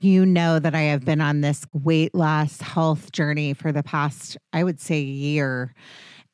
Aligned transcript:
You 0.00 0.24
know 0.24 0.60
that 0.60 0.76
I 0.76 0.82
have 0.82 1.04
been 1.04 1.20
on 1.20 1.40
this 1.40 1.66
weight 1.72 2.14
loss 2.14 2.60
health 2.60 3.10
journey 3.10 3.52
for 3.52 3.72
the 3.72 3.82
past, 3.82 4.36
I 4.52 4.62
would 4.62 4.80
say, 4.80 5.00
year. 5.00 5.74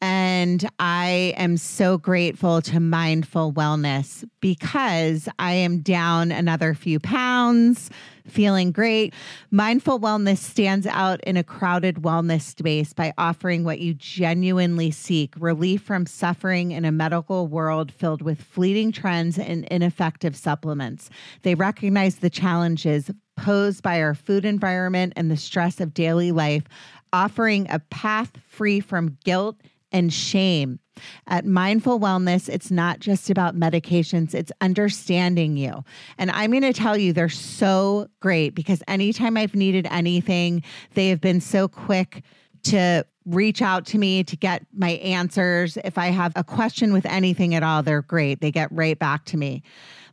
And 0.02 0.68
I 0.78 1.32
am 1.38 1.56
so 1.56 1.96
grateful 1.96 2.60
to 2.60 2.78
Mindful 2.78 3.54
Wellness 3.54 4.22
because 4.40 5.30
I 5.38 5.52
am 5.54 5.80
down 5.80 6.30
another 6.30 6.74
few 6.74 7.00
pounds, 7.00 7.88
feeling 8.26 8.70
great. 8.70 9.14
Mindful 9.50 9.98
Wellness 9.98 10.38
stands 10.38 10.86
out 10.86 11.22
in 11.24 11.38
a 11.38 11.42
crowded 11.42 12.02
wellness 12.02 12.42
space 12.42 12.92
by 12.92 13.14
offering 13.16 13.64
what 13.64 13.78
you 13.80 13.94
genuinely 13.94 14.90
seek 14.90 15.32
relief 15.38 15.80
from 15.80 16.04
suffering 16.04 16.72
in 16.72 16.84
a 16.84 16.92
medical 16.92 17.46
world 17.46 17.90
filled 17.90 18.20
with 18.20 18.42
fleeting 18.42 18.92
trends 18.92 19.38
and 19.38 19.64
ineffective 19.70 20.36
supplements. 20.36 21.08
They 21.42 21.54
recognize 21.54 22.16
the 22.16 22.28
challenges 22.28 23.10
posed 23.36 23.82
by 23.82 24.00
our 24.00 24.14
food 24.14 24.44
environment 24.44 25.12
and 25.16 25.30
the 25.30 25.36
stress 25.36 25.80
of 25.80 25.94
daily 25.94 26.32
life, 26.32 26.64
offering 27.12 27.66
a 27.70 27.78
path 27.78 28.32
free 28.48 28.80
from 28.80 29.18
guilt 29.24 29.60
and 29.92 30.12
shame. 30.12 30.80
At 31.26 31.44
Mindful 31.44 32.00
Wellness, 32.00 32.48
it's 32.48 32.70
not 32.70 32.98
just 32.98 33.30
about 33.30 33.56
medications, 33.56 34.34
it's 34.34 34.52
understanding 34.60 35.56
you. 35.56 35.84
And 36.18 36.30
I'm 36.30 36.50
going 36.50 36.62
to 36.62 36.72
tell 36.72 36.96
you, 36.96 37.12
they're 37.12 37.28
so 37.28 38.08
great 38.20 38.54
because 38.54 38.82
anytime 38.88 39.36
I've 39.36 39.54
needed 39.54 39.86
anything, 39.90 40.62
they 40.94 41.08
have 41.08 41.20
been 41.20 41.40
so 41.40 41.68
quick 41.68 42.22
to 42.64 43.04
reach 43.26 43.62
out 43.62 43.86
to 43.86 43.98
me 43.98 44.22
to 44.24 44.36
get 44.36 44.66
my 44.76 44.90
answers. 44.90 45.78
If 45.84 45.96
I 45.96 46.06
have 46.08 46.32
a 46.36 46.44
question 46.44 46.92
with 46.92 47.06
anything 47.06 47.54
at 47.54 47.62
all, 47.62 47.82
they're 47.82 48.02
great. 48.02 48.40
They 48.40 48.50
get 48.50 48.70
right 48.70 48.98
back 48.98 49.24
to 49.26 49.36
me. 49.36 49.62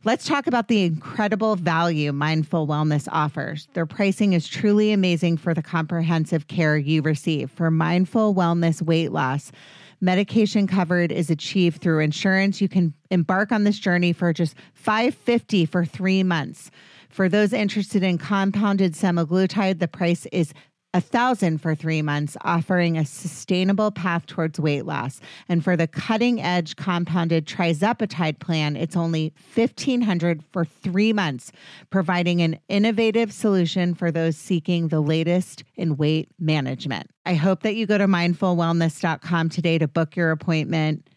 Let's 0.04 0.26
talk 0.26 0.46
about 0.46 0.68
the 0.68 0.84
incredible 0.84 1.54
value 1.54 2.12
Mindful 2.12 2.66
Wellness 2.66 3.06
offers. 3.12 3.68
Their 3.74 3.86
pricing 3.86 4.32
is 4.32 4.48
truly 4.48 4.92
amazing 4.92 5.36
for 5.36 5.54
the 5.54 5.62
comprehensive 5.62 6.48
care 6.48 6.76
you 6.76 7.02
receive. 7.02 7.50
For 7.50 7.70
Mindful 7.70 8.34
Wellness 8.34 8.82
weight 8.82 9.12
loss, 9.12 9.52
medication 10.00 10.66
covered 10.66 11.12
is 11.12 11.30
achieved 11.30 11.80
through 11.80 12.00
insurance. 12.00 12.60
You 12.60 12.68
can 12.68 12.94
embark 13.10 13.52
on 13.52 13.62
this 13.62 13.78
journey 13.78 14.12
for 14.12 14.32
just 14.32 14.56
550 14.74 15.66
for 15.66 15.84
3 15.84 16.24
months. 16.24 16.70
For 17.08 17.28
those 17.28 17.52
interested 17.52 18.02
in 18.02 18.18
compounded 18.18 18.94
semaglutide, 18.94 19.78
the 19.78 19.86
price 19.86 20.26
is 20.32 20.52
a 20.94 21.00
thousand 21.00 21.58
for 21.58 21.74
three 21.74 22.02
months, 22.02 22.36
offering 22.42 22.98
a 22.98 23.04
sustainable 23.04 23.90
path 23.90 24.26
towards 24.26 24.60
weight 24.60 24.84
loss. 24.84 25.20
And 25.48 25.64
for 25.64 25.76
the 25.76 25.86
cutting 25.86 26.40
edge 26.40 26.76
compounded 26.76 27.46
tirzepatide 27.46 28.38
plan, 28.40 28.76
it's 28.76 28.96
only 28.96 29.32
fifteen 29.36 30.02
hundred 30.02 30.42
for 30.52 30.64
three 30.64 31.12
months, 31.12 31.52
providing 31.90 32.42
an 32.42 32.58
innovative 32.68 33.32
solution 33.32 33.94
for 33.94 34.10
those 34.10 34.36
seeking 34.36 34.88
the 34.88 35.00
latest 35.00 35.64
in 35.76 35.96
weight 35.96 36.28
management. 36.38 37.10
I 37.24 37.34
hope 37.34 37.62
that 37.62 37.74
you 37.74 37.86
go 37.86 37.98
to 37.98 38.06
mindfulwellness.com 38.06 39.48
today 39.48 39.78
to 39.78 39.88
book 39.88 40.16
your 40.16 40.30
appointment. 40.30 41.08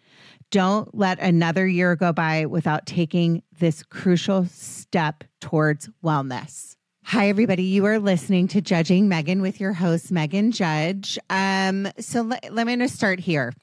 Don't 0.52 0.94
let 0.96 1.20
another 1.20 1.68
year 1.68 1.96
go 1.96 2.14
by 2.14 2.46
without 2.46 2.86
taking 2.86 3.42
this 3.60 3.84
crucial 3.84 4.46
step 4.46 5.24
towards 5.42 5.90
wellness. 6.04 6.75
Hi, 7.10 7.30
everybody. 7.30 7.62
You 7.62 7.86
are 7.86 8.00
listening 8.00 8.48
to 8.48 8.62
Judging 8.62 9.08
Megan 9.08 9.40
with 9.40 9.60
your 9.60 9.74
host, 9.74 10.12
Megan 10.12 10.52
Judge. 10.52 11.20
Um, 11.30 11.88
so 12.00 12.24
let, 12.24 12.66
me 12.66 12.76
just 12.78 12.96
start 12.96 13.20
here. 13.20 13.54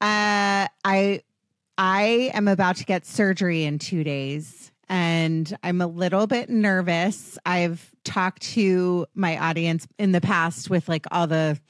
Uh, 0.00 0.66
I 0.82 1.20
I 1.76 2.30
am 2.32 2.48
about 2.48 2.76
to 2.76 2.86
get 2.86 3.04
surgery 3.04 3.64
in 3.64 3.78
two 3.78 4.02
days, 4.04 4.72
and 4.88 5.54
I'm 5.62 5.82
a 5.82 5.86
little 5.86 6.26
bit 6.26 6.48
nervous. 6.48 7.38
I've 7.44 7.90
talked 8.04 8.40
to 8.54 9.06
my 9.14 9.36
audience 9.36 9.86
in 9.98 10.12
the 10.12 10.22
past 10.22 10.70
with 10.70 10.88
like 10.88 11.04
all 11.10 11.26
the 11.26 11.60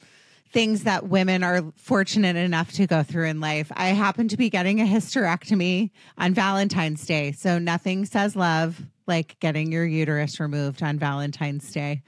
things 0.52 0.84
that 0.84 1.08
women 1.08 1.42
are 1.42 1.64
fortunate 1.74 2.36
enough 2.36 2.70
to 2.74 2.86
go 2.86 3.02
through 3.02 3.26
in 3.26 3.40
life. 3.40 3.72
I 3.74 3.88
happen 3.88 4.28
to 4.28 4.36
be 4.36 4.50
getting 4.50 4.80
a 4.80 4.84
hysterectomy 4.84 5.90
on 6.16 6.32
Valentine's 6.32 7.04
Day, 7.04 7.32
so 7.32 7.58
nothing 7.58 8.04
says 8.04 8.36
love 8.36 8.80
like 9.06 9.38
getting 9.40 9.72
your 9.72 9.84
uterus 9.84 10.40
removed 10.40 10.82
on 10.82 10.98
Valentine's 10.98 11.70
Day. 11.72 12.02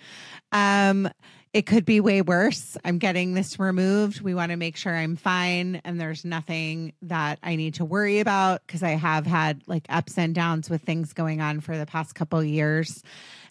Um, 0.53 1.09
it 1.55 1.67
could 1.67 1.85
be 1.85 2.01
way 2.01 2.21
worse. 2.21 2.77
I'm 2.85 2.99
getting 2.99 3.35
this 3.35 3.61
removed. 3.61 4.21
We 4.21 4.35
want 4.35 4.51
to 4.51 4.57
make 4.57 4.77
sure 4.77 4.95
I'm 4.95 5.15
fine 5.15 5.81
and 5.85 6.01
there's 6.01 6.25
nothing 6.25 6.95
that 7.03 7.39
I 7.45 7.55
need 7.55 7.75
to 7.75 7.85
worry 7.85 8.19
about 8.19 8.67
because 8.67 8.83
I 8.83 8.91
have 8.91 9.25
had 9.25 9.63
like 9.69 9.87
ups 9.89 10.19
and 10.19 10.35
downs 10.35 10.69
with 10.69 10.83
things 10.83 11.13
going 11.13 11.41
on 11.41 11.61
for 11.61 11.79
the 11.79 11.87
past 11.87 12.17
couple 12.17 12.43
years. 12.43 13.05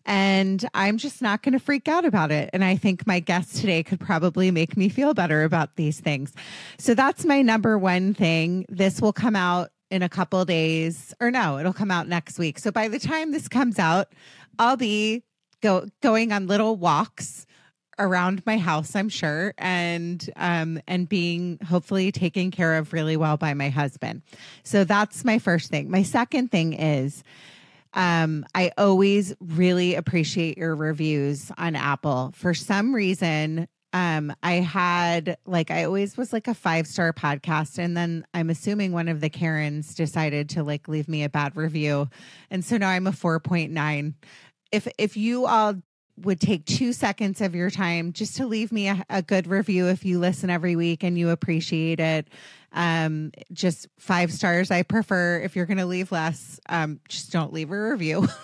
And 0.06 0.68
I'm 0.74 0.98
just 0.98 1.22
not 1.22 1.44
going 1.44 1.54
to 1.54 1.60
freak 1.60 1.88
out 1.88 2.04
about 2.04 2.30
it. 2.30 2.50
And 2.52 2.62
I 2.62 2.76
think 2.76 3.08
my 3.08 3.22
guest 3.22 3.56
today 3.56 3.84
could 3.84 4.02
probably 4.02 4.52
make 4.52 4.76
me 4.76 4.90
feel 4.90 5.14
better 5.14 5.46
about 5.46 5.78
these 5.78 6.02
things. 6.02 6.34
So 6.78 6.94
that's 6.94 7.24
my 7.24 7.42
number 7.42 7.78
one 7.78 8.14
thing. 8.14 8.66
This 8.68 9.00
will 9.00 9.14
come 9.14 9.38
out 9.38 9.72
in 9.94 10.02
a 10.02 10.10
couple 10.10 10.44
days 10.44 11.14
or 11.22 11.30
no 11.30 11.60
it'll 11.60 11.72
come 11.72 11.92
out 11.92 12.08
next 12.08 12.40
week. 12.40 12.58
So 12.58 12.72
by 12.72 12.88
the 12.88 12.98
time 12.98 13.32
this 13.32 13.48
comes 13.48 13.78
out 13.78 14.12
i'll 14.58 14.76
be 14.76 15.24
go 15.62 15.86
going 16.02 16.32
on 16.32 16.48
little 16.48 16.76
walks 16.76 17.46
around 18.00 18.44
my 18.46 18.58
house 18.58 18.96
i'm 18.96 19.08
sure 19.08 19.54
and 19.60 20.32
um 20.36 20.82
and 20.88 21.08
being 21.08 21.60
hopefully 21.64 22.12
taken 22.12 22.50
care 22.50 22.76
of 22.76 22.92
really 22.92 23.16
well 23.16 23.38
by 23.38 23.54
my 23.54 23.70
husband. 23.70 24.24
So 24.64 24.84
that's 24.84 25.24
my 25.24 25.38
first 25.38 25.70
thing. 25.70 25.92
My 25.92 26.02
second 26.02 26.50
thing 26.50 26.74
is 26.74 27.24
um, 27.94 28.44
I 28.56 28.72
always 28.76 29.36
really 29.40 29.94
appreciate 29.94 30.58
your 30.58 30.76
reviews 30.76 31.52
on 31.60 31.76
Apple. 31.76 32.32
For 32.36 32.56
some 32.56 32.96
reason, 32.96 33.68
um 33.94 34.34
i 34.44 34.54
had 34.54 35.38
like 35.46 35.72
i 35.72 35.84
always 35.84 36.18
was 36.18 36.34
like 36.34 36.48
a 36.48 36.54
five 36.54 36.88
star 36.88 37.14
podcast 37.14 37.78
and 37.78 37.96
then 37.96 38.26
i'm 38.34 38.50
assuming 38.50 38.92
one 38.92 39.08
of 39.08 39.22
the 39.22 39.30
karens 39.30 39.96
decided 39.96 40.50
to 40.50 40.64
like 40.64 40.88
leave 40.88 41.08
me 41.08 41.24
a 41.24 41.30
bad 41.30 41.56
review. 41.56 42.10
And 42.50 42.66
so 42.66 42.78
now 42.78 42.90
i'm 42.90 43.08
a 43.08 43.12
4.9 43.12 44.14
if 44.72 44.88
if 44.98 45.16
you 45.16 45.46
all 45.46 45.76
would 46.18 46.40
take 46.40 46.66
two 46.66 46.94
seconds 46.94 47.42
of 47.42 47.56
your 47.56 47.72
time 47.72 48.14
just 48.14 48.38
to 48.38 48.46
leave 48.46 48.72
me 48.72 48.88
a, 48.88 49.04
a 49.10 49.22
good 49.24 49.48
review 49.48 49.88
if 49.88 50.06
you 50.06 50.20
listen 50.20 50.50
every 50.50 50.76
week 50.76 51.04
and 51.04 51.18
you 51.18 51.30
appreciate 51.30 52.00
it 52.00 52.28
um 52.74 53.32
just 53.52 53.88
five 54.00 54.32
stars 54.32 54.72
i 54.72 54.84
prefer. 54.84 55.40
If 55.40 55.56
you're 55.56 55.66
gonna 55.66 55.86
leave 55.86 56.12
less 56.12 56.60
um 56.70 57.00
just 57.08 57.32
don't 57.32 57.54
leave 57.54 57.72
a 57.72 57.90
review. 57.92 58.28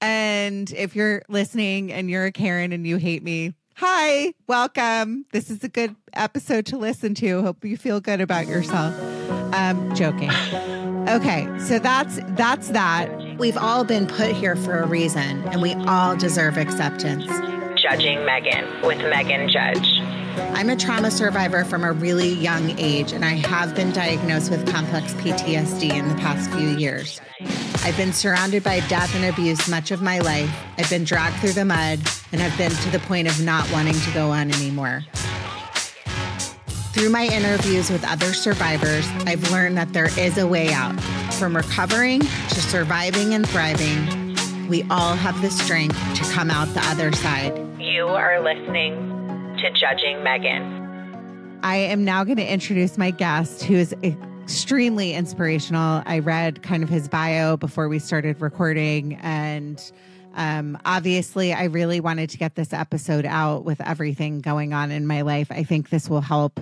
And 0.00 0.70
if 0.72 0.94
you're 0.94 1.22
listening 1.28 1.92
and 1.92 2.10
you're 2.10 2.26
a 2.26 2.32
karen 2.32 2.72
and 2.72 2.86
you 2.86 2.96
hate 2.96 3.22
me 3.22 3.54
Hi, 3.78 4.32
welcome. 4.46 5.26
This 5.32 5.50
is 5.50 5.62
a 5.62 5.68
good 5.68 5.94
episode 6.14 6.64
to 6.66 6.78
listen 6.78 7.14
to. 7.16 7.42
Hope 7.42 7.62
you 7.62 7.76
feel 7.76 8.00
good 8.00 8.22
about 8.22 8.46
yourself. 8.46 8.94
Um, 9.54 9.94
joking. 9.94 10.30
Okay, 11.10 11.46
so 11.58 11.78
that's 11.78 12.18
that's 12.30 12.68
that. 12.68 13.36
We've 13.38 13.58
all 13.58 13.84
been 13.84 14.06
put 14.06 14.30
here 14.30 14.56
for 14.56 14.78
a 14.78 14.86
reason, 14.86 15.46
and 15.48 15.60
we 15.60 15.74
all 15.74 16.16
deserve 16.16 16.56
acceptance. 16.56 17.26
Judging 17.88 18.24
Megan 18.24 18.82
with 18.82 18.98
Megan 18.98 19.48
Judge. 19.48 20.00
I'm 20.56 20.70
a 20.70 20.76
trauma 20.76 21.08
survivor 21.08 21.64
from 21.64 21.84
a 21.84 21.92
really 21.92 22.30
young 22.30 22.76
age, 22.80 23.12
and 23.12 23.24
I 23.24 23.34
have 23.34 23.76
been 23.76 23.92
diagnosed 23.92 24.50
with 24.50 24.68
complex 24.68 25.14
PTSD 25.14 25.92
in 25.92 26.08
the 26.08 26.16
past 26.16 26.50
few 26.50 26.70
years. 26.70 27.20
I've 27.84 27.96
been 27.96 28.12
surrounded 28.12 28.64
by 28.64 28.80
death 28.88 29.14
and 29.14 29.24
abuse 29.26 29.68
much 29.68 29.92
of 29.92 30.02
my 30.02 30.18
life. 30.18 30.50
I've 30.76 30.90
been 30.90 31.04
dragged 31.04 31.36
through 31.36 31.52
the 31.52 31.64
mud 31.64 32.00
and 32.32 32.42
I've 32.42 32.58
been 32.58 32.72
to 32.72 32.90
the 32.90 32.98
point 32.98 33.28
of 33.28 33.40
not 33.44 33.70
wanting 33.70 33.94
to 33.94 34.10
go 34.10 34.32
on 34.32 34.50
anymore. 34.50 35.04
Through 36.92 37.10
my 37.10 37.28
interviews 37.28 37.88
with 37.88 38.04
other 38.04 38.34
survivors, 38.34 39.06
I've 39.26 39.48
learned 39.52 39.76
that 39.78 39.92
there 39.92 40.10
is 40.18 40.38
a 40.38 40.46
way 40.46 40.72
out. 40.72 41.00
From 41.34 41.54
recovering 41.54 42.18
to 42.18 42.60
surviving 42.60 43.34
and 43.34 43.48
thriving, 43.48 44.34
we 44.68 44.82
all 44.90 45.14
have 45.14 45.40
the 45.40 45.50
strength 45.52 45.96
to 46.16 46.24
come 46.32 46.50
out 46.50 46.66
the 46.74 46.84
other 46.86 47.12
side. 47.12 47.62
You 47.96 48.08
are 48.08 48.42
listening 48.42 48.94
to 49.56 49.70
Judging 49.70 50.22
Megan. 50.22 51.58
I 51.62 51.76
am 51.76 52.04
now 52.04 52.24
going 52.24 52.36
to 52.36 52.46
introduce 52.46 52.98
my 52.98 53.10
guest 53.10 53.62
who 53.62 53.74
is 53.74 53.94
extremely 54.02 55.14
inspirational. 55.14 56.02
I 56.04 56.18
read 56.18 56.62
kind 56.62 56.82
of 56.82 56.90
his 56.90 57.08
bio 57.08 57.56
before 57.56 57.88
we 57.88 57.98
started 57.98 58.42
recording 58.42 59.14
and 59.22 59.80
um, 60.34 60.78
obviously, 60.84 61.54
I 61.54 61.64
really 61.64 62.00
wanted 62.00 62.28
to 62.28 62.36
get 62.36 62.54
this 62.54 62.74
episode 62.74 63.24
out 63.24 63.64
with 63.64 63.80
everything 63.80 64.42
going 64.42 64.74
on 64.74 64.90
in 64.90 65.06
my 65.06 65.22
life. 65.22 65.50
I 65.50 65.62
think 65.62 65.88
this 65.88 66.10
will 66.10 66.20
help 66.20 66.60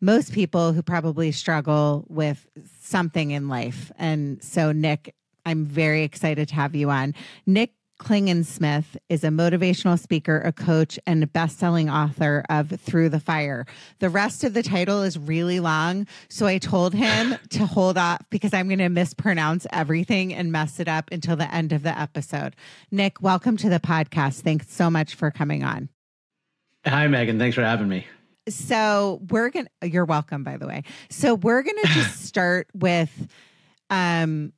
most 0.00 0.32
people 0.32 0.72
who 0.72 0.84
probably 0.84 1.32
struggle 1.32 2.06
with 2.08 2.46
something 2.78 3.32
in 3.32 3.48
life. 3.48 3.90
And 3.98 4.40
so, 4.44 4.70
Nick, 4.70 5.16
I'm 5.44 5.64
very 5.64 6.04
excited 6.04 6.46
to 6.46 6.54
have 6.54 6.76
you 6.76 6.88
on. 6.90 7.16
Nick 7.46 7.72
Klingensmith 7.98 8.96
is 9.08 9.24
a 9.24 9.28
motivational 9.28 9.98
speaker, 9.98 10.40
a 10.44 10.52
coach, 10.52 10.98
and 11.06 11.22
a 11.22 11.26
best-selling 11.26 11.90
author 11.90 12.44
of 12.48 12.70
Through 12.80 13.08
the 13.08 13.20
Fire. 13.20 13.66
The 13.98 14.08
rest 14.08 14.44
of 14.44 14.54
the 14.54 14.62
title 14.62 15.02
is 15.02 15.18
really 15.18 15.58
long, 15.58 16.06
so 16.28 16.46
I 16.46 16.58
told 16.58 16.94
him 16.94 17.36
to 17.50 17.66
hold 17.66 17.98
off 17.98 18.22
because 18.30 18.54
I'm 18.54 18.68
going 18.68 18.78
to 18.78 18.88
mispronounce 18.88 19.66
everything 19.72 20.32
and 20.32 20.52
mess 20.52 20.78
it 20.78 20.88
up 20.88 21.10
until 21.10 21.36
the 21.36 21.52
end 21.52 21.72
of 21.72 21.82
the 21.82 21.98
episode. 21.98 22.54
Nick, 22.90 23.20
welcome 23.20 23.56
to 23.58 23.68
the 23.68 23.80
podcast. 23.80 24.42
Thanks 24.42 24.72
so 24.72 24.88
much 24.88 25.16
for 25.16 25.30
coming 25.30 25.64
on. 25.64 25.88
Hi, 26.86 27.08
Megan. 27.08 27.38
Thanks 27.38 27.56
for 27.56 27.64
having 27.64 27.88
me. 27.88 28.06
So 28.48 29.20
we're 29.28 29.50
gonna. 29.50 29.68
You're 29.82 30.06
welcome, 30.06 30.42
by 30.44 30.56
the 30.56 30.66
way. 30.66 30.84
So 31.10 31.34
we're 31.34 31.62
gonna 31.62 31.82
just 31.86 32.24
start 32.24 32.68
with, 32.72 33.28
um, 33.90 34.52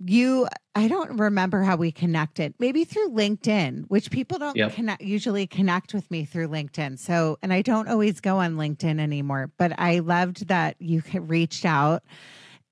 you 0.00 0.46
i 0.74 0.86
don't 0.86 1.18
remember 1.18 1.62
how 1.62 1.76
we 1.76 1.90
connected. 1.90 2.54
Maybe 2.58 2.84
through 2.84 3.10
linkedin 3.10 3.84
which 3.88 4.10
people 4.10 4.38
don't 4.38 4.56
Yep. 4.56 4.72
connect 4.74 5.02
usually 5.02 5.46
connect 5.46 5.92
with 5.94 6.08
me 6.10 6.24
through 6.24 6.48
linkedin. 6.48 6.98
So 6.98 7.38
and 7.42 7.52
i 7.52 7.62
don't 7.62 7.88
always 7.88 8.20
go 8.20 8.38
on 8.38 8.54
linkedin 8.56 9.00
anymore 9.00 9.50
but 9.58 9.72
i 9.78 9.98
loved 9.98 10.48
that 10.48 10.76
you 10.78 11.02
reached 11.14 11.64
out. 11.64 12.04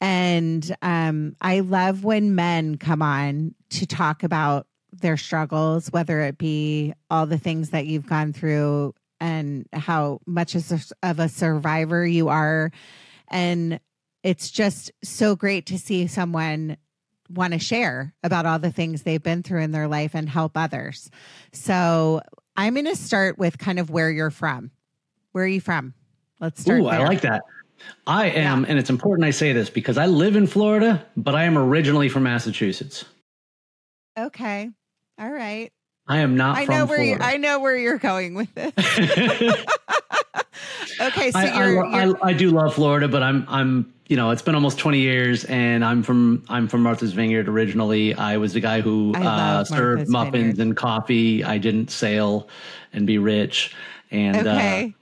And 0.00 0.74
um 0.82 1.34
i 1.40 1.60
love 1.60 2.04
when 2.04 2.34
men 2.34 2.76
come 2.78 3.02
on 3.02 3.54
to 3.70 3.86
talk 3.86 4.22
about 4.22 4.66
their 4.92 5.16
struggles 5.16 5.88
whether 5.90 6.20
it 6.20 6.38
be 6.38 6.94
all 7.10 7.26
the 7.26 7.38
things 7.38 7.70
that 7.70 7.86
you've 7.86 8.06
gone 8.06 8.32
through 8.32 8.94
and 9.20 9.66
how 9.72 10.20
much 10.26 10.54
of 10.54 11.18
a 11.18 11.28
survivor 11.28 12.06
you 12.06 12.28
are. 12.28 12.70
And 13.28 13.80
it's 14.22 14.50
just 14.50 14.92
so 15.02 15.34
great 15.34 15.66
to 15.66 15.78
see 15.78 16.06
someone 16.06 16.76
want 17.30 17.52
to 17.52 17.58
share 17.58 18.14
about 18.22 18.46
all 18.46 18.58
the 18.58 18.70
things 18.70 19.02
they've 19.02 19.22
been 19.22 19.42
through 19.42 19.62
in 19.62 19.72
their 19.72 19.88
life 19.88 20.14
and 20.14 20.28
help 20.28 20.56
others. 20.56 21.10
So 21.52 22.20
I'm 22.56 22.74
going 22.74 22.86
to 22.86 22.96
start 22.96 23.38
with 23.38 23.58
kind 23.58 23.78
of 23.78 23.90
where 23.90 24.10
you're 24.10 24.30
from. 24.30 24.70
Where 25.32 25.44
are 25.44 25.48
you 25.48 25.60
from? 25.60 25.94
Let's 26.40 26.60
start. 26.60 26.80
Ooh, 26.80 26.86
I 26.86 26.98
like 26.98 27.22
that. 27.22 27.42
I 28.06 28.30
am, 28.30 28.64
and 28.64 28.78
it's 28.78 28.90
important 28.90 29.26
I 29.26 29.30
say 29.30 29.52
this 29.52 29.68
because 29.68 29.98
I 29.98 30.06
live 30.06 30.36
in 30.36 30.46
Florida, 30.46 31.04
but 31.16 31.34
I 31.34 31.44
am 31.44 31.58
originally 31.58 32.08
from 32.08 32.22
Massachusetts. 32.22 33.04
Okay. 34.18 34.70
All 35.18 35.30
right. 35.30 35.72
I 36.08 36.18
am 36.18 36.36
not 36.36 36.56
I 36.56 36.66
from 36.66 36.74
know 36.74 36.86
where 36.86 37.02
you, 37.02 37.18
I 37.20 37.36
know 37.36 37.58
where 37.58 37.76
you're 37.76 37.98
going 37.98 38.34
with 38.34 38.54
this. 38.54 38.72
okay, 41.00 41.30
so 41.32 41.38
I, 41.38 41.46
I, 41.46 41.58
you're, 41.58 41.84
lo- 41.84 41.90
you're 41.90 42.24
I, 42.24 42.28
I 42.28 42.32
do 42.32 42.50
love 42.50 42.74
Florida, 42.74 43.08
but 43.08 43.22
I'm 43.22 43.44
I'm 43.48 43.92
you 44.08 44.16
know 44.16 44.30
it's 44.30 44.42
been 44.42 44.54
almost 44.54 44.78
20 44.78 45.00
years, 45.00 45.44
and 45.44 45.84
I'm 45.84 46.02
from 46.02 46.44
I'm 46.48 46.68
from 46.68 46.82
Martha's 46.82 47.12
Vineyard 47.12 47.48
originally. 47.48 48.14
I 48.14 48.36
was 48.36 48.52
the 48.52 48.60
guy 48.60 48.80
who 48.80 49.12
uh, 49.14 49.64
served 49.64 50.08
Martha's 50.08 50.08
muffins 50.10 50.32
Vineyard. 50.32 50.60
and 50.60 50.76
coffee. 50.76 51.44
I 51.44 51.58
didn't 51.58 51.90
sail 51.90 52.48
and 52.92 53.06
be 53.06 53.18
rich, 53.18 53.74
and 54.10 54.36
okay. 54.36 54.94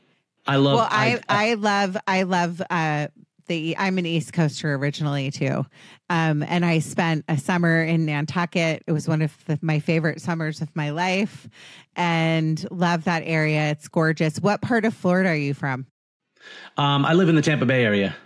uh, 0.47 0.51
I 0.51 0.56
love. 0.56 0.77
well, 0.77 0.89
I, 0.91 1.21
I 1.29 1.55
love 1.55 1.97
I 2.06 2.23
love 2.23 2.62
uh 2.71 3.09
the 3.47 3.77
I'm 3.77 3.99
an 3.99 4.06
East 4.06 4.33
Coaster 4.33 4.75
originally 4.75 5.31
too. 5.31 5.67
Um 6.09 6.43
and 6.43 6.65
I 6.65 6.79
spent 6.79 7.25
a 7.29 7.37
summer 7.37 7.83
in 7.83 8.06
Nantucket. 8.06 8.83
It 8.87 8.93
was 8.93 9.06
one 9.06 9.23
of 9.23 9.33
the, 9.47 9.59
my 9.61 9.81
favorite 9.81 10.21
summers 10.21 10.62
of 10.62 10.75
my 10.75 10.91
life 10.91 11.49
and 11.95 12.67
love 12.71 13.05
that 13.05 13.23
area. 13.27 13.71
It's 13.71 13.89
gorgeous. 13.89 14.39
What 14.39 14.62
part 14.62 14.85
of 14.85 14.95
Florida 14.95 15.31
are 15.31 15.37
you 15.37 15.55
from? 15.55 15.87
um, 16.77 17.05
I 17.05 17.15
live 17.15 17.29
in 17.29 17.35
the 17.37 17.43
Tampa 17.43 17.67
Bay 17.67 17.85
area. 17.85 18.17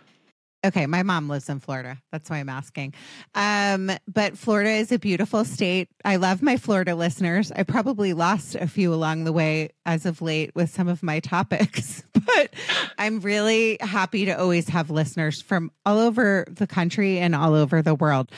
Okay, 0.64 0.86
my 0.86 1.04
mom 1.04 1.28
lives 1.28 1.48
in 1.48 1.60
Florida. 1.60 1.98
That's 2.10 2.28
why 2.28 2.38
I'm 2.38 2.48
asking. 2.48 2.94
Um, 3.36 3.92
but 4.12 4.36
Florida 4.36 4.70
is 4.70 4.90
a 4.90 4.98
beautiful 4.98 5.44
state. 5.44 5.88
I 6.04 6.16
love 6.16 6.42
my 6.42 6.56
Florida 6.56 6.96
listeners. 6.96 7.52
I 7.52 7.62
probably 7.62 8.12
lost 8.12 8.56
a 8.56 8.66
few 8.66 8.92
along 8.92 9.22
the 9.22 9.32
way 9.32 9.70
as 9.86 10.04
of 10.04 10.20
late 10.20 10.50
with 10.56 10.70
some 10.70 10.88
of 10.88 11.00
my 11.00 11.20
topics, 11.20 12.02
but 12.12 12.54
I'm 12.98 13.20
really 13.20 13.78
happy 13.80 14.24
to 14.24 14.32
always 14.32 14.68
have 14.68 14.90
listeners 14.90 15.40
from 15.40 15.70
all 15.86 15.98
over 15.98 16.44
the 16.50 16.66
country 16.66 17.18
and 17.18 17.36
all 17.36 17.54
over 17.54 17.80
the 17.80 17.94
world. 17.94 18.32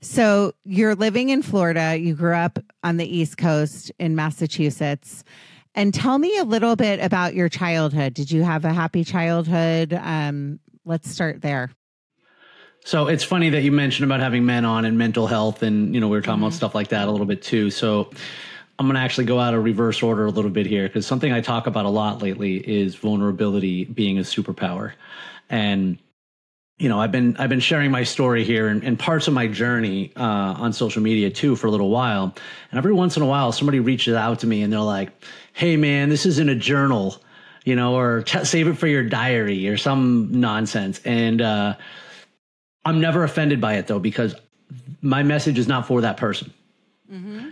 So 0.00 0.52
you're 0.64 0.94
living 0.94 1.28
in 1.28 1.42
Florida. 1.42 1.96
You 1.98 2.14
grew 2.14 2.34
up 2.34 2.58
on 2.82 2.96
the 2.96 3.16
East 3.16 3.36
Coast 3.36 3.92
in 3.98 4.16
Massachusetts. 4.16 5.22
And 5.74 5.92
tell 5.92 6.18
me 6.18 6.36
a 6.38 6.44
little 6.44 6.76
bit 6.76 7.00
about 7.00 7.34
your 7.34 7.48
childhood. 7.48 8.14
Did 8.14 8.30
you 8.30 8.42
have 8.42 8.64
a 8.64 8.72
happy 8.72 9.04
childhood? 9.04 9.92
Um, 9.92 10.58
let's 10.88 11.08
start 11.08 11.40
there. 11.42 11.70
So 12.84 13.06
it's 13.08 13.22
funny 13.22 13.50
that 13.50 13.62
you 13.62 13.70
mentioned 13.70 14.10
about 14.10 14.20
having 14.20 14.46
men 14.46 14.64
on 14.64 14.84
and 14.84 14.96
mental 14.96 15.26
health, 15.26 15.62
and 15.62 15.94
you 15.94 16.00
know 16.00 16.08
we 16.08 16.16
were 16.16 16.22
talking 16.22 16.42
about 16.42 16.54
stuff 16.54 16.74
like 16.74 16.88
that 16.88 17.06
a 17.06 17.10
little 17.10 17.26
bit 17.26 17.42
too. 17.42 17.70
So 17.70 18.10
I'm 18.78 18.86
going 18.86 18.94
to 18.94 19.00
actually 19.00 19.26
go 19.26 19.38
out 19.38 19.54
of 19.54 19.62
reverse 19.62 20.02
order 20.02 20.24
a 20.24 20.30
little 20.30 20.50
bit 20.50 20.66
here 20.66 20.88
because 20.88 21.06
something 21.06 21.32
I 21.32 21.40
talk 21.40 21.66
about 21.66 21.84
a 21.84 21.90
lot 21.90 22.22
lately 22.22 22.56
is 22.56 22.94
vulnerability 22.94 23.84
being 23.84 24.18
a 24.18 24.22
superpower, 24.22 24.92
and 25.50 25.98
you 26.78 26.88
know 26.88 26.98
I've 26.98 27.12
been 27.12 27.36
I've 27.36 27.50
been 27.50 27.60
sharing 27.60 27.90
my 27.90 28.04
story 28.04 28.44
here 28.44 28.68
and, 28.68 28.82
and 28.82 28.98
parts 28.98 29.28
of 29.28 29.34
my 29.34 29.48
journey 29.48 30.12
uh, 30.16 30.22
on 30.22 30.72
social 30.72 31.02
media 31.02 31.28
too 31.28 31.56
for 31.56 31.66
a 31.66 31.70
little 31.70 31.90
while, 31.90 32.34
and 32.70 32.78
every 32.78 32.94
once 32.94 33.16
in 33.16 33.22
a 33.22 33.26
while 33.26 33.52
somebody 33.52 33.80
reaches 33.80 34.14
out 34.14 34.38
to 34.40 34.46
me 34.46 34.62
and 34.62 34.72
they're 34.72 34.80
like, 34.80 35.10
"Hey 35.52 35.76
man, 35.76 36.08
this 36.08 36.24
isn't 36.24 36.48
a 36.48 36.54
journal." 36.54 37.20
You 37.64 37.76
know, 37.76 37.96
or 37.96 38.22
t- 38.22 38.44
save 38.44 38.68
it 38.68 38.74
for 38.74 38.86
your 38.86 39.04
diary 39.04 39.68
or 39.68 39.76
some 39.76 40.28
nonsense. 40.40 41.00
And 41.04 41.40
uh, 41.42 41.76
I'm 42.84 43.00
never 43.00 43.24
offended 43.24 43.60
by 43.60 43.74
it 43.74 43.86
though, 43.86 43.98
because 43.98 44.34
my 45.02 45.22
message 45.22 45.58
is 45.58 45.68
not 45.68 45.86
for 45.86 46.00
that 46.02 46.16
person. 46.16 46.52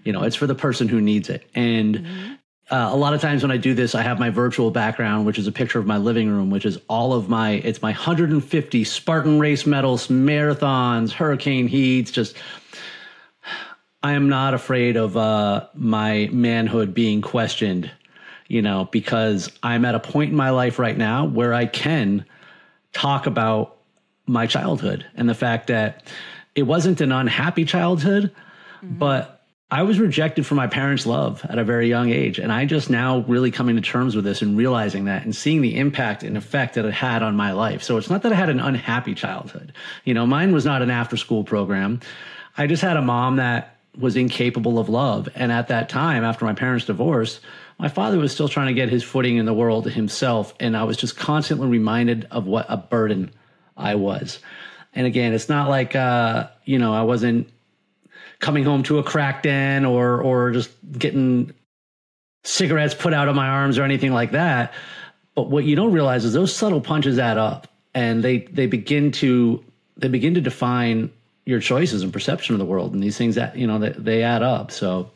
You 0.05 0.13
know, 0.13 0.23
it's 0.23 0.37
for 0.37 0.47
the 0.47 0.55
person 0.55 0.89
who 0.89 1.01
needs 1.01 1.29
it. 1.31 1.49
And 1.55 2.39
uh, 2.71 2.91
a 2.93 2.97
lot 2.97 3.15
of 3.15 3.21
times 3.21 3.43
when 3.43 3.51
I 3.51 3.57
do 3.57 3.75
this, 3.75 3.95
I 3.95 4.03
have 4.03 4.19
my 4.19 4.31
virtual 4.31 4.71
background, 4.71 5.25
which 5.25 5.39
is 5.39 5.47
a 5.47 5.53
picture 5.53 5.79
of 5.79 5.87
my 5.87 5.99
living 5.99 6.29
room, 6.29 6.51
which 6.51 6.67
is 6.67 6.79
all 6.89 7.13
of 7.13 7.29
my, 7.29 7.53
it's 7.53 7.81
my 7.81 7.91
150 7.91 8.85
Spartan 8.85 9.39
race 9.39 9.67
medals, 9.67 10.09
marathons, 10.09 11.13
hurricane 11.13 11.69
heats, 11.69 12.11
just, 12.11 12.37
I 14.03 14.13
am 14.13 14.29
not 14.29 14.53
afraid 14.53 14.97
of 14.97 15.17
uh, 15.17 15.67
my 15.75 16.29
manhood 16.33 16.93
being 16.93 17.23
questioned, 17.23 17.91
you 18.49 18.63
know, 18.63 18.89
because 18.91 19.51
I'm 19.63 19.85
at 19.85 19.95
a 19.95 20.01
point 20.01 20.31
in 20.31 20.37
my 20.37 20.51
life 20.51 20.79
right 20.79 20.97
now 20.97 21.27
where 21.27 21.53
I 21.55 21.67
can 21.67 22.25
talk 22.93 23.27
about 23.27 23.77
my 24.27 24.47
childhood 24.47 25.07
and 25.15 25.29
the 25.29 25.35
fact 25.35 25.69
that 25.69 26.07
it 26.55 26.63
wasn't 26.63 27.01
an 27.01 27.13
unhappy 27.13 27.65
childhood, 27.65 28.33
mm-hmm. 28.83 28.99
but 28.99 29.37
I 29.71 29.83
was 29.83 29.99
rejected 29.99 30.47
from 30.47 30.57
my 30.59 30.69
parents' 30.69 31.07
love 31.07 31.45
at 31.49 31.59
a 31.59 31.65
very 31.65 31.89
young 31.89 32.11
age. 32.11 32.39
And 32.39 32.53
I 32.53 32.67
just 32.67 32.89
now 32.89 33.25
really 33.27 33.51
coming 33.51 33.75
to 33.75 33.83
terms 33.83 34.15
with 34.15 34.25
this 34.25 34.41
and 34.41 34.57
realizing 34.57 35.07
that 35.07 35.25
and 35.25 35.35
seeing 35.35 35.61
the 35.61 35.77
impact 35.77 36.23
and 36.23 36.37
effect 36.37 36.75
that 36.75 36.85
it 36.85 36.95
had 36.95 37.23
on 37.23 37.35
my 37.35 37.53
life. 37.53 37.83
So 37.83 37.97
it's 37.97 38.09
not 38.09 38.23
that 38.23 38.33
I 38.33 38.37
had 38.37 38.49
an 38.49 38.61
unhappy 38.61 39.15
childhood. 39.15 39.73
You 40.05 40.15
know, 40.15 40.25
mine 40.25 40.53
was 40.53 40.65
not 40.65 40.83
an 40.83 40.91
after 40.91 41.17
school 41.17 41.43
program. 41.43 42.01
I 42.57 42.69
just 42.69 42.83
had 42.83 42.97
a 42.97 43.03
mom 43.03 43.37
that 43.37 43.77
was 43.99 44.15
incapable 44.15 44.79
of 44.79 44.89
love. 44.89 45.29
And 45.35 45.51
at 45.51 45.69
that 45.69 45.89
time, 45.89 46.23
after 46.23 46.45
my 46.45 46.55
parents' 46.55 46.85
divorce, 46.85 47.41
my 47.79 47.89
father 47.89 48.19
was 48.19 48.33
still 48.33 48.49
trying 48.49 48.69
to 48.69 48.73
get 48.75 48.89
his 48.89 49.03
footing 49.03 49.37
in 49.37 49.45
the 49.45 49.55
world 49.55 49.91
himself. 49.91 50.55
And 50.61 50.77
I 50.77 50.85
was 50.85 50.97
just 50.97 51.17
constantly 51.17 51.69
reminded 51.69 52.27
of 52.31 52.47
what 52.47 52.67
a 52.69 52.77
burden 52.77 53.31
I 53.77 53.97
was. 53.97 54.39
And 54.95 55.07
again, 55.07 55.35
it's 55.35 55.49
not 55.49 55.69
like, 55.69 55.95
uh, 55.95 56.49
you 56.65 56.79
know, 56.79 56.95
I 56.95 57.03
wasn't 57.03 57.49
coming 58.39 58.65
home 58.65 58.83
to 58.85 58.99
a 58.99 59.03
crack 59.03 59.43
den 59.43 59.85
or, 59.85 60.23
or 60.23 60.53
just 60.53 60.71
getting 60.99 61.53
cigarettes 62.45 62.95
put 62.95 63.13
out 63.13 63.29
of 63.29 63.37
my 63.37 63.49
arms 63.49 63.79
or 63.79 63.83
anything 63.83 64.13
like 64.13 64.31
that. 64.31 64.73
But 65.35 65.51
what 65.51 65.65
you 65.65 65.77
don't 65.77 65.93
realize 65.93 66.25
is 66.25 66.33
those 66.33 66.55
subtle 66.55 66.81
punches 66.81 67.19
add 67.19 67.37
up 67.37 67.69
and 67.95 68.25
they, 68.25 68.39
they 68.39 68.67
begin 68.67 69.13
to, 69.13 69.63
they 69.99 70.09
begin 70.09 70.33
to 70.35 70.41
define 70.41 71.11
your 71.45 71.61
choices 71.61 72.03
and 72.03 72.13
perception 72.13 72.55
of 72.55 72.59
the 72.59 72.65
world. 72.65 72.95
And 72.95 73.03
these 73.03 73.19
things 73.19 73.35
that, 73.35 73.57
you 73.57 73.67
know, 73.67 73.79
they, 73.79 73.91
they 73.91 74.23
add 74.23 74.43
up. 74.43 74.71
So, 74.71 75.11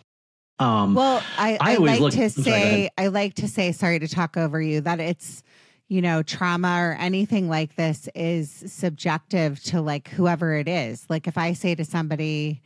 um, 0.60 0.94
Well, 0.94 1.22
I, 1.38 1.58
I 1.60 1.74
I, 1.74 1.76
like 1.76 2.00
look- 2.00 2.12
to 2.12 2.24
I'm 2.24 2.30
sorry, 2.30 2.44
say. 2.44 2.90
I 2.96 3.06
like 3.08 3.34
to 3.34 3.48
say, 3.48 3.72
sorry 3.72 3.98
to 3.98 4.08
talk 4.08 4.36
over 4.36 4.60
you, 4.60 4.80
that 4.82 5.00
it's, 5.00 5.42
you 5.88 6.00
know, 6.02 6.22
trauma 6.22 6.76
or 6.80 6.96
anything 7.00 7.48
like 7.48 7.74
this 7.74 8.08
is 8.14 8.50
subjective 8.66 9.60
to 9.64 9.80
like 9.80 10.08
whoever 10.08 10.54
it 10.54 10.68
is. 10.68 11.04
Like 11.08 11.26
if 11.26 11.36
I 11.36 11.52
say 11.54 11.74
to 11.74 11.84
somebody, 11.84 12.62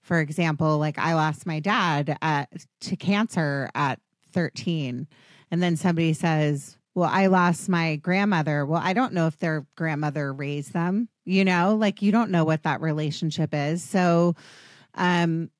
for 0.00 0.20
example, 0.20 0.78
like 0.78 0.98
I 0.98 1.14
lost 1.14 1.46
my 1.46 1.58
dad 1.58 2.16
at, 2.22 2.48
to 2.82 2.96
cancer 2.96 3.68
at 3.74 3.98
13, 4.32 5.08
and 5.50 5.62
then 5.62 5.76
somebody 5.76 6.12
says, 6.12 6.76
well, 6.94 7.10
I 7.12 7.26
lost 7.26 7.68
my 7.68 7.96
grandmother. 7.96 8.66
Well, 8.66 8.80
I 8.82 8.92
don't 8.92 9.12
know 9.12 9.26
if 9.26 9.38
their 9.38 9.66
grandmother 9.76 10.32
raised 10.32 10.72
them, 10.72 11.08
you 11.24 11.44
know, 11.44 11.76
like 11.76 12.02
you 12.02 12.12
don't 12.12 12.30
know 12.30 12.44
what 12.44 12.64
that 12.64 12.80
relationship 12.80 13.50
is. 13.54 13.82
So, 13.82 14.34
um, 14.94 15.50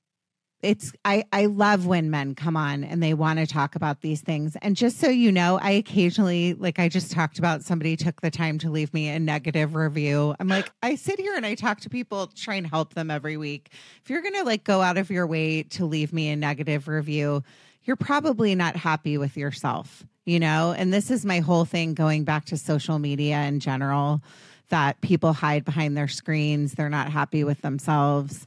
it's 0.60 0.92
I 1.04 1.24
I 1.32 1.46
love 1.46 1.86
when 1.86 2.10
men 2.10 2.34
come 2.34 2.56
on 2.56 2.82
and 2.82 3.00
they 3.02 3.14
want 3.14 3.38
to 3.38 3.46
talk 3.46 3.76
about 3.76 4.00
these 4.00 4.20
things. 4.20 4.56
And 4.60 4.74
just 4.74 4.98
so 4.98 5.08
you 5.08 5.30
know, 5.30 5.58
I 5.62 5.70
occasionally 5.70 6.54
like 6.54 6.80
I 6.80 6.88
just 6.88 7.12
talked 7.12 7.38
about 7.38 7.62
somebody 7.62 7.96
took 7.96 8.20
the 8.20 8.30
time 8.30 8.58
to 8.58 8.70
leave 8.70 8.92
me 8.92 9.08
a 9.08 9.20
negative 9.20 9.76
review. 9.76 10.34
I'm 10.40 10.48
like 10.48 10.70
I 10.82 10.96
sit 10.96 11.20
here 11.20 11.36
and 11.36 11.46
I 11.46 11.54
talk 11.54 11.80
to 11.82 11.90
people 11.90 12.26
try 12.34 12.56
and 12.56 12.66
help 12.66 12.94
them 12.94 13.10
every 13.10 13.36
week. 13.36 13.70
If 14.02 14.10
you're 14.10 14.22
going 14.22 14.34
to 14.34 14.44
like 14.44 14.64
go 14.64 14.82
out 14.82 14.98
of 14.98 15.10
your 15.10 15.26
way 15.26 15.62
to 15.64 15.84
leave 15.84 16.12
me 16.12 16.28
a 16.30 16.36
negative 16.36 16.88
review, 16.88 17.44
you're 17.84 17.96
probably 17.96 18.54
not 18.56 18.74
happy 18.74 19.16
with 19.16 19.36
yourself, 19.36 20.04
you 20.24 20.40
know? 20.40 20.74
And 20.76 20.92
this 20.92 21.10
is 21.10 21.24
my 21.24 21.38
whole 21.38 21.64
thing 21.64 21.94
going 21.94 22.24
back 22.24 22.46
to 22.46 22.56
social 22.56 22.98
media 22.98 23.42
in 23.42 23.60
general 23.60 24.22
that 24.70 25.00
people 25.00 25.32
hide 25.32 25.64
behind 25.64 25.96
their 25.96 26.08
screens, 26.08 26.72
they're 26.72 26.90
not 26.90 27.10
happy 27.10 27.44
with 27.44 27.62
themselves 27.62 28.44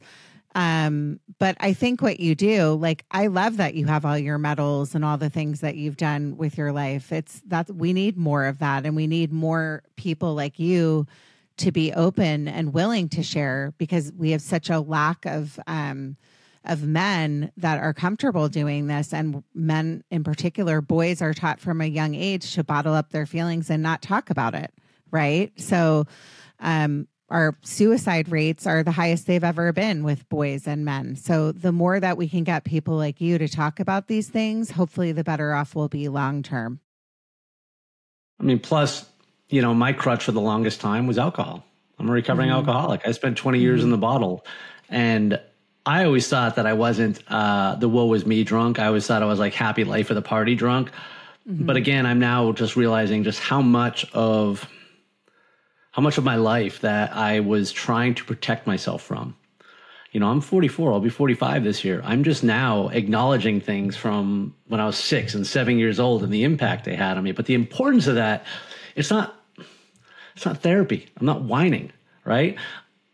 um, 0.54 1.18
but 1.38 1.56
I 1.60 1.72
think 1.72 2.02
what 2.02 2.20
you 2.20 2.34
do, 2.34 2.74
like, 2.74 3.04
I 3.10 3.28
love 3.28 3.56
that 3.56 3.74
you 3.74 3.86
have 3.86 4.04
all 4.04 4.18
your 4.18 4.38
medals 4.38 4.94
and 4.94 5.04
all 5.04 5.16
the 5.16 5.30
things 5.30 5.60
that 5.60 5.76
you've 5.76 5.96
done 5.96 6.36
with 6.36 6.58
your 6.58 6.72
life. 6.72 7.10
It's 7.10 7.40
that 7.46 7.70
we 7.70 7.92
need 7.92 8.16
more 8.18 8.46
of 8.46 8.58
that, 8.58 8.84
and 8.84 8.94
we 8.94 9.06
need 9.06 9.32
more 9.32 9.82
people 9.96 10.34
like 10.34 10.58
you 10.58 11.06
to 11.58 11.72
be 11.72 11.92
open 11.92 12.48
and 12.48 12.72
willing 12.74 13.08
to 13.10 13.22
share 13.22 13.72
because 13.78 14.12
we 14.16 14.30
have 14.32 14.42
such 14.42 14.68
a 14.68 14.80
lack 14.80 15.24
of 15.26 15.58
um, 15.66 16.16
of 16.64 16.84
men 16.84 17.50
that 17.56 17.80
are 17.80 17.94
comfortable 17.94 18.48
doing 18.48 18.86
this, 18.86 19.14
and 19.14 19.42
men 19.54 20.04
in 20.10 20.22
particular, 20.22 20.80
boys 20.80 21.22
are 21.22 21.34
taught 21.34 21.60
from 21.60 21.80
a 21.80 21.86
young 21.86 22.14
age 22.14 22.54
to 22.54 22.62
bottle 22.62 22.94
up 22.94 23.10
their 23.10 23.26
feelings 23.26 23.70
and 23.70 23.82
not 23.82 24.02
talk 24.02 24.28
about 24.28 24.54
it, 24.54 24.70
right? 25.10 25.50
So. 25.58 26.06
Um, 26.64 27.08
our 27.32 27.56
suicide 27.62 28.30
rates 28.30 28.66
are 28.66 28.82
the 28.82 28.92
highest 28.92 29.26
they've 29.26 29.42
ever 29.42 29.72
been 29.72 30.04
with 30.04 30.28
boys 30.28 30.66
and 30.66 30.84
men. 30.84 31.16
So 31.16 31.50
the 31.50 31.72
more 31.72 31.98
that 31.98 32.18
we 32.18 32.28
can 32.28 32.44
get 32.44 32.64
people 32.64 32.94
like 32.94 33.22
you 33.22 33.38
to 33.38 33.48
talk 33.48 33.80
about 33.80 34.06
these 34.06 34.28
things, 34.28 34.70
hopefully 34.70 35.12
the 35.12 35.24
better 35.24 35.54
off 35.54 35.74
we'll 35.74 35.88
be 35.88 36.08
long 36.08 36.42
term. 36.42 36.80
I 38.38 38.44
mean, 38.44 38.58
plus, 38.58 39.08
you 39.48 39.62
know, 39.62 39.72
my 39.72 39.94
crutch 39.94 40.24
for 40.24 40.32
the 40.32 40.42
longest 40.42 40.80
time 40.80 41.06
was 41.06 41.16
alcohol. 41.16 41.64
I'm 41.98 42.08
a 42.08 42.12
recovering 42.12 42.50
mm-hmm. 42.50 42.58
alcoholic. 42.68 43.00
I 43.06 43.12
spent 43.12 43.38
20 43.38 43.60
years 43.60 43.78
mm-hmm. 43.78 43.86
in 43.86 43.90
the 43.92 43.98
bottle. 43.98 44.44
And 44.90 45.40
I 45.86 46.04
always 46.04 46.28
thought 46.28 46.56
that 46.56 46.66
I 46.66 46.74
wasn't 46.74 47.22
uh, 47.28 47.76
the 47.76 47.88
woe 47.88 48.06
was 48.06 48.26
me 48.26 48.44
drunk. 48.44 48.78
I 48.78 48.86
always 48.86 49.06
thought 49.06 49.22
I 49.22 49.26
was 49.26 49.38
like 49.38 49.54
happy 49.54 49.84
life 49.84 50.10
of 50.10 50.16
the 50.16 50.22
party 50.22 50.54
drunk. 50.54 50.90
Mm-hmm. 51.48 51.64
But 51.64 51.76
again, 51.76 52.04
I'm 52.04 52.18
now 52.18 52.52
just 52.52 52.76
realizing 52.76 53.24
just 53.24 53.40
how 53.40 53.62
much 53.62 54.04
of 54.12 54.68
how 55.92 56.02
much 56.02 56.18
of 56.18 56.24
my 56.24 56.36
life 56.36 56.80
that 56.80 57.14
I 57.14 57.40
was 57.40 57.70
trying 57.70 58.14
to 58.16 58.24
protect 58.24 58.66
myself 58.66 59.02
from. 59.02 59.36
You 60.10 60.20
know, 60.20 60.28
I'm 60.28 60.40
44, 60.40 60.92
I'll 60.92 61.00
be 61.00 61.08
45 61.08 61.64
this 61.64 61.84
year. 61.84 62.02
I'm 62.04 62.24
just 62.24 62.44
now 62.44 62.88
acknowledging 62.88 63.60
things 63.60 63.96
from 63.96 64.54
when 64.68 64.80
I 64.80 64.86
was 64.86 64.96
six 64.96 65.34
and 65.34 65.46
seven 65.46 65.78
years 65.78 65.98
old 65.98 66.22
and 66.22 66.32
the 66.32 66.44
impact 66.44 66.84
they 66.84 66.96
had 66.96 67.16
on 67.16 67.24
me. 67.24 67.32
But 67.32 67.46
the 67.46 67.54
importance 67.54 68.06
of 68.06 68.16
that, 68.16 68.44
it's 68.94 69.10
not, 69.10 69.34
it's 70.34 70.44
not 70.44 70.58
therapy. 70.58 71.08
I'm 71.18 71.26
not 71.26 71.42
whining, 71.42 71.92
right? 72.24 72.58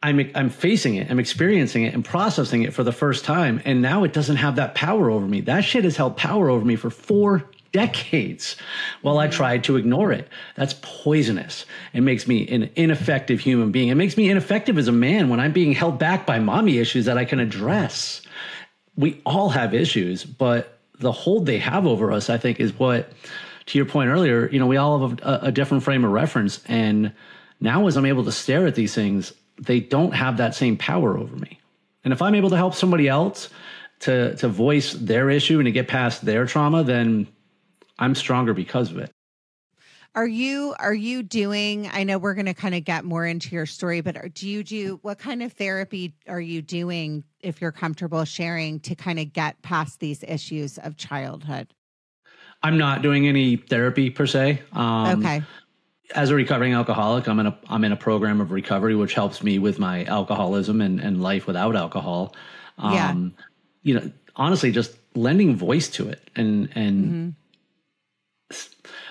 I'm 0.00 0.30
I'm 0.36 0.48
facing 0.48 0.94
it, 0.94 1.10
I'm 1.10 1.18
experiencing 1.18 1.82
it 1.82 1.92
and 1.92 2.04
processing 2.04 2.62
it 2.62 2.72
for 2.72 2.84
the 2.84 2.92
first 2.92 3.24
time. 3.24 3.60
And 3.64 3.82
now 3.82 4.04
it 4.04 4.12
doesn't 4.12 4.36
have 4.36 4.56
that 4.56 4.76
power 4.76 5.10
over 5.10 5.26
me. 5.26 5.40
That 5.40 5.62
shit 5.62 5.82
has 5.82 5.96
held 5.96 6.16
power 6.16 6.48
over 6.48 6.64
me 6.64 6.76
for 6.76 6.90
four 6.90 7.50
decades 7.78 8.56
while 9.02 9.18
I 9.18 9.28
tried 9.28 9.62
to 9.64 9.76
ignore 9.76 10.10
it. 10.10 10.28
That's 10.56 10.74
poisonous. 10.82 11.64
It 11.92 12.00
makes 12.00 12.26
me 12.26 12.48
an 12.48 12.70
ineffective 12.74 13.38
human 13.38 13.70
being. 13.70 13.88
It 13.88 13.94
makes 13.94 14.16
me 14.16 14.28
ineffective 14.28 14.78
as 14.78 14.88
a 14.88 14.92
man 14.92 15.28
when 15.28 15.38
I'm 15.38 15.52
being 15.52 15.72
held 15.72 15.96
back 15.96 16.26
by 16.26 16.40
mommy 16.40 16.78
issues 16.78 17.04
that 17.04 17.16
I 17.16 17.24
can 17.24 17.38
address. 17.38 18.20
We 18.96 19.20
all 19.24 19.50
have 19.50 19.74
issues, 19.74 20.24
but 20.24 20.80
the 20.98 21.12
hold 21.12 21.46
they 21.46 21.58
have 21.58 21.86
over 21.86 22.10
us, 22.10 22.28
I 22.28 22.36
think, 22.36 22.58
is 22.58 22.76
what, 22.76 23.12
to 23.66 23.78
your 23.78 23.86
point 23.86 24.10
earlier, 24.10 24.48
you 24.50 24.58
know, 24.58 24.66
we 24.66 24.76
all 24.76 25.08
have 25.08 25.20
a, 25.22 25.46
a 25.46 25.52
different 25.52 25.84
frame 25.84 26.04
of 26.04 26.10
reference. 26.10 26.60
And 26.66 27.12
now, 27.60 27.86
as 27.86 27.96
I'm 27.96 28.06
able 28.06 28.24
to 28.24 28.32
stare 28.32 28.66
at 28.66 28.74
these 28.74 28.92
things, 28.92 29.32
they 29.56 29.78
don't 29.78 30.14
have 30.14 30.38
that 30.38 30.56
same 30.56 30.76
power 30.76 31.16
over 31.16 31.36
me. 31.36 31.60
And 32.02 32.12
if 32.12 32.22
I'm 32.22 32.34
able 32.34 32.50
to 32.50 32.56
help 32.56 32.74
somebody 32.74 33.06
else 33.06 33.48
to 34.00 34.34
to 34.36 34.48
voice 34.48 34.92
their 34.92 35.30
issue 35.30 35.58
and 35.58 35.66
to 35.66 35.72
get 35.72 35.88
past 35.88 36.24
their 36.24 36.46
trauma, 36.46 36.82
then 36.82 37.26
I'm 37.98 38.14
stronger 38.14 38.54
because 38.54 38.90
of 38.90 38.98
it. 38.98 39.10
Are 40.14 40.26
you 40.26 40.74
are 40.78 40.94
you 40.94 41.22
doing 41.22 41.88
I 41.92 42.02
know 42.02 42.18
we're 42.18 42.34
going 42.34 42.46
to 42.46 42.54
kind 42.54 42.74
of 42.74 42.84
get 42.84 43.04
more 43.04 43.26
into 43.26 43.54
your 43.54 43.66
story 43.66 44.00
but 44.00 44.34
do 44.34 44.48
you 44.48 44.64
do 44.64 44.98
what 45.02 45.18
kind 45.18 45.42
of 45.42 45.52
therapy 45.52 46.14
are 46.26 46.40
you 46.40 46.62
doing 46.62 47.24
if 47.40 47.60
you're 47.60 47.72
comfortable 47.72 48.24
sharing 48.24 48.80
to 48.80 48.94
kind 48.94 49.18
of 49.18 49.32
get 49.32 49.60
past 49.62 50.00
these 50.00 50.24
issues 50.26 50.78
of 50.78 50.96
childhood? 50.96 51.72
I'm 52.62 52.78
not 52.78 53.02
doing 53.02 53.28
any 53.28 53.56
therapy 53.56 54.10
per 54.10 54.26
se. 54.26 54.62
Um, 54.72 55.20
okay. 55.20 55.42
As 56.14 56.30
a 56.30 56.34
recovering 56.34 56.72
alcoholic, 56.72 57.28
I'm 57.28 57.38
in 57.38 57.46
a 57.46 57.58
I'm 57.68 57.84
in 57.84 57.92
a 57.92 57.96
program 57.96 58.40
of 58.40 58.50
recovery 58.50 58.96
which 58.96 59.12
helps 59.12 59.42
me 59.42 59.58
with 59.58 59.78
my 59.78 60.04
alcoholism 60.06 60.80
and, 60.80 61.00
and 61.00 61.22
life 61.22 61.46
without 61.46 61.76
alcohol. 61.76 62.34
Um, 62.78 62.94
yeah. 62.94 63.44
you 63.82 63.94
know, 64.00 64.12
honestly 64.34 64.72
just 64.72 64.96
lending 65.14 65.54
voice 65.54 65.88
to 65.90 66.08
it 66.08 66.30
and 66.34 66.70
and 66.74 67.04
mm-hmm 67.04 67.28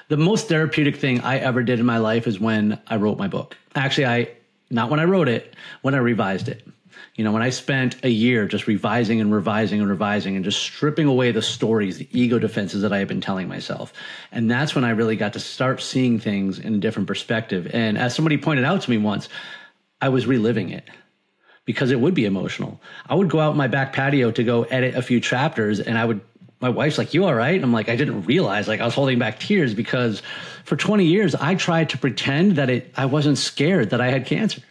the 0.09 0.17
most 0.17 0.47
therapeutic 0.47 0.97
thing 0.97 1.21
I 1.21 1.37
ever 1.39 1.63
did 1.63 1.79
in 1.79 1.85
my 1.85 1.97
life 1.97 2.27
is 2.27 2.39
when 2.39 2.79
I 2.87 2.95
wrote 2.97 3.17
my 3.17 3.27
book. 3.27 3.57
Actually, 3.75 4.07
I 4.07 4.29
not 4.69 4.89
when 4.89 4.99
I 4.99 5.05
wrote 5.05 5.29
it, 5.29 5.55
when 5.81 5.95
I 5.95 5.99
revised 5.99 6.49
it. 6.49 6.67
You 7.15 7.23
know, 7.23 7.31
when 7.31 7.41
I 7.41 7.49
spent 7.49 8.03
a 8.03 8.09
year 8.09 8.47
just 8.47 8.67
revising 8.67 9.21
and 9.21 9.33
revising 9.33 9.79
and 9.79 9.89
revising 9.89 10.35
and 10.35 10.45
just 10.45 10.59
stripping 10.59 11.07
away 11.07 11.31
the 11.31 11.41
stories, 11.41 11.97
the 11.97 12.07
ego 12.11 12.37
defenses 12.37 12.81
that 12.81 12.93
I 12.93 12.99
had 12.99 13.07
been 13.07 13.21
telling 13.21 13.47
myself. 13.47 13.93
And 14.31 14.49
that's 14.49 14.75
when 14.75 14.83
I 14.83 14.91
really 14.91 15.15
got 15.15 15.33
to 15.33 15.39
start 15.39 15.81
seeing 15.81 16.19
things 16.19 16.59
in 16.59 16.75
a 16.75 16.77
different 16.77 17.07
perspective. 17.07 17.69
And 17.73 17.97
as 17.97 18.13
somebody 18.13 18.37
pointed 18.37 18.65
out 18.65 18.81
to 18.81 18.89
me 18.89 18.97
once, 18.97 19.29
I 20.01 20.09
was 20.09 20.27
reliving 20.27 20.69
it 20.69 20.87
because 21.65 21.91
it 21.91 21.99
would 21.99 22.13
be 22.13 22.25
emotional. 22.25 22.81
I 23.07 23.15
would 23.15 23.29
go 23.29 23.39
out 23.39 23.55
my 23.55 23.67
back 23.67 23.93
patio 23.93 24.31
to 24.31 24.43
go 24.43 24.63
edit 24.63 24.95
a 24.95 25.01
few 25.01 25.19
chapters 25.19 25.79
and 25.79 25.97
I 25.97 26.05
would 26.05 26.21
my 26.59 26.69
wife's 26.69 26.97
like, 26.97 27.13
"You 27.13 27.25
all 27.25 27.33
right?" 27.33 27.55
And 27.55 27.63
I'm 27.63 27.73
like, 27.73 27.89
"I 27.89 27.95
didn't 27.95 28.23
realize 28.23 28.67
like 28.67 28.81
I 28.81 28.85
was 28.85 28.93
holding 28.93 29.19
back 29.19 29.39
tears 29.39 29.73
because 29.73 30.21
for 30.63 30.75
20 30.75 31.05
years 31.05 31.35
I 31.35 31.55
tried 31.55 31.89
to 31.89 31.97
pretend 31.97 32.53
that 32.53 32.69
it 32.69 32.93
I 32.97 33.05
wasn't 33.05 33.37
scared 33.37 33.91
that 33.91 34.01
I 34.01 34.09
had 34.09 34.25
cancer." 34.25 34.61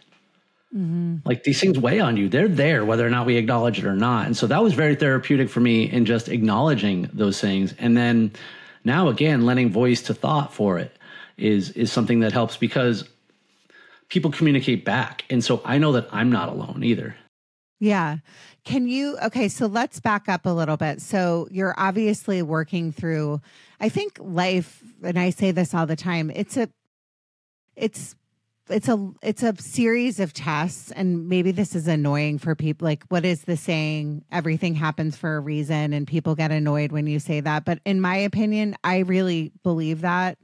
Mm-hmm. 0.75 1.17
Like 1.23 1.43
these 1.43 1.59
things 1.59 1.79
weigh 1.79 1.99
on 1.99 2.17
you. 2.17 2.27
They're 2.27 2.47
there 2.47 2.83
whether 2.83 3.05
or 3.05 3.09
not 3.09 3.25
we 3.25 3.37
acknowledge 3.37 3.79
it 3.79 3.85
or 3.85 3.95
not. 3.95 4.25
And 4.25 4.35
so 4.35 4.47
that 4.47 4.61
was 4.61 4.73
very 4.73 4.95
therapeutic 4.95 5.49
for 5.49 5.61
me 5.61 5.89
in 5.89 6.05
just 6.05 6.27
acknowledging 6.27 7.09
those 7.13 7.39
things. 7.39 7.73
And 7.79 7.95
then 7.95 8.31
now 8.83 9.07
again, 9.07 9.45
lending 9.45 9.71
voice 9.71 10.01
to 10.03 10.13
thought 10.13 10.53
for 10.53 10.77
it 10.77 10.95
is 11.37 11.71
is 11.71 11.91
something 11.91 12.19
that 12.19 12.33
helps 12.33 12.57
because 12.57 13.07
people 14.09 14.31
communicate 14.31 14.83
back. 14.83 15.23
And 15.29 15.43
so 15.43 15.61
I 15.63 15.77
know 15.77 15.93
that 15.93 16.07
I'm 16.11 16.31
not 16.31 16.49
alone 16.49 16.83
either. 16.83 17.15
Yeah. 17.79 18.17
Can 18.67 18.89
you, 18.89 19.17
okay, 19.19 19.47
so 19.47 19.65
let's 19.65 20.01
back 20.01 20.27
up 20.27 20.45
a 20.45 20.49
little 20.49 20.75
bit. 20.75 21.01
So 21.01 21.47
you're 21.49 21.73
obviously 21.77 22.41
working 22.41 22.91
through, 22.91 23.39
I 23.79 23.87
think 23.87 24.19
life, 24.19 24.83
and 25.01 25.17
I 25.17 25.29
say 25.29 25.51
this 25.51 25.73
all 25.73 25.85
the 25.85 25.95
time, 25.95 26.29
it's 26.35 26.57
a, 26.57 26.69
it's, 27.77 28.13
it's 28.69 28.89
a 28.89 29.11
it's 29.23 29.41
a 29.41 29.55
series 29.55 30.19
of 30.19 30.33
tests 30.33 30.91
and 30.91 31.29
maybe 31.29 31.51
this 31.51 31.73
is 31.73 31.87
annoying 31.87 32.37
for 32.37 32.53
people 32.53 32.85
like 32.85 33.05
what 33.07 33.23
is 33.23 33.43
the 33.43 33.55
saying 33.55 34.25
everything 34.29 34.75
happens 34.75 35.15
for 35.15 35.37
a 35.37 35.39
reason 35.39 35.93
and 35.93 36.05
people 36.05 36.35
get 36.35 36.51
annoyed 36.51 36.91
when 36.91 37.07
you 37.07 37.17
say 37.17 37.39
that 37.39 37.63
but 37.63 37.79
in 37.85 38.01
my 38.01 38.17
opinion 38.17 38.75
i 38.83 38.97
really 38.97 39.53
believe 39.63 40.01
that 40.01 40.37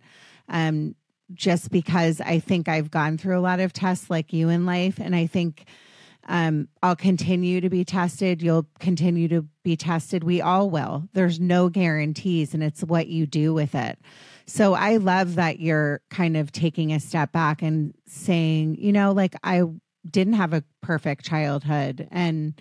um 0.47 0.95
just 1.33 1.69
because 1.69 2.21
i 2.21 2.39
think 2.39 2.69
i've 2.69 2.89
gone 2.89 3.17
through 3.17 3.37
a 3.37 3.41
lot 3.41 3.59
of 3.59 3.73
tests 3.73 4.09
like 4.09 4.31
you 4.31 4.47
in 4.47 4.65
life 4.65 5.01
and 5.01 5.13
i 5.13 5.27
think 5.27 5.65
um, 6.27 6.67
I'll 6.81 6.95
continue 6.95 7.61
to 7.61 7.69
be 7.69 7.83
tested. 7.83 8.41
You'll 8.41 8.67
continue 8.79 9.27
to 9.27 9.45
be 9.63 9.75
tested. 9.75 10.23
We 10.23 10.41
all 10.41 10.69
will. 10.69 11.09
There's 11.13 11.39
no 11.39 11.69
guarantees, 11.69 12.53
and 12.53 12.63
it's 12.63 12.83
what 12.83 13.07
you 13.07 13.25
do 13.25 13.53
with 13.53 13.75
it. 13.75 13.99
So 14.45 14.73
I 14.73 14.97
love 14.97 15.35
that 15.35 15.59
you're 15.59 16.01
kind 16.09 16.35
of 16.37 16.51
taking 16.51 16.91
a 16.91 16.99
step 16.99 17.31
back 17.31 17.61
and 17.61 17.93
saying, 18.07 18.75
you 18.79 18.91
know, 18.91 19.11
like 19.11 19.35
I 19.43 19.63
didn't 20.09 20.33
have 20.33 20.53
a 20.53 20.63
perfect 20.81 21.25
childhood 21.25 22.07
and 22.11 22.53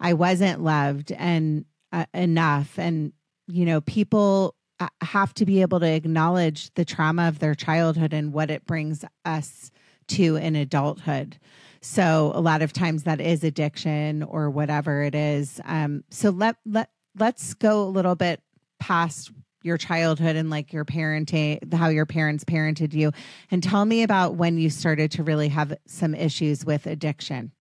I 0.00 0.14
wasn't 0.14 0.62
loved 0.62 1.12
and 1.12 1.66
uh, 1.92 2.06
enough. 2.14 2.78
And, 2.78 3.12
you 3.46 3.66
know, 3.66 3.80
people 3.82 4.54
uh, 4.80 4.88
have 5.02 5.34
to 5.34 5.46
be 5.46 5.60
able 5.60 5.80
to 5.80 5.92
acknowledge 5.92 6.72
the 6.74 6.84
trauma 6.84 7.28
of 7.28 7.38
their 7.38 7.54
childhood 7.54 8.12
and 8.12 8.32
what 8.32 8.50
it 8.50 8.66
brings 8.66 9.04
us 9.24 9.70
to 10.08 10.36
in 10.36 10.56
adulthood. 10.56 11.38
So 11.86 12.32
a 12.34 12.40
lot 12.40 12.62
of 12.62 12.72
times 12.72 13.04
that 13.04 13.20
is 13.20 13.44
addiction 13.44 14.24
or 14.24 14.50
whatever 14.50 15.04
it 15.04 15.14
is. 15.14 15.60
Um, 15.64 16.02
so 16.10 16.30
let 16.30 16.56
let 16.66 16.90
let's 17.16 17.54
go 17.54 17.84
a 17.84 17.88
little 17.88 18.16
bit 18.16 18.42
past 18.80 19.30
your 19.62 19.78
childhood 19.78 20.34
and 20.34 20.50
like 20.50 20.72
your 20.72 20.84
parenting, 20.84 21.72
how 21.72 21.88
your 21.88 22.04
parents 22.04 22.42
parented 22.42 22.92
you, 22.92 23.12
and 23.52 23.62
tell 23.62 23.84
me 23.84 24.02
about 24.02 24.34
when 24.34 24.58
you 24.58 24.68
started 24.68 25.12
to 25.12 25.22
really 25.22 25.48
have 25.48 25.78
some 25.86 26.12
issues 26.12 26.64
with 26.64 26.86
addiction. 26.86 27.52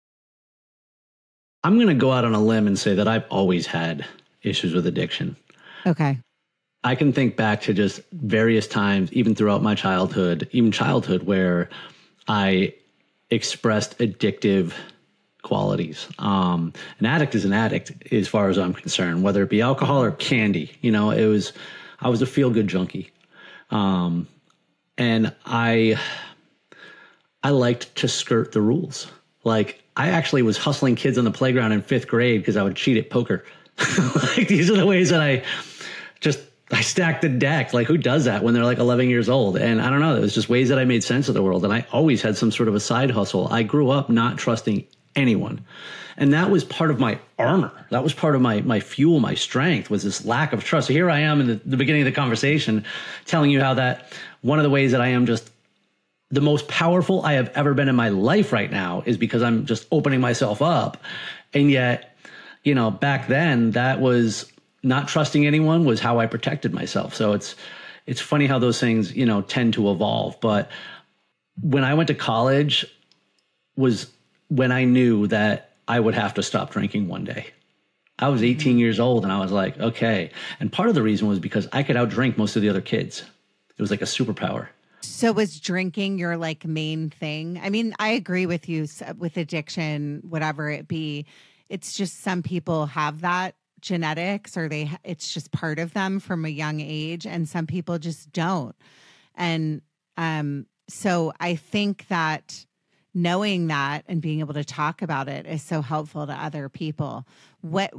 I'm 1.63 1.75
going 1.75 1.87
to 1.87 1.93
go 1.93 2.11
out 2.11 2.25
on 2.25 2.33
a 2.33 2.41
limb 2.41 2.65
and 2.65 2.77
say 2.77 2.95
that 2.95 3.07
I've 3.07 3.25
always 3.29 3.67
had 3.67 4.05
issues 4.41 4.73
with 4.73 4.87
addiction. 4.87 5.35
Okay. 5.85 6.19
I 6.83 6.95
can 6.95 7.13
think 7.13 7.35
back 7.35 7.61
to 7.61 7.75
just 7.75 8.01
various 8.11 8.67
times, 8.67 9.13
even 9.13 9.35
throughout 9.35 9.61
my 9.61 9.75
childhood, 9.75 10.49
even 10.51 10.71
childhood, 10.71 11.23
where 11.23 11.69
I 12.27 12.73
expressed 13.29 13.97
addictive 13.99 14.73
qualities. 15.41 16.07
Um, 16.19 16.73
an 16.99 17.05
addict 17.05 17.35
is 17.35 17.45
an 17.45 17.53
addict, 17.53 18.11
as 18.11 18.27
far 18.27 18.49
as 18.49 18.57
I'm 18.57 18.73
concerned, 18.73 19.23
whether 19.23 19.43
it 19.43 19.49
be 19.49 19.61
alcohol 19.61 20.03
or 20.03 20.11
candy. 20.11 20.71
You 20.81 20.91
know, 20.91 21.11
it 21.11 21.25
was, 21.25 21.53
I 21.99 22.09
was 22.09 22.21
a 22.21 22.25
feel 22.25 22.49
good 22.49 22.67
junkie. 22.67 23.11
Um, 23.69 24.27
and 24.97 25.33
I, 25.45 25.99
I 27.43 27.49
liked 27.49 27.95
to 27.97 28.07
skirt 28.07 28.53
the 28.53 28.61
rules. 28.61 29.07
Like 29.43 29.83
I 29.95 30.09
actually 30.09 30.41
was 30.41 30.57
hustling 30.57 30.95
kids 30.95 31.17
on 31.17 31.25
the 31.25 31.31
playground 31.31 31.71
in 31.71 31.81
fifth 31.81 32.07
grade 32.07 32.41
because 32.41 32.57
I 32.57 32.63
would 32.63 32.75
cheat 32.75 32.97
at 32.97 33.09
poker. 33.09 33.45
like 34.37 34.47
these 34.47 34.69
are 34.71 34.75
the 34.75 34.85
ways 34.85 35.09
that 35.09 35.21
I 35.21 35.43
I 36.71 36.81
stacked 36.81 37.21
the 37.21 37.29
deck. 37.29 37.73
Like 37.73 37.87
who 37.87 37.97
does 37.97 38.25
that 38.25 38.43
when 38.43 38.53
they're 38.53 38.63
like 38.63 38.79
11 38.79 39.09
years 39.09 39.29
old? 39.29 39.57
And 39.57 39.81
I 39.81 39.89
don't 39.89 39.99
know. 39.99 40.15
It 40.15 40.21
was 40.21 40.33
just 40.33 40.49
ways 40.49 40.69
that 40.69 40.79
I 40.79 40.85
made 40.85 41.03
sense 41.03 41.27
of 41.27 41.35
the 41.35 41.43
world. 41.43 41.63
And 41.63 41.73
I 41.73 41.85
always 41.91 42.21
had 42.21 42.37
some 42.37 42.51
sort 42.51 42.67
of 42.67 42.75
a 42.75 42.79
side 42.79 43.11
hustle. 43.11 43.47
I 43.49 43.63
grew 43.63 43.89
up 43.89 44.09
not 44.09 44.37
trusting 44.37 44.85
anyone. 45.15 45.63
And 46.17 46.33
that 46.33 46.49
was 46.49 46.63
part 46.63 46.91
of 46.91 46.99
my 46.99 47.19
armor. 47.37 47.71
That 47.89 48.03
was 48.03 48.13
part 48.13 48.35
of 48.35 48.41
my 48.41 48.61
my 48.61 48.79
fuel, 48.79 49.19
my 49.19 49.35
strength 49.35 49.89
was 49.89 50.03
this 50.03 50.25
lack 50.25 50.53
of 50.53 50.63
trust. 50.63 50.87
So 50.87 50.93
here 50.93 51.09
I 51.09 51.19
am 51.19 51.41
in 51.41 51.47
the, 51.47 51.61
the 51.65 51.77
beginning 51.77 52.01
of 52.01 52.05
the 52.05 52.13
conversation 52.13 52.85
telling 53.25 53.51
you 53.51 53.59
how 53.59 53.73
that 53.75 54.13
one 54.41 54.57
of 54.57 54.63
the 54.63 54.69
ways 54.69 54.91
that 54.93 55.01
I 55.01 55.09
am 55.09 55.25
just 55.25 55.51
the 56.31 56.41
most 56.41 56.67
powerful 56.67 57.23
I 57.23 57.33
have 57.33 57.49
ever 57.49 57.73
been 57.73 57.89
in 57.89 57.95
my 57.95 58.09
life 58.09 58.51
right 58.51 58.71
now 58.71 59.03
is 59.05 59.17
because 59.17 59.43
I'm 59.43 59.65
just 59.65 59.87
opening 59.91 60.21
myself 60.21 60.61
up. 60.61 60.97
And 61.53 61.69
yet, 61.69 62.17
you 62.63 62.75
know, 62.75 62.91
back 62.91 63.27
then 63.27 63.71
that 63.71 63.99
was 63.99 64.51
not 64.85 65.07
trusting 65.07 65.45
anyone 65.45 65.83
was 65.83 65.99
how 65.99 66.19
I 66.19 66.27
protected 66.27 66.73
myself. 66.73 67.15
So 67.15 67.33
it's 67.33 67.55
it's 68.05 68.21
funny 68.21 68.45
how 68.45 68.59
those 68.59 68.79
things, 68.79 69.15
you 69.15 69.25
know, 69.25 69.41
tend 69.41 69.73
to 69.73 69.89
evolve. 69.89 70.39
But 70.39 70.69
when 71.59 71.83
I 71.83 71.95
went 71.95 72.07
to 72.07 72.13
college 72.13 72.85
was 73.75 74.11
when 74.47 74.71
I 74.71 74.85
knew 74.85 75.27
that 75.27 75.71
I 75.87 75.99
would 75.99 76.13
have 76.13 76.35
to 76.35 76.43
stop 76.43 76.71
drinking 76.71 77.07
one 77.07 77.23
day. 77.23 77.47
I 78.19 78.29
was 78.29 78.43
18 78.43 78.57
mm-hmm. 78.57 78.79
years 78.79 78.99
old 78.99 79.23
and 79.23 79.33
I 79.33 79.39
was 79.39 79.51
like, 79.51 79.77
okay. 79.79 80.31
And 80.59 80.71
part 80.71 80.87
of 80.87 80.95
the 80.95 81.01
reason 81.01 81.27
was 81.27 81.39
because 81.39 81.67
I 81.73 81.83
could 81.83 81.95
outdrink 81.95 82.37
most 82.37 82.55
of 82.55 82.61
the 82.61 82.69
other 82.69 82.81
kids. 82.81 83.23
It 83.77 83.81
was 83.81 83.91
like 83.91 84.01
a 84.01 84.05
superpower. 84.05 84.67
So 85.01 85.31
was 85.31 85.59
drinking 85.59 86.17
your 86.17 86.37
like 86.37 86.65
main 86.65 87.09
thing? 87.09 87.59
I 87.61 87.69
mean, 87.69 87.93
I 87.99 88.09
agree 88.09 88.45
with 88.45 88.69
you 88.69 88.87
with 89.17 89.35
addiction, 89.37 90.21
whatever 90.27 90.69
it 90.69 90.87
be. 90.87 91.25
It's 91.69 91.97
just 91.97 92.21
some 92.21 92.41
people 92.41 92.85
have 92.85 93.21
that 93.21 93.55
genetics 93.85 94.57
or 94.57 94.67
they 94.67 94.91
it's 95.03 95.33
just 95.33 95.51
part 95.51 95.77
of 95.77 95.93
them 95.93 96.19
from 96.19 96.43
a 96.43 96.49
young 96.49 96.79
age 96.79 97.25
and 97.25 97.47
some 97.47 97.67
people 97.67 97.99
just 97.99 98.31
don't. 98.31 98.75
And 99.35 99.81
um 100.17 100.65
so 100.89 101.31
I 101.39 101.55
think 101.55 102.07
that 102.09 102.65
knowing 103.13 103.67
that 103.67 104.03
and 104.07 104.21
being 104.21 104.41
able 104.41 104.55
to 104.55 104.63
talk 104.65 105.01
about 105.01 105.29
it 105.29 105.45
is 105.45 105.61
so 105.61 105.81
helpful 105.81 106.27
to 106.27 106.33
other 106.33 106.67
people. 106.67 107.25
What 107.61 107.91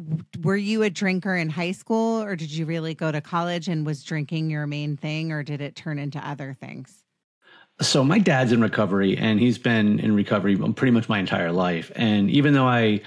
were 0.42 0.56
you 0.56 0.82
a 0.82 0.90
drinker 0.90 1.34
in 1.34 1.48
high 1.48 1.72
school 1.72 2.22
or 2.22 2.36
did 2.36 2.50
you 2.50 2.66
really 2.66 2.94
go 2.94 3.10
to 3.10 3.20
college 3.20 3.68
and 3.68 3.86
was 3.86 4.02
drinking 4.02 4.50
your 4.50 4.66
main 4.66 4.96
thing 4.96 5.32
or 5.32 5.42
did 5.42 5.60
it 5.60 5.76
turn 5.76 5.98
into 5.98 6.18
other 6.18 6.52
things? 6.52 7.04
So 7.80 8.02
my 8.02 8.18
dad's 8.18 8.52
in 8.52 8.60
recovery 8.60 9.16
and 9.16 9.38
he's 9.38 9.58
been 9.58 10.00
in 10.00 10.14
recovery 10.14 10.56
pretty 10.56 10.92
much 10.92 11.08
my 11.08 11.18
entire 11.18 11.52
life. 11.52 11.92
And 11.94 12.30
even 12.30 12.54
though 12.54 12.66
I 12.66 13.02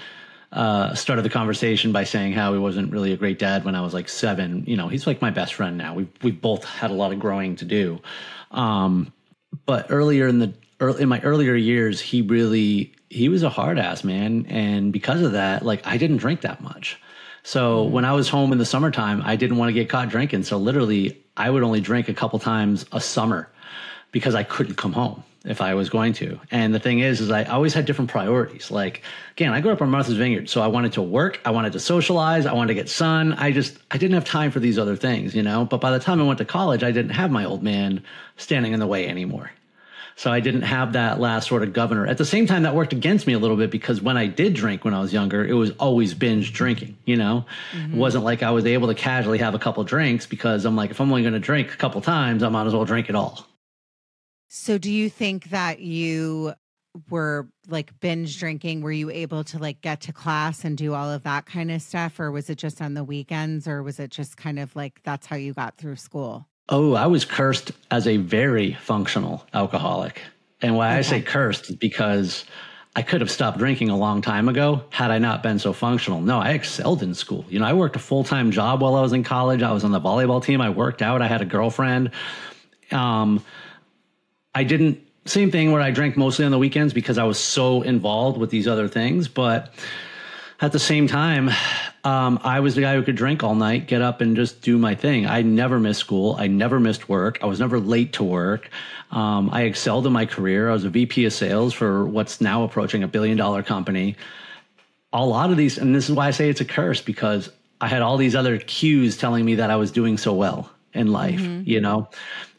uh, 0.52 0.94
started 0.94 1.22
the 1.22 1.30
conversation 1.30 1.92
by 1.92 2.04
saying 2.04 2.32
how 2.32 2.52
he 2.52 2.58
wasn't 2.58 2.90
really 2.90 3.12
a 3.12 3.16
great 3.16 3.38
dad 3.38 3.64
when 3.64 3.74
I 3.74 3.80
was 3.82 3.94
like 3.94 4.08
seven, 4.08 4.64
you 4.66 4.76
know, 4.76 4.88
he's 4.88 5.06
like 5.06 5.22
my 5.22 5.30
best 5.30 5.54
friend 5.54 5.78
now. 5.78 5.94
We've 5.94 6.10
we've 6.22 6.40
both 6.40 6.64
had 6.64 6.90
a 6.90 6.94
lot 6.94 7.12
of 7.12 7.20
growing 7.20 7.56
to 7.56 7.64
do. 7.64 8.00
Um, 8.50 9.12
but 9.64 9.86
earlier 9.90 10.26
in 10.26 10.40
the 10.40 10.52
early, 10.80 11.02
in 11.02 11.08
my 11.08 11.20
earlier 11.20 11.54
years, 11.54 12.00
he 12.00 12.22
really 12.22 12.92
he 13.10 13.28
was 13.28 13.42
a 13.42 13.48
hard 13.48 13.78
ass 13.78 14.02
man, 14.02 14.46
and 14.46 14.92
because 14.92 15.22
of 15.22 15.32
that, 15.32 15.64
like 15.64 15.86
I 15.86 15.96
didn't 15.96 16.18
drink 16.18 16.40
that 16.40 16.60
much. 16.60 17.00
So 17.42 17.84
mm-hmm. 17.84 17.92
when 17.92 18.04
I 18.04 18.12
was 18.12 18.28
home 18.28 18.52
in 18.52 18.58
the 18.58 18.66
summertime, 18.66 19.22
I 19.24 19.36
didn't 19.36 19.56
want 19.56 19.68
to 19.68 19.72
get 19.72 19.88
caught 19.88 20.08
drinking. 20.08 20.42
So 20.42 20.58
literally, 20.58 21.22
I 21.36 21.48
would 21.48 21.62
only 21.62 21.80
drink 21.80 22.08
a 22.08 22.14
couple 22.14 22.38
times 22.40 22.86
a 22.92 23.00
summer 23.00 23.50
because 24.12 24.34
I 24.34 24.42
couldn't 24.42 24.74
come 24.74 24.92
home 24.92 25.22
if 25.44 25.62
I 25.62 25.74
was 25.74 25.88
going 25.88 26.12
to. 26.14 26.38
And 26.50 26.74
the 26.74 26.80
thing 26.80 26.98
is, 26.98 27.20
is 27.20 27.30
I 27.30 27.44
always 27.44 27.72
had 27.72 27.86
different 27.86 28.10
priorities. 28.10 28.70
Like 28.70 29.02
again, 29.32 29.52
I 29.52 29.60
grew 29.60 29.72
up 29.72 29.80
on 29.80 29.90
Martha's 29.90 30.16
Vineyard, 30.16 30.50
so 30.50 30.60
I 30.60 30.66
wanted 30.66 30.92
to 30.94 31.02
work, 31.02 31.40
I 31.44 31.50
wanted 31.50 31.72
to 31.72 31.80
socialize, 31.80 32.46
I 32.46 32.52
wanted 32.52 32.68
to 32.68 32.74
get 32.74 32.88
sun. 32.88 33.32
I 33.34 33.52
just 33.52 33.78
I 33.90 33.98
didn't 33.98 34.14
have 34.14 34.24
time 34.24 34.50
for 34.50 34.60
these 34.60 34.78
other 34.78 34.96
things, 34.96 35.34
you 35.34 35.42
know. 35.42 35.64
But 35.64 35.80
by 35.80 35.92
the 35.92 36.00
time 36.00 36.20
I 36.20 36.24
went 36.24 36.38
to 36.38 36.44
college, 36.44 36.82
I 36.82 36.90
didn't 36.90 37.12
have 37.12 37.30
my 37.30 37.44
old 37.44 37.62
man 37.62 38.02
standing 38.36 38.72
in 38.72 38.80
the 38.80 38.86
way 38.86 39.08
anymore. 39.08 39.50
So 40.16 40.30
I 40.30 40.40
didn't 40.40 40.62
have 40.62 40.92
that 40.92 41.18
last 41.18 41.48
sort 41.48 41.62
of 41.62 41.72
governor. 41.72 42.06
At 42.06 42.18
the 42.18 42.26
same 42.26 42.46
time, 42.46 42.64
that 42.64 42.74
worked 42.74 42.92
against 42.92 43.26
me 43.26 43.32
a 43.32 43.38
little 43.38 43.56
bit 43.56 43.70
because 43.70 44.02
when 44.02 44.18
I 44.18 44.26
did 44.26 44.52
drink 44.52 44.84
when 44.84 44.92
I 44.92 45.00
was 45.00 45.14
younger, 45.14 45.42
it 45.42 45.54
was 45.54 45.70
always 45.78 46.12
binge 46.12 46.52
drinking. 46.52 46.98
You 47.06 47.16
know, 47.16 47.46
mm-hmm. 47.72 47.94
it 47.94 47.96
wasn't 47.96 48.24
like 48.24 48.42
I 48.42 48.50
was 48.50 48.66
able 48.66 48.88
to 48.88 48.94
casually 48.94 49.38
have 49.38 49.54
a 49.54 49.58
couple 49.58 49.82
drinks 49.84 50.26
because 50.26 50.66
I'm 50.66 50.76
like, 50.76 50.90
if 50.90 51.00
I'm 51.00 51.08
only 51.08 51.22
going 51.22 51.32
to 51.32 51.40
drink 51.40 51.72
a 51.72 51.76
couple 51.78 52.02
times, 52.02 52.42
I 52.42 52.50
might 52.50 52.66
as 52.66 52.74
well 52.74 52.84
drink 52.84 53.08
it 53.08 53.14
all. 53.14 53.46
So, 54.52 54.78
do 54.78 54.90
you 54.90 55.08
think 55.08 55.50
that 55.50 55.78
you 55.78 56.54
were 57.08 57.46
like 57.68 57.98
binge 58.00 58.36
drinking? 58.40 58.80
Were 58.80 58.90
you 58.90 59.08
able 59.08 59.44
to 59.44 59.60
like 59.60 59.80
get 59.80 60.00
to 60.02 60.12
class 60.12 60.64
and 60.64 60.76
do 60.76 60.92
all 60.92 61.08
of 61.08 61.22
that 61.22 61.46
kind 61.46 61.70
of 61.70 61.80
stuff, 61.80 62.18
or 62.18 62.32
was 62.32 62.50
it 62.50 62.58
just 62.58 62.82
on 62.82 62.94
the 62.94 63.04
weekends, 63.04 63.68
or 63.68 63.84
was 63.84 64.00
it 64.00 64.10
just 64.10 64.36
kind 64.36 64.58
of 64.58 64.74
like 64.74 65.00
that's 65.04 65.28
how 65.28 65.36
you 65.36 65.54
got 65.54 65.76
through 65.76 65.94
school? 65.94 66.48
Oh, 66.68 66.94
I 66.94 67.06
was 67.06 67.24
cursed 67.24 67.70
as 67.92 68.08
a 68.08 68.16
very 68.16 68.74
functional 68.74 69.46
alcoholic. 69.54 70.20
And 70.60 70.74
why 70.74 70.88
okay. 70.88 70.98
I 70.98 71.02
say 71.02 71.22
cursed 71.22 71.70
is 71.70 71.76
because 71.76 72.44
I 72.96 73.02
could 73.02 73.20
have 73.20 73.30
stopped 73.30 73.58
drinking 73.58 73.90
a 73.90 73.96
long 73.96 74.20
time 74.20 74.48
ago 74.48 74.82
had 74.90 75.12
I 75.12 75.18
not 75.18 75.44
been 75.44 75.60
so 75.60 75.72
functional. 75.72 76.20
No, 76.20 76.40
I 76.40 76.50
excelled 76.50 77.04
in 77.04 77.14
school. 77.14 77.44
You 77.48 77.60
know, 77.60 77.66
I 77.66 77.72
worked 77.72 77.94
a 77.94 78.00
full 78.00 78.24
time 78.24 78.50
job 78.50 78.82
while 78.82 78.96
I 78.96 79.00
was 79.00 79.12
in 79.12 79.22
college. 79.22 79.62
I 79.62 79.70
was 79.70 79.84
on 79.84 79.92
the 79.92 80.00
volleyball 80.00 80.42
team. 80.42 80.60
I 80.60 80.70
worked 80.70 81.02
out. 81.02 81.22
I 81.22 81.28
had 81.28 81.40
a 81.40 81.44
girlfriend. 81.46 82.10
Um, 82.90 83.44
I 84.54 84.64
didn't, 84.64 85.00
same 85.26 85.50
thing 85.50 85.72
where 85.72 85.80
I 85.80 85.90
drank 85.90 86.16
mostly 86.16 86.44
on 86.44 86.50
the 86.50 86.58
weekends 86.58 86.92
because 86.92 87.18
I 87.18 87.24
was 87.24 87.38
so 87.38 87.82
involved 87.82 88.38
with 88.38 88.50
these 88.50 88.66
other 88.66 88.88
things. 88.88 89.28
But 89.28 89.72
at 90.60 90.72
the 90.72 90.78
same 90.78 91.06
time, 91.06 91.50
um, 92.04 92.40
I 92.42 92.60
was 92.60 92.74
the 92.74 92.80
guy 92.80 92.94
who 92.94 93.02
could 93.02 93.16
drink 93.16 93.42
all 93.42 93.54
night, 93.54 93.86
get 93.86 94.02
up 94.02 94.20
and 94.20 94.36
just 94.36 94.62
do 94.62 94.78
my 94.78 94.94
thing. 94.94 95.26
I 95.26 95.42
never 95.42 95.78
missed 95.78 96.00
school. 96.00 96.36
I 96.38 96.46
never 96.46 96.80
missed 96.80 97.08
work. 97.08 97.38
I 97.42 97.46
was 97.46 97.60
never 97.60 97.78
late 97.78 98.14
to 98.14 98.24
work. 98.24 98.70
Um, 99.10 99.50
I 99.52 99.62
excelled 99.62 100.06
in 100.06 100.12
my 100.12 100.26
career. 100.26 100.70
I 100.70 100.72
was 100.72 100.84
a 100.84 100.90
VP 100.90 101.24
of 101.26 101.32
sales 101.32 101.74
for 101.74 102.06
what's 102.06 102.40
now 102.40 102.64
approaching 102.64 103.02
a 103.02 103.08
billion 103.08 103.36
dollar 103.36 103.62
company. 103.62 104.16
A 105.12 105.24
lot 105.24 105.50
of 105.50 105.56
these, 105.56 105.78
and 105.78 105.94
this 105.94 106.08
is 106.08 106.14
why 106.14 106.28
I 106.28 106.30
say 106.30 106.48
it's 106.48 106.60
a 106.60 106.64
curse 106.64 107.00
because 107.00 107.50
I 107.80 107.88
had 107.88 108.02
all 108.02 108.16
these 108.16 108.34
other 108.34 108.58
cues 108.58 109.16
telling 109.16 109.44
me 109.44 109.56
that 109.56 109.70
I 109.70 109.76
was 109.76 109.90
doing 109.90 110.18
so 110.18 110.32
well 110.34 110.70
in 110.92 111.12
life. 111.12 111.40
Mm-hmm. 111.40 111.68
You 111.68 111.80
know, 111.80 112.08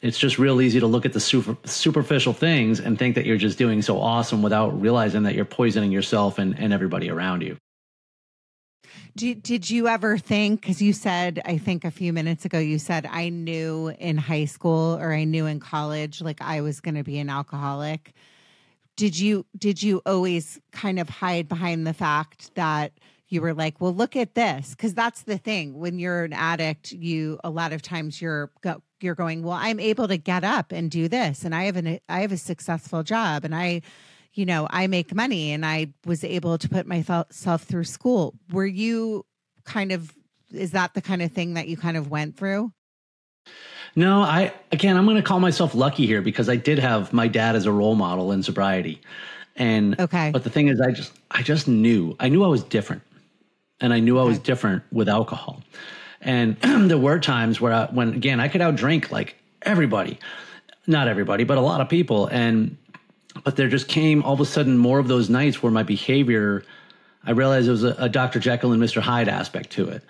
it's 0.01 0.17
just 0.17 0.39
real 0.39 0.61
easy 0.61 0.79
to 0.79 0.87
look 0.87 1.05
at 1.05 1.13
the 1.13 1.19
super, 1.19 1.55
superficial 1.63 2.33
things 2.33 2.79
and 2.79 2.97
think 2.97 3.15
that 3.15 3.25
you're 3.25 3.37
just 3.37 3.57
doing 3.57 3.81
so 3.81 3.99
awesome 3.99 4.41
without 4.41 4.79
realizing 4.81 5.23
that 5.23 5.35
you're 5.35 5.45
poisoning 5.45 5.91
yourself 5.91 6.39
and, 6.39 6.57
and 6.57 6.73
everybody 6.73 7.09
around 7.09 7.41
you. 7.41 7.57
Did, 9.15 9.43
did 9.43 9.69
you 9.69 9.87
ever 9.87 10.17
think, 10.17 10.61
because 10.61 10.81
you 10.81 10.93
said, 10.93 11.41
I 11.45 11.57
think 11.57 11.83
a 11.83 11.91
few 11.91 12.13
minutes 12.13 12.45
ago, 12.45 12.59
you 12.59 12.79
said, 12.79 13.05
I 13.05 13.29
knew 13.29 13.89
in 13.99 14.17
high 14.17 14.45
school 14.45 14.97
or 14.99 15.13
I 15.13 15.25
knew 15.25 15.45
in 15.45 15.59
college, 15.59 16.21
like 16.21 16.41
I 16.41 16.61
was 16.61 16.79
going 16.79 16.95
to 16.95 17.03
be 17.03 17.19
an 17.19 17.29
alcoholic. 17.29 18.13
Did 18.95 19.19
you, 19.19 19.45
did 19.57 19.83
you 19.83 20.01
always 20.05 20.59
kind 20.71 20.97
of 20.97 21.09
hide 21.09 21.49
behind 21.49 21.85
the 21.85 21.93
fact 21.93 22.55
that 22.55 22.93
you 23.31 23.41
were 23.41 23.53
like, 23.53 23.79
well, 23.79 23.95
look 23.95 24.17
at 24.17 24.35
this? 24.35 24.71
Because 24.71 24.93
that's 24.93 25.21
the 25.23 25.37
thing. 25.37 25.79
When 25.79 25.99
you're 25.99 26.25
an 26.25 26.33
addict, 26.33 26.91
you, 26.91 27.39
a 27.45 27.49
lot 27.49 27.71
of 27.71 27.81
times 27.81 28.21
you're, 28.21 28.51
go, 28.61 28.83
you're 28.99 29.15
going, 29.15 29.41
well, 29.41 29.57
I'm 29.57 29.79
able 29.79 30.09
to 30.09 30.17
get 30.17 30.43
up 30.43 30.73
and 30.73 30.91
do 30.91 31.07
this. 31.07 31.45
And 31.45 31.55
I 31.55 31.63
have 31.63 31.77
an, 31.77 31.99
I 32.09 32.19
have 32.19 32.33
a 32.33 32.37
successful 32.37 33.03
job 33.03 33.45
and 33.45 33.55
I, 33.55 33.83
you 34.33 34.45
know, 34.45 34.67
I 34.69 34.87
make 34.87 35.15
money 35.15 35.53
and 35.53 35.65
I 35.65 35.93
was 36.05 36.25
able 36.25 36.57
to 36.57 36.67
put 36.67 36.85
myself 36.85 37.63
through 37.63 37.85
school. 37.85 38.35
Were 38.51 38.65
you 38.65 39.25
kind 39.63 39.93
of, 39.93 40.11
is 40.51 40.71
that 40.71 40.93
the 40.93 41.01
kind 41.01 41.21
of 41.21 41.31
thing 41.31 41.53
that 41.53 41.69
you 41.69 41.77
kind 41.77 41.95
of 41.95 42.09
went 42.09 42.35
through? 42.35 42.73
No, 43.95 44.23
I, 44.23 44.53
again, 44.73 44.97
I'm 44.97 45.05
going 45.05 45.15
to 45.15 45.23
call 45.23 45.39
myself 45.39 45.73
lucky 45.73 46.05
here 46.05 46.21
because 46.21 46.49
I 46.49 46.57
did 46.57 46.79
have 46.79 47.13
my 47.13 47.29
dad 47.29 47.55
as 47.55 47.65
a 47.65 47.71
role 47.71 47.95
model 47.95 48.33
in 48.33 48.43
sobriety. 48.43 49.01
And, 49.55 49.97
okay. 50.01 50.31
But 50.31 50.43
the 50.43 50.49
thing 50.49 50.67
is, 50.67 50.81
I 50.81 50.91
just, 50.91 51.13
I 51.31 51.43
just 51.43 51.69
knew, 51.69 52.15
I 52.19 52.27
knew 52.27 52.43
I 52.43 52.47
was 52.47 52.63
different 52.63 53.03
and 53.81 53.93
I 53.93 53.99
knew 53.99 54.19
I 54.19 54.23
was 54.23 54.39
different 54.39 54.83
with 54.91 55.09
alcohol. 55.09 55.61
And 56.21 56.55
there 56.61 56.97
were 56.97 57.19
times 57.19 57.59
where, 57.59 57.73
I, 57.73 57.85
when 57.87 58.13
again, 58.13 58.39
I 58.39 58.47
could 58.47 58.61
outdrink 58.61 59.11
like 59.11 59.35
everybody, 59.63 60.19
not 60.87 61.07
everybody, 61.07 61.43
but 61.43 61.57
a 61.57 61.61
lot 61.61 61.81
of 61.81 61.89
people. 61.89 62.27
And 62.27 62.77
but 63.43 63.55
there 63.55 63.69
just 63.69 63.87
came 63.87 64.23
all 64.23 64.33
of 64.33 64.39
a 64.41 64.45
sudden 64.45 64.77
more 64.77 64.99
of 64.99 65.07
those 65.07 65.29
nights 65.29 65.63
where 65.63 65.71
my 65.71 65.83
behavior 65.83 66.63
I 67.23 67.31
realized 67.31 67.67
there 67.67 67.71
was 67.71 67.83
a, 67.83 67.95
a 67.97 68.09
Dr. 68.09 68.39
Jekyll 68.39 68.71
and 68.71 68.81
Mr. 68.81 69.01
Hyde 69.01 69.27
aspect 69.27 69.71
to 69.71 69.89
it. 69.89 70.03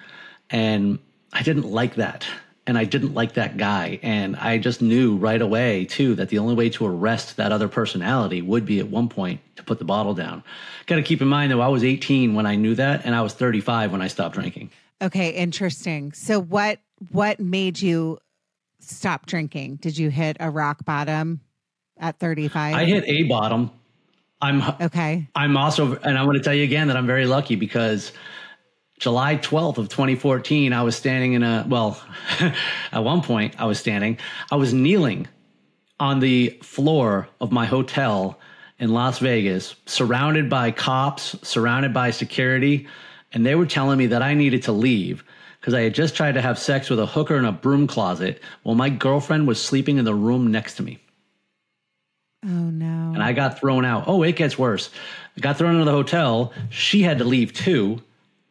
And 0.49 0.99
I 1.33 1.43
didn't 1.43 1.69
like 1.69 1.95
that. 1.95 2.25
And 2.67 2.77
I 2.77 2.83
didn't 2.83 3.15
like 3.15 3.33
that 3.33 3.57
guy. 3.57 3.99
And 4.03 4.35
I 4.35 4.59
just 4.59 4.81
knew 4.81 5.15
right 5.15 5.41
away, 5.41 5.85
too, 5.85 6.13
that 6.15 6.29
the 6.29 6.37
only 6.37 6.53
way 6.53 6.69
to 6.69 6.85
arrest 6.85 7.37
that 7.37 7.51
other 7.51 7.67
personality 7.67 8.41
would 8.41 8.65
be 8.65 8.79
at 8.79 8.87
one 8.87 9.09
point 9.09 9.41
to 9.55 9.63
put 9.63 9.79
the 9.79 9.85
bottle 9.85 10.13
down. 10.13 10.43
Got 10.85 10.97
to 10.97 11.01
keep 11.01 11.21
in 11.21 11.27
mind, 11.27 11.51
though, 11.51 11.61
I 11.61 11.69
was 11.69 11.83
18 11.83 12.35
when 12.35 12.45
I 12.45 12.55
knew 12.55 12.75
that, 12.75 13.03
and 13.03 13.15
I 13.15 13.21
was 13.21 13.33
35 13.33 13.91
when 13.91 14.01
I 14.01 14.07
stopped 14.07 14.35
drinking. 14.35 14.69
Okay, 15.01 15.31
interesting. 15.31 16.11
So 16.11 16.39
what 16.39 16.79
what 17.09 17.39
made 17.39 17.81
you 17.81 18.19
stop 18.79 19.25
drinking? 19.25 19.77
Did 19.77 19.97
you 19.97 20.09
hit 20.09 20.37
a 20.39 20.49
rock 20.49 20.85
bottom 20.85 21.41
at 21.97 22.19
35? 22.19 22.75
I 22.75 22.85
hit 22.85 23.03
a 23.07 23.23
bottom. 23.23 23.71
I'm 24.41 24.63
okay. 24.81 25.27
I'm 25.35 25.55
also, 25.55 25.97
and 25.97 26.17
I 26.17 26.23
want 26.23 26.37
to 26.37 26.43
tell 26.43 26.53
you 26.53 26.63
again 26.63 26.87
that 26.87 26.97
I'm 26.97 27.05
very 27.05 27.25
lucky 27.25 27.55
because 27.55 28.11
July 29.01 29.35
12th 29.35 29.79
of 29.79 29.89
2014, 29.89 30.73
I 30.73 30.83
was 30.83 30.95
standing 30.95 31.33
in 31.33 31.41
a, 31.41 31.65
well, 31.67 31.99
at 32.91 33.03
one 33.03 33.23
point 33.23 33.55
I 33.59 33.65
was 33.65 33.79
standing, 33.79 34.19
I 34.51 34.57
was 34.57 34.75
kneeling 34.75 35.27
on 35.99 36.19
the 36.19 36.49
floor 36.61 37.27
of 37.41 37.51
my 37.51 37.65
hotel 37.65 38.37
in 38.77 38.93
Las 38.93 39.17
Vegas, 39.17 39.75
surrounded 39.87 40.51
by 40.51 40.69
cops, 40.69 41.35
surrounded 41.41 41.95
by 41.95 42.11
security, 42.11 42.87
and 43.33 43.43
they 43.43 43.55
were 43.55 43.65
telling 43.65 43.97
me 43.97 44.05
that 44.05 44.21
I 44.21 44.35
needed 44.35 44.61
to 44.63 44.71
leave 44.71 45.23
because 45.59 45.73
I 45.73 45.81
had 45.81 45.95
just 45.95 46.13
tried 46.13 46.33
to 46.33 46.41
have 46.41 46.59
sex 46.59 46.87
with 46.87 46.99
a 46.99 47.07
hooker 47.07 47.37
in 47.37 47.45
a 47.45 47.51
broom 47.51 47.87
closet 47.87 48.39
while 48.61 48.75
my 48.75 48.89
girlfriend 48.89 49.47
was 49.47 49.59
sleeping 49.59 49.97
in 49.97 50.05
the 50.05 50.13
room 50.13 50.51
next 50.51 50.75
to 50.75 50.83
me. 50.83 50.99
Oh 52.45 52.49
no. 52.49 53.13
And 53.15 53.23
I 53.23 53.33
got 53.33 53.59
thrown 53.59 53.83
out. 53.83 54.03
Oh, 54.05 54.21
it 54.21 54.35
gets 54.35 54.59
worse. 54.59 54.91
I 55.35 55.41
got 55.41 55.57
thrown 55.57 55.73
out 55.73 55.79
of 55.79 55.85
the 55.87 55.91
hotel. 55.91 56.53
She 56.69 57.01
had 57.01 57.17
to 57.17 57.23
leave 57.23 57.51
too. 57.51 57.99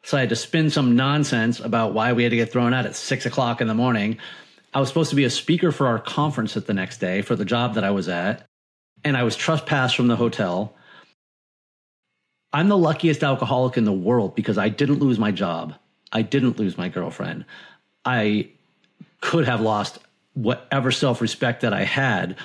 So 0.02 0.16
I 0.16 0.20
had 0.20 0.30
to 0.30 0.36
spin 0.36 0.70
some 0.70 0.96
nonsense 0.96 1.60
about 1.60 1.92
why 1.92 2.12
we 2.12 2.22
had 2.22 2.30
to 2.30 2.36
get 2.36 2.50
thrown 2.50 2.72
out 2.72 2.86
at 2.86 2.96
six 2.96 3.26
o'clock 3.26 3.60
in 3.60 3.68
the 3.68 3.74
morning. 3.74 4.18
I 4.72 4.80
was 4.80 4.88
supposed 4.88 5.10
to 5.10 5.16
be 5.16 5.24
a 5.24 5.30
speaker 5.30 5.72
for 5.72 5.86
our 5.86 5.98
conference 5.98 6.56
at 6.56 6.66
the 6.66 6.74
next 6.74 6.98
day 6.98 7.22
for 7.22 7.36
the 7.36 7.44
job 7.44 7.74
that 7.74 7.84
I 7.84 7.90
was 7.90 8.08
at. 8.08 8.46
And 9.04 9.16
I 9.16 9.22
was 9.22 9.36
trespassed 9.36 9.96
from 9.96 10.08
the 10.08 10.16
hotel. 10.16 10.74
I'm 12.52 12.68
the 12.68 12.78
luckiest 12.78 13.22
alcoholic 13.22 13.76
in 13.76 13.84
the 13.84 13.92
world 13.92 14.34
because 14.34 14.58
I 14.58 14.68
didn't 14.68 14.98
lose 14.98 15.18
my 15.18 15.30
job. 15.30 15.74
I 16.12 16.22
didn't 16.22 16.58
lose 16.58 16.76
my 16.76 16.88
girlfriend. 16.88 17.44
I 18.04 18.48
could 19.20 19.46
have 19.46 19.60
lost 19.60 19.98
whatever 20.34 20.90
self 20.90 21.20
respect 21.20 21.60
that 21.62 21.72
I 21.72 21.84
had. 21.84 22.36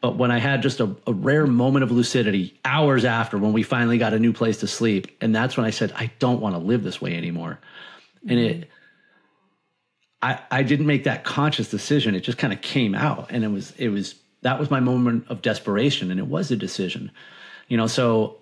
But 0.00 0.16
when 0.16 0.30
I 0.30 0.38
had 0.38 0.62
just 0.62 0.80
a, 0.80 0.96
a, 1.06 1.12
rare 1.12 1.46
moment 1.46 1.82
of 1.82 1.90
lucidity 1.90 2.58
hours 2.64 3.04
after 3.04 3.36
when 3.36 3.52
we 3.52 3.62
finally 3.62 3.98
got 3.98 4.14
a 4.14 4.18
new 4.18 4.32
place 4.32 4.58
to 4.58 4.66
sleep, 4.66 5.14
and 5.20 5.34
that's 5.34 5.56
when 5.56 5.66
I 5.66 5.70
said, 5.70 5.92
I 5.94 6.10
don't 6.18 6.40
want 6.40 6.54
to 6.54 6.58
live 6.58 6.82
this 6.82 7.02
way 7.02 7.14
anymore. 7.14 7.58
And 8.26 8.38
it, 8.38 8.70
I, 10.22 10.40
I 10.50 10.62
didn't 10.62 10.86
make 10.86 11.04
that 11.04 11.24
conscious 11.24 11.70
decision. 11.70 12.14
It 12.14 12.20
just 12.20 12.38
kind 12.38 12.52
of 12.52 12.62
came 12.62 12.94
out. 12.94 13.30
And 13.30 13.44
it 13.44 13.48
was, 13.48 13.72
it 13.72 13.88
was, 13.88 14.14
that 14.40 14.58
was 14.58 14.70
my 14.70 14.80
moment 14.80 15.26
of 15.28 15.42
desperation. 15.42 16.10
And 16.10 16.18
it 16.18 16.26
was 16.26 16.50
a 16.50 16.56
decision, 16.56 17.10
you 17.68 17.76
know, 17.76 17.86
so 17.86 18.38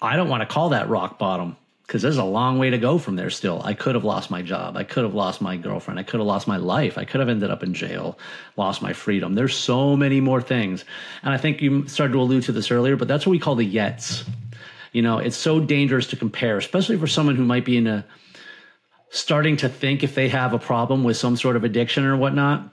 I 0.00 0.16
don't 0.16 0.28
want 0.28 0.42
to 0.42 0.46
call 0.46 0.70
that 0.70 0.88
rock 0.88 1.18
bottom 1.18 1.56
because 1.86 2.00
there's 2.00 2.16
a 2.16 2.24
long 2.24 2.58
way 2.58 2.70
to 2.70 2.78
go 2.78 2.98
from 2.98 3.16
there 3.16 3.30
still. 3.30 3.60
I 3.64 3.74
could 3.74 3.94
have 3.94 4.04
lost 4.04 4.30
my 4.30 4.40
job. 4.40 4.76
I 4.76 4.84
could 4.84 5.02
have 5.04 5.14
lost 5.14 5.40
my 5.40 5.56
girlfriend. 5.56 6.00
I 6.00 6.04
could 6.04 6.20
have 6.20 6.26
lost 6.26 6.48
my 6.48 6.56
life. 6.56 6.96
I 6.96 7.04
could 7.04 7.20
have 7.20 7.28
ended 7.28 7.50
up 7.50 7.62
in 7.62 7.74
jail, 7.74 8.18
lost 8.56 8.80
my 8.82 8.92
freedom. 8.92 9.34
There's 9.34 9.56
so 9.56 9.96
many 9.96 10.20
more 10.20 10.40
things. 10.40 10.84
And 11.22 11.34
I 11.34 11.36
think 11.36 11.60
you 11.60 11.86
started 11.88 12.12
to 12.14 12.20
allude 12.20 12.44
to 12.44 12.52
this 12.52 12.70
earlier, 12.70 12.96
but 12.96 13.08
that's 13.08 13.26
what 13.26 13.32
we 13.32 13.38
call 13.38 13.56
the 13.56 13.70
yets. 13.70 14.24
You 14.92 15.02
know, 15.02 15.18
it's 15.18 15.36
so 15.36 15.60
dangerous 15.60 16.06
to 16.08 16.16
compare, 16.16 16.56
especially 16.56 16.98
for 16.98 17.06
someone 17.06 17.36
who 17.36 17.44
might 17.44 17.64
be 17.64 17.76
in 17.76 17.86
a 17.86 18.06
starting 19.10 19.58
to 19.58 19.68
think 19.68 20.02
if 20.02 20.14
they 20.14 20.28
have 20.28 20.54
a 20.54 20.58
problem 20.58 21.04
with 21.04 21.16
some 21.18 21.36
sort 21.36 21.56
of 21.56 21.64
addiction 21.64 22.04
or 22.04 22.16
whatnot. 22.16 22.68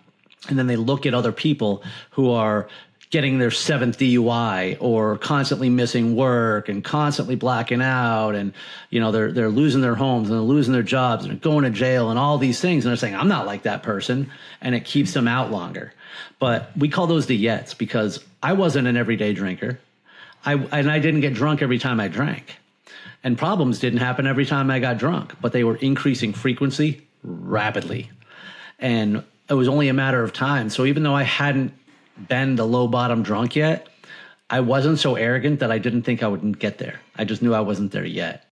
And 0.47 0.57
then 0.57 0.67
they 0.67 0.77
look 0.77 1.05
at 1.05 1.13
other 1.13 1.33
people 1.33 1.83
who 2.11 2.29
are 2.31 2.69
getting 3.09 3.39
their 3.39 3.51
seventh 3.51 3.97
DUI 3.97 4.77
or 4.79 5.17
constantly 5.17 5.69
missing 5.69 6.15
work 6.15 6.69
and 6.69 6.83
constantly 6.83 7.35
blacking 7.35 7.81
out 7.81 8.35
and 8.35 8.53
you 8.89 8.99
know 8.99 9.11
they're 9.11 9.31
they're 9.31 9.49
losing 9.49 9.81
their 9.81 9.95
homes 9.95 10.29
and 10.29 10.37
they're 10.37 10.43
losing 10.43 10.73
their 10.73 10.83
jobs 10.83 11.25
and 11.25 11.41
going 11.41 11.63
to 11.63 11.71
jail 11.71 12.11
and 12.11 12.19
all 12.19 12.37
these 12.37 12.59
things 12.59 12.85
and 12.85 12.91
they're 12.91 12.97
saying 12.97 13.15
I'm 13.15 13.27
not 13.27 13.45
like 13.45 13.63
that 13.63 13.83
person 13.83 14.31
and 14.61 14.75
it 14.75 14.85
keeps 14.85 15.13
them 15.13 15.27
out 15.27 15.51
longer. 15.51 15.93
But 16.37 16.71
we 16.77 16.89
call 16.89 17.07
those 17.07 17.25
the 17.25 17.43
yets 17.43 17.77
because 17.77 18.23
I 18.41 18.53
wasn't 18.53 18.87
an 18.87 18.95
everyday 18.95 19.33
drinker. 19.33 19.79
I 20.45 20.53
and 20.53 20.89
I 20.89 20.99
didn't 20.99 21.21
get 21.21 21.33
drunk 21.33 21.61
every 21.61 21.79
time 21.79 21.99
I 21.99 22.07
drank. 22.07 22.57
And 23.23 23.37
problems 23.37 23.79
didn't 23.79 23.99
happen 23.99 24.27
every 24.27 24.45
time 24.45 24.71
I 24.71 24.79
got 24.79 24.97
drunk, 24.97 25.33
but 25.41 25.51
they 25.51 25.65
were 25.65 25.75
increasing 25.75 26.31
frequency 26.31 27.01
rapidly. 27.21 28.09
And 28.79 29.23
it 29.49 29.55
was 29.55 29.67
only 29.67 29.89
a 29.89 29.93
matter 29.93 30.23
of 30.23 30.31
time. 30.31 30.69
So 30.69 30.85
even 30.85 31.03
though 31.03 31.15
I 31.15 31.23
hadn't 31.23 31.73
been 32.27 32.55
the 32.55 32.65
low 32.65 32.87
bottom 32.87 33.23
drunk 33.23 33.55
yet, 33.55 33.87
I 34.49 34.61
wasn't 34.61 34.99
so 34.99 35.15
arrogant 35.15 35.59
that 35.59 35.71
I 35.71 35.77
didn't 35.77 36.03
think 36.03 36.23
I 36.23 36.27
would 36.27 36.59
get 36.59 36.79
there. 36.79 36.99
I 37.15 37.25
just 37.25 37.41
knew 37.41 37.53
I 37.53 37.59
wasn't 37.59 37.91
there 37.91 38.05
yet. 38.05 38.45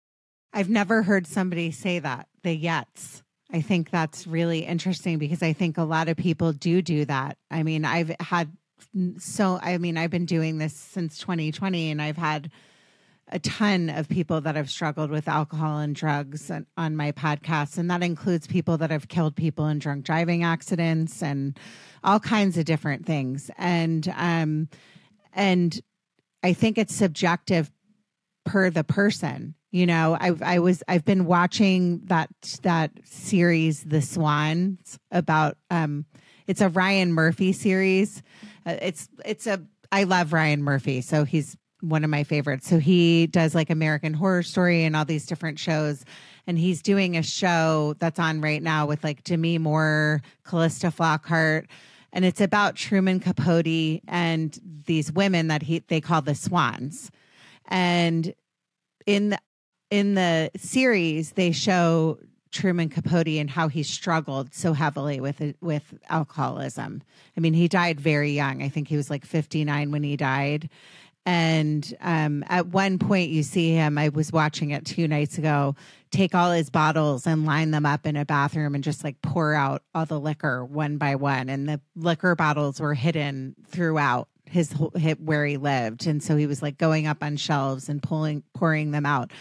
I've 0.54 0.69
never 0.69 1.04
heard 1.04 1.28
somebody 1.28 1.71
say 1.71 1.99
that, 1.99 2.28
the 2.43 2.58
yets. 2.58 3.21
I 3.51 3.62
think 3.62 3.89
that's 3.89 4.25
really 4.25 4.60
interesting 4.65 5.17
because 5.17 5.43
I 5.43 5.54
think 5.54 5.78
a 5.78 5.84
lot 5.84 6.10
of 6.10 6.17
people 6.17 6.51
do 6.54 6.82
do 6.82 7.06
that. 7.06 7.38
I 7.51 7.63
mean, 7.63 7.86
I've 7.86 8.13
had 8.19 8.51
so, 9.17 9.60
I 9.62 9.78
mean, 9.78 9.97
I've 9.97 10.10
been 10.10 10.25
doing 10.25 10.58
this 10.58 10.73
since 10.73 11.19
2020 11.19 11.91
and 11.91 12.01
I've 12.01 12.17
had 12.17 12.51
a 13.32 13.40
ton 13.40 13.90
of 13.90 14.08
people 14.08 14.42
that 14.42 14.56
have 14.56 14.70
struggled 14.70 15.10
with 15.10 15.28
alcohol 15.28 15.80
and 15.80 15.96
drugs 15.96 16.52
on, 16.52 16.68
on 16.78 16.96
my 16.96 17.12
podcast. 17.12 17.78
And 17.78 17.90
that 17.90 18.04
includes 18.04 18.46
people 18.46 18.78
that 18.78 18.92
have 18.92 19.08
killed 19.08 19.36
people 19.36 19.68
in 19.68 19.80
drunk 19.80 20.06
driving 20.06 20.44
accidents 20.44 21.24
and 21.24 21.58
all 22.04 22.20
kinds 22.20 22.58
of 22.58 22.66
different 22.66 23.06
things. 23.06 23.50
And, 23.58 24.08
um, 24.16 24.70
and 25.34 25.80
I 26.44 26.54
think 26.54 26.78
it's 26.78 26.94
subjective 26.94 27.72
per 28.46 28.70
the 28.70 28.84
person. 28.84 29.56
You 29.72 29.88
know, 29.88 30.16
I 30.18 30.32
I 30.42 30.60
was 30.60 30.84
I've 30.88 31.04
been 31.04 31.26
watching 31.26 32.02
that 32.06 32.30
that 32.62 32.92
series, 33.04 33.84
The 33.84 34.02
Swans, 34.02 34.98
about 35.12 35.58
um, 35.70 36.06
it's 36.48 36.62
a 36.62 36.70
Ryan 36.70 37.12
Murphy 37.12 37.52
series. 37.52 38.24
Uh, 38.66 38.78
it's 38.82 39.10
it's 39.26 39.48
a 39.48 39.62
I 39.92 40.04
love 40.04 40.32
Ryan 40.32 40.64
Murphy, 40.64 41.02
so 41.02 41.26
he's 41.26 41.58
one 41.89 42.04
of 42.04 42.10
my 42.10 42.24
favorites. 42.24 42.67
So 42.67 42.80
he 42.80 43.28
does 43.28 43.56
like 43.56 43.69
American 43.69 44.13
Horror 44.13 44.43
Story 44.43 44.84
and 44.84 44.95
all 44.95 45.06
these 45.06 45.26
different 45.26 45.60
shows. 45.60 46.04
And 46.48 46.58
he's 46.58 46.82
doing 46.82 47.17
a 47.17 47.24
show 47.24 47.95
that's 48.00 48.19
on 48.19 48.41
right 48.41 48.62
now 48.62 48.86
with 48.86 49.04
like 49.04 49.24
Demi 49.24 49.58
Moore, 49.58 50.21
Calista 50.43 50.88
Flockhart. 50.88 51.65
And 52.13 52.24
it's 52.24 52.41
about 52.41 52.76
Truman 52.76 53.19
Capote 53.19 54.02
and 54.08 54.58
these 54.86 55.12
women 55.12 55.48
that 55.48 55.63
he 55.63 55.80
they 55.80 56.02
call 56.02 56.21
the 56.21 56.36
swans. 56.36 57.12
And 57.67 58.34
in 59.06 59.30
the 59.30 59.39
in 59.91 60.15
the 60.15 60.52
series, 60.58 61.34
they 61.34 61.52
show 61.52 62.19
Truman 62.52 62.88
Capote 62.88 63.28
and 63.28 63.50
how 63.50 63.67
he 63.67 63.84
struggled 63.84 64.54
so 64.54 64.71
heavily 64.71 65.19
with 65.19 65.41
with 65.62 65.93
alcoholism. 66.10 67.04
I 67.36 67.41
mean, 67.41 67.54
he 67.54 67.67
died 67.67 68.00
very 68.00 68.32
young. 68.32 68.63
I 68.63 68.69
think 68.69 68.88
he 68.88 68.95
was 68.95 69.10
like 69.10 69.26
59 69.26 69.91
when 69.91 70.04
he 70.04 70.15
died. 70.15 70.69
And 71.26 71.92
um, 72.02 72.44
at 72.48 72.68
one 72.68 73.00
point, 73.00 73.32
you 73.32 73.42
see 73.42 73.72
him. 73.72 73.98
I 73.98 74.10
was 74.10 74.32
watching 74.32 74.72
it 74.72 74.86
two 74.86 75.08
nights 75.08 75.38
ago. 75.38 75.76
Take 76.12 76.36
all 76.36 76.52
his 76.52 76.70
bottles 76.70 77.26
and 77.26 77.46
line 77.46 77.72
them 77.72 77.86
up 77.86 78.06
in 78.06 78.16
a 78.16 78.26
bathroom 78.26 78.76
and 78.76 78.84
just 78.84 79.04
like 79.04 79.22
pour 79.22 79.54
out 79.56 79.82
all 79.96 80.06
the 80.06 80.20
liquor 80.20 80.64
one 80.64 80.98
by 80.98 81.16
one. 81.16 81.50
And 81.50 81.68
the 81.68 81.82
liquor 81.96 82.36
bottles 82.36 82.80
were 82.80 82.94
hidden 82.94 83.56
throughout 83.68 84.30
his 84.46 84.72
where 85.20 85.46
he 85.46 85.58
lived, 85.58 86.06
and 86.06 86.22
so 86.22 86.36
he 86.36 86.46
was 86.46 86.62
like 86.62 86.78
going 86.78 87.08
up 87.08 87.24
on 87.24 87.36
shelves 87.36 87.90
and 87.90 88.02
pulling 88.02 88.44
pouring 88.54 88.92
them 88.92 89.06
out. 89.06 89.32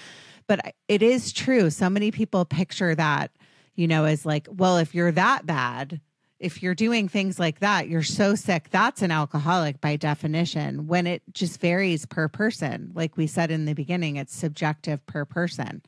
But 0.47 0.75
it 0.89 1.03
is 1.03 1.33
true. 1.33 1.71
So 1.71 1.89
many 1.89 2.11
people 2.11 2.45
picture 2.45 2.95
that, 2.95 3.31
you 3.75 3.87
know, 3.87 4.05
as 4.05 4.27
like, 4.27 4.49
well, 4.51 4.79
if 4.79 4.95
you're 4.95 5.13
that 5.13 5.47
bad, 5.47 6.01
if 6.41 6.63
you're 6.63 6.75
doing 6.75 7.09
things 7.09 7.39
like 7.39 7.61
that, 7.61 7.89
you're 7.89 8.03
so 8.03 8.35
sick. 8.35 8.69
That's 8.71 9.03
an 9.03 9.11
alcoholic 9.11 9.81
by 9.81 9.97
definition, 9.97 10.87
when 10.87 11.07
it 11.07 11.23
just 11.33 11.61
varies 11.61 12.07
per 12.07 12.29
person. 12.29 12.91
Like 12.95 13.17
we 13.17 13.27
said 13.27 13.51
in 13.51 13.65
the 13.65 13.75
beginning, 13.75 14.17
it's 14.17 14.35
subjective 14.35 15.05
per 15.07 15.25
person. 15.25 15.83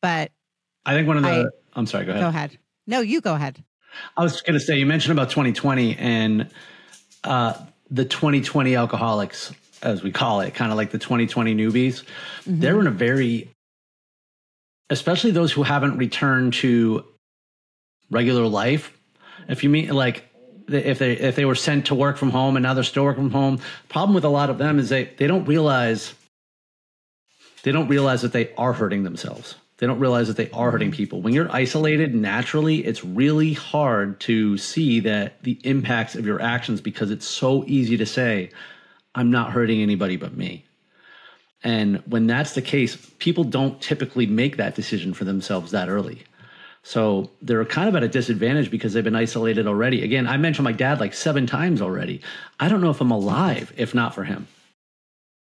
But 0.00 0.32
I 0.86 0.94
think 0.94 1.06
one 1.06 1.18
of 1.18 1.22
the, 1.22 1.50
I, 1.74 1.78
am 1.78 1.86
sorry, 1.86 2.06
go 2.06 2.12
ahead. 2.12 2.22
Go 2.22 2.28
ahead. 2.28 2.58
No, 2.86 3.00
you 3.00 3.20
go 3.20 3.34
ahead. 3.34 3.62
I 4.16 4.22
was 4.22 4.40
going 4.40 4.58
to 4.58 4.64
say, 4.64 4.78
you 4.78 4.86
mentioned 4.86 5.12
about 5.12 5.30
2020 5.30 5.96
and 5.96 6.50
uh, 7.24 7.54
the 7.90 8.04
2020 8.04 8.74
alcoholics, 8.74 9.52
as 9.82 10.02
we 10.02 10.10
call 10.10 10.40
it, 10.40 10.54
kind 10.54 10.72
of 10.72 10.78
like 10.78 10.90
the 10.90 10.98
2020 10.98 11.54
newbies. 11.54 11.72
Mm-hmm. 12.44 12.60
They're 12.60 12.80
in 12.80 12.86
a 12.86 12.92
very, 12.92 13.50
especially 14.88 15.30
those 15.30 15.52
who 15.52 15.62
haven't 15.62 15.98
returned 15.98 16.54
to 16.54 17.04
regular 18.10 18.46
life 18.46 18.97
if 19.48 19.64
you 19.64 19.70
mean 19.70 19.88
like 19.90 20.24
if 20.68 20.98
they 20.98 21.12
if 21.12 21.36
they 21.36 21.44
were 21.44 21.54
sent 21.54 21.86
to 21.86 21.94
work 21.94 22.16
from 22.16 22.30
home 22.30 22.56
and 22.56 22.62
now 22.62 22.74
they're 22.74 22.84
still 22.84 23.04
working 23.04 23.24
from 23.24 23.32
home, 23.32 23.60
problem 23.88 24.14
with 24.14 24.24
a 24.24 24.28
lot 24.28 24.50
of 24.50 24.58
them 24.58 24.78
is 24.78 24.88
they 24.88 25.04
they 25.16 25.26
don't 25.26 25.46
realize 25.46 26.14
they 27.62 27.72
don't 27.72 27.88
realize 27.88 28.22
that 28.22 28.32
they 28.32 28.54
are 28.54 28.72
hurting 28.72 29.02
themselves. 29.02 29.56
They 29.78 29.86
don't 29.86 30.00
realize 30.00 30.26
that 30.26 30.36
they 30.36 30.50
are 30.50 30.72
hurting 30.72 30.90
people. 30.90 31.22
When 31.22 31.32
you're 31.32 31.54
isolated 31.54 32.14
naturally, 32.14 32.84
it's 32.84 33.04
really 33.04 33.52
hard 33.52 34.18
to 34.20 34.58
see 34.58 35.00
that 35.00 35.40
the 35.44 35.60
impacts 35.64 36.16
of 36.16 36.26
your 36.26 36.42
actions 36.42 36.80
because 36.80 37.12
it's 37.12 37.26
so 37.26 37.64
easy 37.66 37.96
to 37.96 38.06
say, 38.06 38.50
I'm 39.14 39.30
not 39.30 39.52
hurting 39.52 39.80
anybody 39.80 40.16
but 40.16 40.36
me. 40.36 40.64
And 41.62 41.98
when 42.06 42.26
that's 42.26 42.54
the 42.54 42.62
case, 42.62 42.96
people 43.18 43.44
don't 43.44 43.80
typically 43.80 44.26
make 44.26 44.56
that 44.56 44.74
decision 44.74 45.14
for 45.14 45.24
themselves 45.24 45.70
that 45.70 45.88
early. 45.88 46.24
So 46.82 47.30
they're 47.42 47.64
kind 47.64 47.88
of 47.88 47.96
at 47.96 48.02
a 48.02 48.08
disadvantage 48.08 48.70
because 48.70 48.92
they've 48.92 49.04
been 49.04 49.16
isolated 49.16 49.66
already. 49.66 50.02
Again, 50.02 50.26
I 50.26 50.36
mentioned 50.36 50.64
my 50.64 50.72
dad 50.72 51.00
like 51.00 51.12
seven 51.12 51.46
times 51.46 51.82
already. 51.82 52.22
I 52.58 52.68
don't 52.68 52.80
know 52.80 52.90
if 52.90 53.00
I'm 53.00 53.10
alive 53.10 53.72
if 53.76 53.94
not 53.94 54.14
for 54.14 54.24
him. 54.24 54.46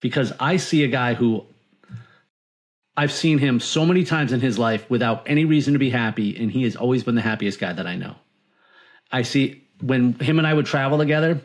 Because 0.00 0.32
I 0.38 0.56
see 0.56 0.84
a 0.84 0.88
guy 0.88 1.14
who 1.14 1.44
I've 2.96 3.12
seen 3.12 3.38
him 3.38 3.60
so 3.60 3.86
many 3.86 4.04
times 4.04 4.32
in 4.32 4.40
his 4.40 4.58
life 4.58 4.88
without 4.90 5.22
any 5.26 5.44
reason 5.44 5.72
to 5.72 5.78
be 5.78 5.90
happy, 5.90 6.36
and 6.36 6.50
he 6.50 6.64
has 6.64 6.76
always 6.76 7.04
been 7.04 7.14
the 7.14 7.22
happiest 7.22 7.58
guy 7.58 7.72
that 7.72 7.86
I 7.86 7.96
know. 7.96 8.16
I 9.10 9.22
see 9.22 9.62
when 9.80 10.14
him 10.14 10.38
and 10.38 10.46
I 10.46 10.52
would 10.52 10.66
travel 10.66 10.98
together, 10.98 11.40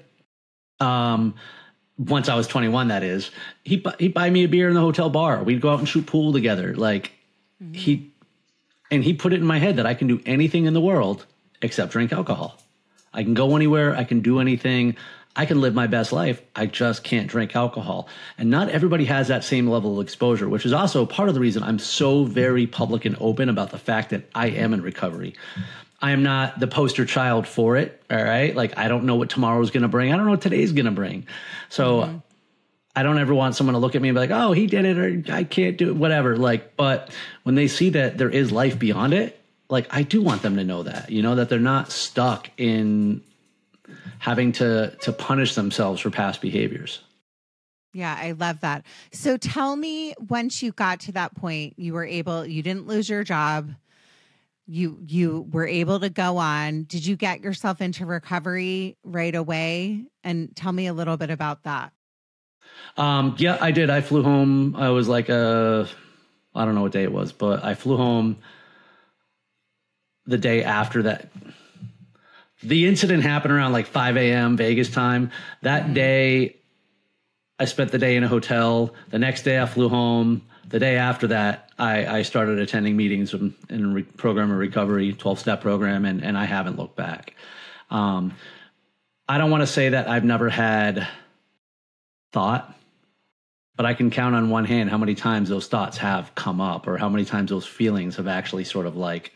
um, 0.80 1.36
once 1.97 2.30
I 2.30 2.36
was 2.36 2.47
21, 2.47 2.89
that 2.89 3.04
is, 3.04 3.32
he 3.63 3.84
he'd 3.97 4.13
buy 4.13 4.30
me 4.30 4.43
a 4.43 4.47
beer 4.47 4.67
in 4.67 4.76
the 4.76 4.82
hotel 4.82 5.10
bar. 5.10 5.43
We'd 5.43 5.62
go 5.62 5.69
out 5.69 5.80
and 5.80 5.88
shoot 5.88 6.06
pool 6.06 6.34
together. 6.34 6.76
Like 6.76 7.12
mm-hmm. 7.62 7.73
he, 7.73 8.12
and 8.91 9.04
he 9.04 9.13
put 9.13 9.34
it 9.34 9.39
in 9.39 9.45
my 9.45 9.60
head 9.60 9.78
that 9.78 9.86
I 9.86 9.93
can 9.93 10.08
do 10.08 10.21
anything 10.26 10.65
in 10.65 10.73
the 10.73 10.82
world 10.82 11.26
except 11.62 11.91
drink 11.91 12.13
alcohol. 12.13 12.58
I 13.13 13.23
can 13.23 13.34
go 13.34 13.56
anywhere. 13.56 13.95
I 13.95 14.04
can 14.04 14.21
do 14.21 14.39
anything. 14.39 14.95
I 15.36 15.45
can 15.45 15.62
live 15.62 15.76
my 15.76 15.86
best 15.86 16.12
life. 16.12 16.41
I 16.56 16.65
just 16.65 17.04
can't 17.04 17.28
drink 17.28 17.56
alcohol. 17.56 18.08
And 18.39 18.50
not 18.50 18.69
everybody 18.69 19.06
has 19.06 19.28
that 19.28 19.43
same 19.43 19.67
level 19.67 20.00
of 20.00 20.06
exposure, 20.06 20.50
which 20.50 20.65
is 20.65 20.73
also 20.73 21.06
part 21.06 21.30
of 21.30 21.36
the 21.36 21.41
reason 21.41 21.62
I'm 21.62 21.78
so 21.78 22.23
very 22.23 22.65
public 22.65 23.06
and 23.06 23.15
open 23.19 23.47
about 23.47 23.69
the 23.69 23.78
fact 23.78 24.10
that 24.10 24.23
I 24.34 24.47
am 24.47 24.73
in 24.73 24.82
recovery. 24.82 25.36
I 26.02 26.12
am 26.12 26.23
not 26.23 26.60
the 26.60 26.67
poster 26.67 27.06
child 27.06 27.47
for 27.47 27.78
it. 27.78 28.04
All 28.10 28.23
right. 28.23 28.56
Like, 28.56 28.78
I 28.78 28.88
don't 28.88 29.06
know 29.06 29.15
what 29.15 29.30
tomorrow's 29.30 29.69
going 29.69 29.84
to 29.84 29.88
bring. 29.88 30.12
I 30.12 30.15
don't 30.15 30.26
know 30.26 30.32
what 30.32 30.41
today's 30.41 30.71
going 30.71 30.86
to 30.86 30.91
bring. 30.91 31.28
So, 31.69 32.02
mm-hmm. 32.02 32.17
I 32.98 33.04
don't 33.04 33.20
ever 33.20 33.36
want 33.36 33.54
someone 33.54 33.76
to 33.76 33.80
look 33.80 33.94
at 33.94 34.02
me 34.02 34.10
and 34.10 34.16
be 34.16 34.20
like, 34.20 34.32
oh, 34.32 34.54
he 34.54 34.66
did 34.66 34.84
it 34.84 34.98
or 34.98 35.32
I 35.32 35.44
can't 35.44 35.78
do 35.78 35.90
it, 35.90 35.96
whatever. 35.96 36.36
Like, 36.36 36.76
but 36.76 37.12
when 37.44 37.54
they 37.54 37.68
see 37.68 37.92
that 37.92 38.18
there 38.18 38.28
is 38.30 38.52
life 38.52 38.80
beyond 38.80 39.14
it, 39.14 39.40
like, 39.70 39.86
I 39.92 40.02
do 40.02 40.20
want 40.20 40.42
them 40.42 40.56
to 40.56 40.64
know 40.64 40.82
that, 40.82 41.12
you 41.12 41.22
know, 41.22 41.36
that 41.36 41.48
they're 41.48 41.60
not 41.60 41.92
stuck 41.92 42.50
in 42.58 43.22
having 44.18 44.52
to 44.54 44.98
to 45.02 45.14
punish 45.14 45.54
themselves 45.54 46.02
for 46.02 46.10
past 46.10 46.42
behaviors. 46.42 47.02
Yeah, 47.94 48.18
I 48.20 48.32
love 48.32 48.62
that. 48.62 48.84
So 49.12 49.38
tell 49.38 49.76
me 49.76 50.16
once 50.28 50.64
you 50.64 50.72
got 50.72 51.00
to 51.02 51.12
that 51.12 51.36
point, 51.36 51.76
you 51.78 51.94
were 51.94 52.06
able 52.06 52.48
you 52.48 52.64
didn't 52.64 52.88
lose 52.88 53.08
your 53.08 53.24
job 53.24 53.76
you 54.66 55.00
you 55.08 55.48
were 55.52 55.68
able 55.68 56.00
to 56.00 56.10
go 56.10 56.36
on 56.38 56.84
did 56.84 57.06
you 57.06 57.16
get 57.16 57.40
yourself 57.40 57.80
into 57.80 58.06
recovery 58.06 58.98
right 59.04 59.34
away 59.34 60.04
and 60.26 60.54
tell 60.58 60.74
me 60.74 60.88
a 60.88 60.94
little 60.94 61.16
bit 61.16 61.30
about 61.30 61.64
that 61.64 61.94
um 62.98 63.36
yeah 63.38 63.58
i 63.62 63.72
did. 63.72 63.90
I 63.90 64.02
flew 64.02 64.24
home. 64.24 64.76
I 64.76 64.90
was 64.90 65.08
like 65.08 65.30
I 65.30 65.86
don't 66.56 66.76
know 66.76 66.82
what 66.82 66.92
day 66.92 67.04
it 67.04 67.12
was 67.12 67.32
but 67.32 67.63
i 67.63 67.76
flew 67.76 67.98
home 67.98 68.38
the 70.26 70.38
day 70.38 70.63
after 70.63 71.04
that. 71.04 71.30
The 72.63 72.88
incident 72.88 73.24
happened 73.24 73.54
around 73.54 73.72
like 73.72 73.88
5 73.88 74.18
a.m 74.18 74.58
vegas 74.58 74.90
time. 74.90 75.32
That 75.62 75.84
mm-hmm. 75.84 75.94
day 75.94 76.56
i 77.60 77.66
spent 77.66 77.92
the 77.92 78.00
day 78.00 78.16
in 78.16 78.24
a 78.24 78.28
hotel. 78.28 78.94
The 79.10 79.20
next 79.20 79.44
day 79.44 79.60
i 79.60 79.66
flew 79.66 79.90
home. 79.90 80.44
The 80.70 80.80
day 80.80 80.98
after 80.98 81.28
that, 81.28 81.70
I, 81.80 82.06
I 82.18 82.22
started 82.24 82.60
attending 82.60 82.98
meetings 82.98 83.34
in, 83.34 83.56
in 83.70 83.94
re- 83.94 84.04
program 84.04 84.52
of 84.52 84.58
recovery, 84.58 85.13
12 85.13 85.40
step 85.40 85.62
program, 85.62 86.04
and, 86.04 86.22
and 86.22 86.38
I 86.38 86.44
haven't 86.44 86.78
looked 86.78 86.98
back. 86.98 87.36
Um, 87.90 88.34
I 89.30 89.38
don't 89.38 89.50
want 89.50 89.62
to 89.62 89.68
say 89.68 89.90
that 89.90 90.10
I've 90.10 90.26
never 90.26 90.50
had 90.50 91.08
thought, 92.38 92.71
but 93.78 93.88
I 93.88 93.95
can 93.95 94.12
count 94.12 94.36
on 94.36 94.52
one 94.52 94.65
hand 94.65 94.91
how 94.91 94.97
many 95.00 95.15
times 95.15 95.50
those 95.50 95.65
thoughts 95.65 95.97
have 95.97 96.36
come 96.36 96.62
up 96.62 96.88
or 96.88 96.95
how 97.00 97.10
many 97.10 97.26
times 97.26 97.50
those 97.50 97.65
feelings 97.65 98.17
have 98.17 98.28
actually 98.28 98.63
sort 98.63 98.86
of 98.86 98.95
like 98.95 99.34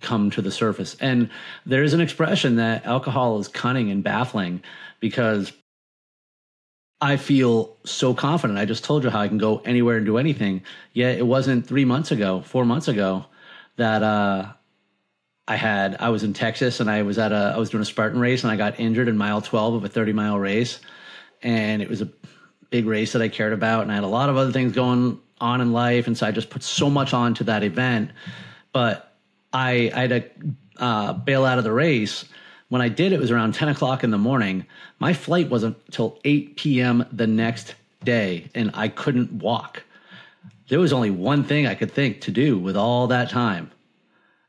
come 0.00 0.30
to 0.30 0.42
the 0.42 0.50
surface. 0.50 0.96
And 1.00 1.30
there's 1.64 1.92
an 1.92 2.00
expression 2.00 2.56
that 2.56 2.86
alcohol 2.86 3.38
is 3.38 3.46
cunning 3.46 3.92
and 3.92 4.02
baffling 4.02 4.64
because 4.98 5.52
I 7.00 7.18
feel 7.18 7.76
so 7.84 8.14
confident. 8.14 8.58
I 8.58 8.64
just 8.64 8.82
told 8.82 9.04
you 9.04 9.10
how 9.10 9.20
I 9.20 9.28
can 9.28 9.38
go 9.38 9.58
anywhere 9.58 9.98
and 9.98 10.04
do 10.04 10.18
anything. 10.18 10.62
Yet 10.92 11.18
it 11.18 11.26
wasn't 11.26 11.68
three 11.68 11.84
months 11.84 12.10
ago, 12.10 12.40
four 12.40 12.64
months 12.64 12.88
ago, 12.88 13.26
that 13.76 14.02
uh, 14.02 14.52
I 15.46 15.54
had. 15.54 15.98
I 16.00 16.08
was 16.08 16.24
in 16.24 16.32
Texas 16.32 16.80
and 16.80 16.90
I 16.90 17.02
was 17.02 17.16
at 17.16 17.30
a. 17.30 17.52
I 17.54 17.58
was 17.58 17.70
doing 17.70 17.82
a 17.82 17.86
Spartan 17.86 18.18
race 18.18 18.42
and 18.42 18.50
I 18.50 18.56
got 18.56 18.80
injured 18.80 19.06
in 19.06 19.16
mile 19.16 19.40
twelve 19.40 19.74
of 19.74 19.84
a 19.84 19.88
thirty 19.88 20.12
mile 20.12 20.38
race, 20.38 20.80
and 21.42 21.80
it 21.80 21.88
was 21.88 22.02
a 22.02 22.08
big 22.70 22.86
race 22.86 23.12
that 23.12 23.22
I 23.22 23.28
cared 23.28 23.52
about, 23.52 23.82
and 23.82 23.92
I 23.92 23.96
had 23.96 24.04
a 24.04 24.08
lot 24.08 24.30
of 24.30 24.36
other 24.36 24.52
things 24.52 24.72
going 24.72 25.20
on 25.40 25.60
in 25.60 25.72
life, 25.72 26.06
and 26.06 26.16
so 26.16 26.26
I 26.26 26.30
just 26.30 26.50
put 26.50 26.62
so 26.62 26.88
much 26.88 27.12
on 27.12 27.34
to 27.34 27.44
that 27.44 27.62
event. 27.62 28.10
But 28.72 29.14
I, 29.52 29.90
I 29.94 30.00
had 30.06 30.10
to 30.10 30.82
uh, 30.82 31.12
bail 31.14 31.44
out 31.44 31.58
of 31.58 31.64
the 31.64 31.72
race 31.72 32.24
when 32.70 32.80
I 32.80 32.88
did, 32.88 33.12
it 33.12 33.18
was 33.18 33.32
around 33.32 33.54
10 33.54 33.68
o'clock 33.68 34.04
in 34.04 34.12
the 34.12 34.18
morning. 34.18 34.64
My 35.00 35.12
flight 35.12 35.50
wasn't 35.50 35.76
until 35.86 36.20
8 36.24 36.56
p.m. 36.56 37.04
the 37.12 37.26
next 37.26 37.74
day, 38.04 38.48
and 38.54 38.70
I 38.74 38.86
couldn't 38.86 39.32
walk. 39.32 39.82
There 40.68 40.78
was 40.78 40.92
only 40.92 41.10
one 41.10 41.42
thing 41.42 41.66
I 41.66 41.74
could 41.74 41.90
think 41.90 42.20
to 42.22 42.30
do 42.30 42.56
with 42.56 42.76
all 42.76 43.08
that 43.08 43.28
time. 43.28 43.72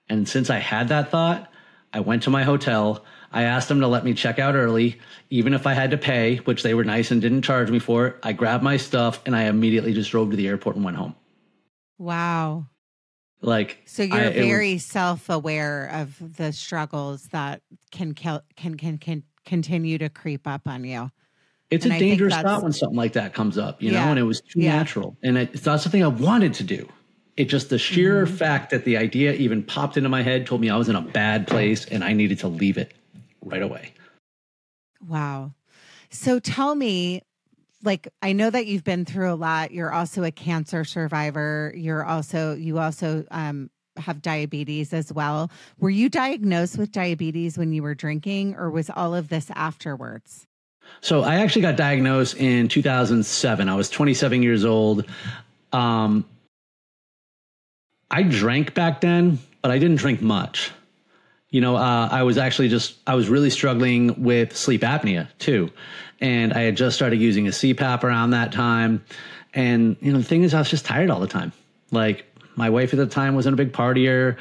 And 0.07 0.29
since 0.29 0.51
I 0.51 0.60
had 0.60 0.89
that 0.89 1.10
thought, 1.10 1.51
I 1.93 1.99
went 1.99 2.21
to 2.23 2.29
my 2.29 2.43
hotel. 2.43 3.03
I 3.33 3.43
asked 3.43 3.69
them 3.69 3.79
to 3.79 3.87
let 3.87 4.03
me 4.03 4.13
check 4.13 4.39
out 4.39 4.55
early, 4.55 4.99
even 5.29 5.53
if 5.53 5.65
I 5.65 5.73
had 5.73 5.91
to 5.91 5.97
pay, 5.97 6.37
which 6.37 6.63
they 6.63 6.73
were 6.73 6.83
nice 6.83 7.11
and 7.11 7.21
didn't 7.21 7.43
charge 7.43 7.71
me 7.71 7.79
for 7.79 8.07
it. 8.07 8.17
I 8.23 8.33
grabbed 8.33 8.63
my 8.63 8.77
stuff 8.77 9.21
and 9.25 9.35
I 9.35 9.43
immediately 9.43 9.93
just 9.93 10.11
drove 10.11 10.31
to 10.31 10.35
the 10.35 10.47
airport 10.47 10.75
and 10.75 10.83
went 10.83 10.97
home. 10.97 11.15
Wow. 11.97 12.65
Like 13.41 13.81
so, 13.85 14.03
you're 14.03 14.17
I, 14.17 14.33
very 14.33 14.73
was, 14.73 14.85
self-aware 14.85 15.87
of 15.93 16.37
the 16.37 16.51
struggles 16.51 17.23
that 17.29 17.61
can 17.91 18.13
can 18.13 18.41
can 18.55 18.97
can 18.99 19.23
continue 19.45 19.97
to 19.97 20.09
creep 20.09 20.45
up 20.45 20.67
on 20.67 20.83
you. 20.83 21.09
It's 21.71 21.85
and 21.85 21.95
a 21.95 21.99
dangerous 21.99 22.35
thought 22.35 22.61
when 22.61 22.73
something 22.73 22.97
like 22.97 23.13
that 23.13 23.33
comes 23.33 23.57
up, 23.57 23.81
you 23.81 23.91
yeah, 23.91 24.03
know, 24.03 24.11
and 24.11 24.19
it 24.19 24.23
was 24.23 24.41
too 24.41 24.59
yeah. 24.59 24.75
natural, 24.75 25.17
and 25.23 25.37
it, 25.37 25.49
it's 25.53 25.65
not 25.65 25.81
something 25.81 26.03
I 26.03 26.07
wanted 26.07 26.53
to 26.55 26.63
do. 26.63 26.87
It 27.37 27.45
just 27.45 27.69
the 27.69 27.79
sheer 27.79 28.25
mm-hmm. 28.25 28.35
fact 28.35 28.69
that 28.71 28.85
the 28.85 28.97
idea 28.97 29.33
even 29.33 29.63
popped 29.63 29.97
into 29.97 30.09
my 30.09 30.21
head 30.21 30.45
told 30.45 30.61
me 30.61 30.69
I 30.69 30.77
was 30.77 30.89
in 30.89 30.95
a 30.95 31.01
bad 31.01 31.47
place 31.47 31.85
and 31.85 32.03
I 32.03 32.13
needed 32.13 32.37
to 32.39 32.47
leave 32.47 32.77
it 32.77 32.93
right 33.41 33.62
away. 33.62 33.93
Wow. 35.08 35.54
So 36.10 36.39
tell 36.39 36.75
me, 36.75 37.23
like 37.84 38.08
I 38.21 38.34
know 38.34 38.49
that 38.49 38.67
you've 38.67 38.84
been 38.84 39.06
through 39.06 39.32
a 39.32 39.36
lot. 39.36 39.71
You're 39.71 39.91
also 39.91 40.23
a 40.23 40.32
cancer 40.32 40.84
survivor. 40.84 41.73
You're 41.75 42.06
also 42.06 42.56
you 42.56 42.80
also 42.80 43.25
um 43.32 43.69
have 43.97 44.21
diabetes 44.21 44.93
as 44.93 45.12
well. 45.12 45.51
Were 45.80 45.89
you 45.89 46.10
diagnosed 46.10 46.77
with 46.77 46.91
diabetes 46.91 47.58
when 47.58 47.73
you 47.73 47.84
were 47.84 47.95
drinking 47.95 48.56
or 48.56 48.69
was 48.69 48.89
all 48.89 49.13
of 49.15 49.30
this 49.30 49.49
afterwards? 49.54 50.47
So 51.01 51.23
I 51.23 51.36
actually 51.36 51.62
got 51.62 51.75
diagnosed 51.75 52.38
in 52.38 52.67
2007. 52.67 53.69
I 53.69 53.75
was 53.75 53.89
27 53.89 54.43
years 54.43 54.65
old. 54.65 55.06
Um 55.71 56.25
I 58.10 58.23
drank 58.23 58.73
back 58.73 58.99
then, 58.99 59.39
but 59.62 59.71
I 59.71 59.80
didn't 59.80 59.97
drink 59.97 60.21
much. 60.21 60.71
You 61.51 61.61
know, 61.61 61.75
uh, 61.75 62.09
I 62.11 62.23
was 62.23 62.37
actually 62.37 62.69
just, 62.69 62.95
I 63.05 63.15
was 63.15 63.29
really 63.29 63.49
struggling 63.49 64.23
with 64.23 64.55
sleep 64.55 64.81
apnea 64.81 65.27
too 65.37 65.71
and 66.21 66.53
I 66.53 66.61
had 66.61 66.77
just 66.77 66.95
started 66.95 67.19
using 67.19 67.47
a 67.47 67.51
CPAP 67.51 68.03
around 68.03 68.29
that 68.29 68.51
time. 68.51 69.03
And 69.53 69.97
you 69.99 70.13
know, 70.13 70.19
the 70.19 70.23
thing 70.23 70.43
is, 70.43 70.53
I 70.53 70.59
was 70.59 70.69
just 70.69 70.85
tired 70.85 71.09
all 71.09 71.19
the 71.19 71.27
time. 71.27 71.51
Like 71.89 72.25
my 72.55 72.69
wife 72.69 72.93
at 72.93 72.97
the 72.97 73.07
time 73.07 73.35
wasn't 73.35 73.55
a 73.55 73.57
big 73.57 73.73
partier. 73.73 74.37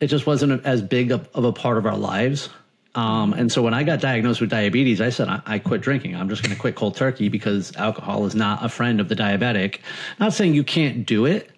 It 0.00 0.06
just 0.06 0.26
wasn't 0.26 0.64
as 0.64 0.80
big 0.80 1.10
of, 1.10 1.28
of 1.34 1.44
a 1.44 1.52
part 1.52 1.76
of 1.76 1.84
our 1.84 1.96
lives. 1.96 2.48
Um, 2.94 3.32
and 3.32 3.52
so 3.52 3.62
when 3.62 3.74
I 3.74 3.82
got 3.82 4.00
diagnosed 4.00 4.40
with 4.40 4.48
diabetes, 4.48 5.00
I 5.00 5.10
said, 5.10 5.28
I, 5.28 5.42
I 5.44 5.58
quit 5.58 5.80
drinking. 5.80 6.16
I'm 6.16 6.28
just 6.28 6.42
going 6.42 6.54
to 6.54 6.60
quit 6.60 6.76
cold 6.76 6.96
turkey 6.96 7.28
because 7.28 7.74
alcohol 7.76 8.24
is 8.24 8.34
not 8.34 8.64
a 8.64 8.68
friend 8.68 9.00
of 9.00 9.08
the 9.08 9.16
diabetic. 9.16 9.80
Not 10.18 10.32
saying 10.32 10.54
you 10.54 10.64
can't 10.64 11.04
do 11.04 11.26
it, 11.26 11.50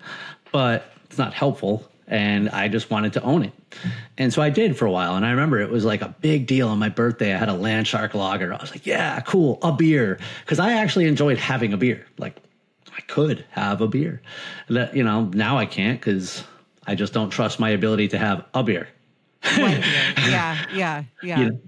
but 0.53 0.93
it's 1.05 1.19
not 1.19 1.35
helpful 1.35 1.90
and 2.11 2.49
I 2.51 2.67
just 2.67 2.91
wanted 2.91 3.13
to 3.15 3.23
own 3.23 3.45
it. 3.45 3.53
And 4.19 4.33
so 4.33 4.43
I 4.43 4.51
did 4.51 4.77
for 4.77 4.85
a 4.85 4.91
while. 4.91 5.15
And 5.15 5.25
I 5.25 5.31
remember 5.31 5.61
it 5.61 5.71
was 5.71 5.85
like 5.85 6.03
a 6.03 6.15
big 6.21 6.47
deal 6.47 6.69
on 6.69 6.79
my 6.79 6.89
birthday. 6.89 7.33
I 7.33 7.39
had 7.39 7.49
a 7.49 7.53
Landshark 7.53 8.15
lager. 8.15 8.53
I 8.53 8.61
was 8.61 8.73
like, 8.73 8.85
yeah, 8.85 9.21
cool, 9.21 9.61
a 9.63 9.73
beer. 9.73 10.19
Because 10.41 10.59
I 10.59 10.73
actually 10.73 11.07
enjoyed 11.07 11.39
having 11.39 11.73
a 11.73 11.77
beer. 11.77 12.05
Like, 12.19 12.37
I 12.95 13.01
could 13.03 13.47
have 13.51 13.81
a 13.81 13.87
beer. 13.87 14.21
That, 14.69 14.95
you 14.95 15.05
know, 15.05 15.27
now 15.27 15.57
I 15.57 15.67
can't 15.67 16.01
because 16.01 16.43
I 16.85 16.97
just 16.97 17.13
don't 17.13 17.31
trust 17.31 17.61
my 17.61 17.71
ability 17.71 18.09
to 18.09 18.19
have 18.19 18.45
a 18.55 18.65
beer. 18.65 18.89
yeah, 19.57 20.59
yeah, 20.75 21.05
yeah. 21.23 21.39
You 21.39 21.51
know? 21.51 21.61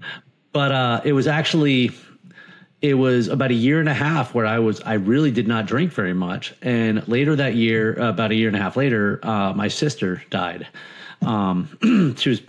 But 0.51 0.71
uh, 0.73 1.01
it 1.05 1.13
was 1.13 1.25
actually 1.25 1.91
it 2.83 2.95
was 2.95 3.29
about 3.29 3.49
a 3.49 3.55
year 3.55 3.79
and 3.79 3.87
a 3.87 3.93
half 3.93 4.35
where 4.35 4.45
I 4.45 4.59
was 4.59 4.81
I 4.81 4.95
really 4.95 5.31
did 5.31 5.47
not 5.47 5.65
drink 5.65 5.93
very 5.93 6.13
much, 6.13 6.53
and 6.61 7.07
later 7.07 7.33
that 7.37 7.55
year, 7.55 7.93
about 7.93 8.31
a 8.31 8.35
year 8.35 8.49
and 8.49 8.57
a 8.57 8.59
half 8.59 8.75
later, 8.75 9.21
uh, 9.23 9.53
my 9.53 9.69
sister 9.69 10.21
died. 10.29 10.67
Um, 11.21 11.69
she 12.17 12.29
was 12.29 12.41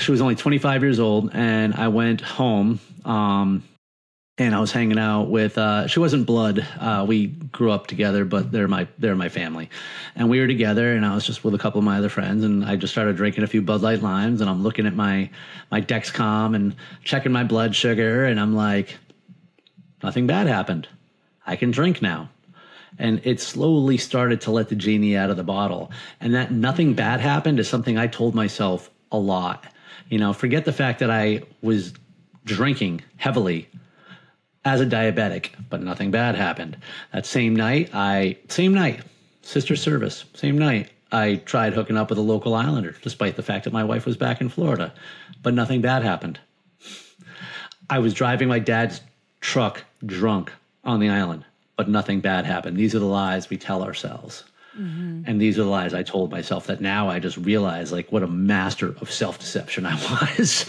she 0.00 0.10
was 0.10 0.20
only 0.20 0.34
25 0.34 0.82
years 0.82 1.00
old, 1.00 1.30
and 1.32 1.74
I 1.74 1.88
went 1.88 2.20
home. 2.20 2.78
Um, 3.06 3.62
and 4.38 4.54
I 4.54 4.60
was 4.60 4.70
hanging 4.70 4.98
out 4.98 5.30
with. 5.30 5.56
Uh, 5.56 5.86
she 5.86 5.98
wasn't 5.98 6.26
blood. 6.26 6.66
Uh, 6.78 7.06
we 7.08 7.28
grew 7.28 7.70
up 7.70 7.86
together, 7.86 8.26
but 8.26 8.52
they're 8.52 8.68
my 8.68 8.86
they're 8.98 9.16
my 9.16 9.30
family, 9.30 9.70
and 10.14 10.28
we 10.28 10.40
were 10.40 10.46
together. 10.46 10.92
And 10.92 11.06
I 11.06 11.14
was 11.14 11.24
just 11.24 11.42
with 11.42 11.54
a 11.54 11.58
couple 11.58 11.78
of 11.78 11.86
my 11.86 11.96
other 11.96 12.10
friends, 12.10 12.44
and 12.44 12.62
I 12.66 12.76
just 12.76 12.92
started 12.92 13.16
drinking 13.16 13.44
a 13.44 13.46
few 13.46 13.62
Bud 13.62 13.80
Light 13.80 14.02
limes. 14.02 14.42
And 14.42 14.50
I'm 14.50 14.62
looking 14.62 14.86
at 14.86 14.94
my 14.94 15.30
my 15.70 15.80
Dexcom 15.80 16.54
and 16.54 16.76
checking 17.02 17.32
my 17.32 17.44
blood 17.44 17.74
sugar, 17.74 18.26
and 18.26 18.38
I'm 18.38 18.54
like, 18.54 18.98
nothing 20.02 20.26
bad 20.26 20.46
happened. 20.46 20.88
I 21.46 21.56
can 21.56 21.70
drink 21.70 22.02
now. 22.02 22.30
And 22.98 23.20
it 23.24 23.40
slowly 23.40 23.98
started 23.98 24.40
to 24.42 24.50
let 24.50 24.68
the 24.68 24.74
genie 24.74 25.16
out 25.16 25.30
of 25.30 25.36
the 25.36 25.44
bottle. 25.44 25.90
And 26.20 26.34
that 26.34 26.50
nothing 26.50 26.94
bad 26.94 27.20
happened 27.20 27.60
is 27.60 27.68
something 27.68 27.98
I 27.98 28.06
told 28.06 28.34
myself 28.34 28.90
a 29.12 29.18
lot. 29.18 29.66
You 30.08 30.18
know, 30.18 30.32
forget 30.32 30.64
the 30.64 30.72
fact 30.72 31.00
that 31.00 31.10
I 31.10 31.42
was 31.62 31.92
drinking 32.44 33.02
heavily 33.16 33.68
as 34.64 34.80
a 34.80 34.86
diabetic, 34.86 35.50
but 35.68 35.82
nothing 35.82 36.10
bad 36.10 36.34
happened. 36.34 36.76
That 37.12 37.26
same 37.26 37.54
night, 37.54 37.90
I, 37.92 38.38
same 38.48 38.72
night, 38.74 39.02
sister 39.42 39.76
service, 39.76 40.24
same 40.34 40.58
night, 40.58 40.90
I 41.12 41.36
tried 41.36 41.74
hooking 41.74 41.96
up 41.96 42.10
with 42.10 42.18
a 42.18 42.22
local 42.22 42.54
islander, 42.54 42.96
despite 43.02 43.36
the 43.36 43.42
fact 43.42 43.64
that 43.64 43.72
my 43.72 43.84
wife 43.84 44.06
was 44.06 44.16
back 44.16 44.40
in 44.40 44.48
Florida, 44.48 44.92
but 45.42 45.54
nothing 45.54 45.80
bad 45.80 46.02
happened. 46.02 46.40
I 47.88 48.00
was 48.00 48.12
driving 48.12 48.48
my 48.48 48.58
dad's 48.58 49.00
truck 49.40 49.84
drunk 50.04 50.52
on 50.84 51.00
the 51.00 51.08
island, 51.08 51.44
but 51.76 51.88
nothing 51.88 52.20
bad 52.20 52.44
happened. 52.44 52.76
These 52.76 52.94
are 52.94 53.00
the 53.00 53.04
lies 53.04 53.50
we 53.50 53.56
tell 53.56 53.82
ourselves. 53.82 54.44
Mm-hmm. 54.78 55.22
And 55.26 55.40
these 55.40 55.58
are 55.58 55.64
the 55.64 55.70
lies 55.70 55.94
I 55.94 56.02
told 56.02 56.30
myself 56.30 56.66
that 56.66 56.80
now 56.80 57.08
I 57.08 57.18
just 57.18 57.38
realize 57.38 57.92
like 57.92 58.12
what 58.12 58.22
a 58.22 58.26
master 58.28 58.94
of 59.00 59.10
self 59.10 59.38
deception 59.38 59.86
I 59.86 59.94
was. 60.38 60.66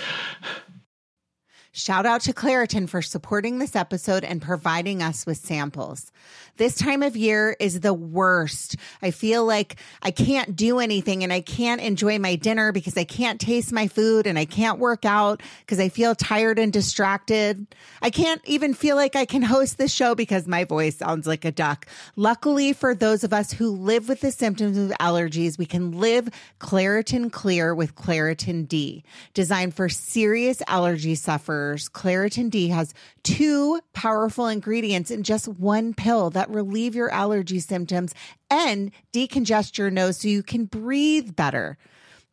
Shout 1.78 2.08
out 2.08 2.22
to 2.22 2.34
Claritin 2.34 2.90
for 2.90 3.04
supporting 3.04 3.60
this 3.60 3.76
episode 3.76 4.24
and 4.24 4.42
providing 4.42 5.04
us 5.04 5.28
with 5.28 5.38
samples. 5.38 6.12
This 6.58 6.76
time 6.76 7.04
of 7.04 7.16
year 7.16 7.56
is 7.60 7.82
the 7.82 7.94
worst. 7.94 8.78
I 9.02 9.12
feel 9.12 9.46
like 9.46 9.76
I 10.02 10.10
can't 10.10 10.56
do 10.56 10.80
anything 10.80 11.24
and 11.24 11.32
I 11.32 11.42
can't 11.42 11.80
enjoy 11.80 12.18
my 12.18 12.36
dinner 12.36 12.72
because 12.72 12.98
I 12.98 13.04
can't 13.04 13.40
taste 13.40 13.72
my 13.72 13.88
food 13.88 14.26
and 14.26 14.40
I 14.40 14.46
can't 14.46 14.80
work 14.80 15.06
out 15.06 15.44
because 15.60 15.80
I 15.80 15.90
feel 15.90 16.16
tired 16.16 16.58
and 16.58 16.74
distracted. 16.74 17.68
I 18.02 18.10
can't 18.10 18.42
even 18.46 18.74
feel 18.74 18.96
like 18.96 19.16
I 19.16 19.26
can 19.26 19.44
host 19.44 19.78
this 19.78 19.94
show 19.94 20.16
because 20.16 20.48
my 20.48 20.64
voice 20.64 20.98
sounds 20.98 21.28
like 21.28 21.46
a 21.46 21.52
duck. 21.52 21.86
Luckily 22.16 22.74
for 22.74 22.96
those 22.96 23.24
of 23.24 23.34
us 23.34 23.52
who 23.52 23.70
live 23.70 24.10
with 24.10 24.22
the 24.22 24.32
symptoms 24.32 24.80
of 24.80 24.90
allergies, 24.98 25.60
we 25.60 25.68
can 25.68 25.92
live 25.92 26.28
Claritin 26.60 27.32
Clear 27.32 27.76
with 27.76 27.94
Claritin 27.94 28.68
D. 28.68 29.04
Designed 29.36 29.76
for 29.76 29.90
serious 29.90 30.64
allergy 30.68 31.14
sufferers, 31.14 31.88
Claritin 31.88 32.50
D 32.50 32.70
has 32.70 32.96
two 33.22 33.80
powerful 33.94 34.48
ingredients 34.48 35.12
in 35.12 35.22
just 35.22 35.48
one 35.48 35.94
pill 35.94 36.30
that 36.32 36.47
relieve 36.50 36.96
your 36.96 37.12
allergy 37.12 37.60
symptoms 37.60 38.14
and 38.50 38.92
decongest 39.14 39.78
your 39.78 39.92
nose 39.92 40.18
so 40.18 40.28
you 40.28 40.44
can 40.44 40.66
breathe 40.66 41.36
better. 41.36 41.78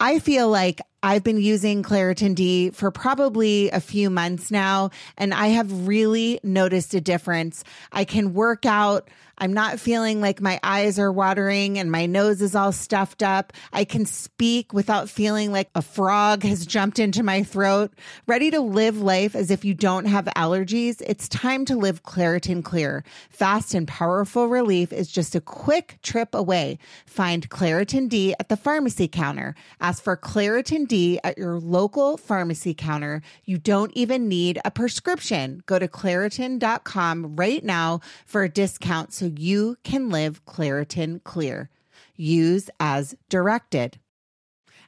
I 0.01 0.19
feel 0.19 0.49
like 0.49 0.81
I've 1.05 1.23
been 1.23 1.37
using 1.39 1.83
Claritin 1.83 2.35
D 2.35 2.71
for 2.71 2.91
probably 2.91 3.69
a 3.69 3.79
few 3.79 4.09
months 4.09 4.51
now, 4.51 4.89
and 5.19 5.35
I 5.35 5.49
have 5.49 5.87
really 5.87 6.41
noticed 6.43 6.95
a 6.95 7.01
difference. 7.01 7.63
I 7.93 8.07
can 8.07 8.33
work 8.33 8.65
out 8.65 9.11
I'm 9.37 9.53
not 9.53 9.81
feeling 9.81 10.21
like 10.21 10.41
my 10.41 10.61
eyes 10.63 10.99
are 10.99 11.11
watering 11.11 11.79
and 11.79 11.91
my 11.91 12.07
nose 12.07 12.41
is 12.41 12.55
all 12.55 12.71
stuffed 12.71 13.23
up. 13.23 13.53
I 13.73 13.85
can 13.85 14.07
speak 14.07 14.73
without 14.73 15.09
feeling 15.09 15.51
like 15.51 15.71
a 15.75 15.83
frog 15.83 16.45
has 16.45 16.65
jumped 16.65 16.99
into 16.99 17.23
my 17.23 17.43
throat. 17.43 17.93
Ready 18.27 18.51
to 18.53 18.61
live 18.61 19.01
life 19.01 19.35
as 19.35 19.51
if 19.51 19.65
you 19.65 19.75
don't 19.75 20.05
have 20.05 20.27
allergies? 20.37 21.03
It's 21.05 21.29
time 21.29 21.65
to 21.67 21.77
live 21.77 22.05
Claritin 22.05 22.63
Clear. 22.63 23.03
Fast 23.29 23.75
and 23.75 23.89
powerful 23.89 24.47
relief 24.47 24.93
is 24.93 25.11
just 25.11 25.35
a 25.35 25.41
quick 25.41 25.99
trip 26.03 26.35
away. 26.35 26.79
Find 27.07 27.49
Claritin 27.51 28.09
D 28.09 28.35
at 28.39 28.49
the 28.49 28.57
pharmacy 28.57 29.09
counter. 29.09 29.57
Ask 29.81 30.03
for 30.03 30.17
Claritin 30.17 30.87
D 30.87 30.94
at 31.25 31.37
your 31.37 31.59
local 31.59 32.17
pharmacy 32.17 32.75
counter. 32.75 33.23
You 33.45 33.59
don't 33.59 33.93
even 33.95 34.29
need 34.29 34.61
a 34.65 34.71
prescription. 34.71 35.63
Go 35.67 35.79
to 35.79 35.89
Claritin.com 35.89 37.37
right 37.37 37.65
now 37.65 38.01
for 38.25 38.45
a 38.45 38.49
discount. 38.49 39.13
So 39.13 39.33
you 39.37 39.77
can 39.83 40.09
live 40.09 40.45
Claritin 40.45 41.23
Clear. 41.25 41.71
Use 42.17 42.71
as 42.79 43.17
directed. 43.29 43.99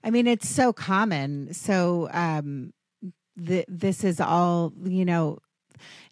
I 0.04 0.10
mean, 0.10 0.26
it's 0.26 0.48
so 0.48 0.72
common. 0.72 1.52
So, 1.52 2.08
um, 2.12 2.72
the, 3.36 3.64
this 3.68 4.04
is 4.04 4.20
all, 4.20 4.72
you 4.84 5.04
know, 5.04 5.40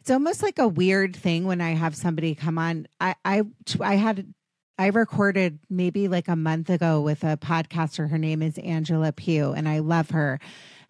it's 0.00 0.10
almost 0.10 0.42
like 0.42 0.58
a 0.58 0.68
weird 0.68 1.14
thing 1.16 1.46
when 1.46 1.60
I 1.60 1.70
have 1.70 1.96
somebody 1.96 2.34
come 2.34 2.58
on. 2.58 2.86
I, 3.00 3.14
I, 3.24 3.42
I 3.80 3.94
had, 3.94 4.34
I 4.78 4.88
recorded 4.88 5.60
maybe 5.70 6.08
like 6.08 6.28
a 6.28 6.36
month 6.36 6.68
ago 6.68 7.00
with 7.00 7.22
a 7.22 7.36
podcaster. 7.36 8.10
Her 8.10 8.18
name 8.18 8.42
is 8.42 8.58
Angela 8.58 9.12
Pugh, 9.12 9.52
and 9.52 9.68
I 9.68 9.78
love 9.78 10.10
her. 10.10 10.40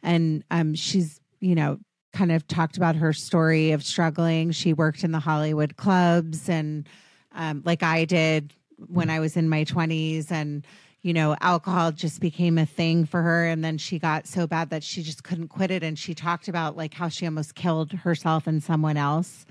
And 0.03 0.43
um, 0.51 0.75
she's, 0.75 1.21
you 1.41 1.55
know, 1.55 1.79
kind 2.15 2.33
of 2.33 2.47
talked 2.47 2.77
about 2.77 2.97
her 2.97 3.13
story 3.13 3.73
of 3.73 3.85
struggling. 3.85 4.53
She 4.53 4.73
worked 4.73 5.05
in 5.05 5.13
the 5.13 5.19
Hollywood 5.19 5.77
clubs 5.77 6.49
and 6.49 6.89
um, 7.33 7.63
like 7.65 7.83
I 7.83 8.05
did 8.05 8.55
when 8.79 9.11
I 9.11 9.21
was 9.21 9.37
in 9.37 9.49
my 9.49 9.65
20s. 9.65 10.31
And, 10.31 10.65
you 11.03 11.13
know, 11.13 11.37
alcohol 11.41 11.93
just 11.93 12.21
became 12.21 12.57
a 12.57 12.67
thing 12.67 13.05
for 13.05 13.21
her. 13.21 13.47
And 13.47 13.65
then 13.65 13.77
she 13.77 13.99
got 13.99 14.27
so 14.27 14.47
bad 14.47 14.71
that 14.71 14.85
she 14.85 15.03
just 15.03 15.25
couldn't 15.25 15.49
quit 15.49 15.71
it. 15.71 15.83
And 15.83 15.99
she 15.99 16.15
talked 16.15 16.49
about 16.49 16.77
like 16.77 16.95
how 16.95 17.09
she 17.09 17.27
almost 17.27 17.55
killed 17.55 17.93
herself 17.93 18.47
and 18.47 18.63
someone 18.63 18.97
else. 18.97 19.45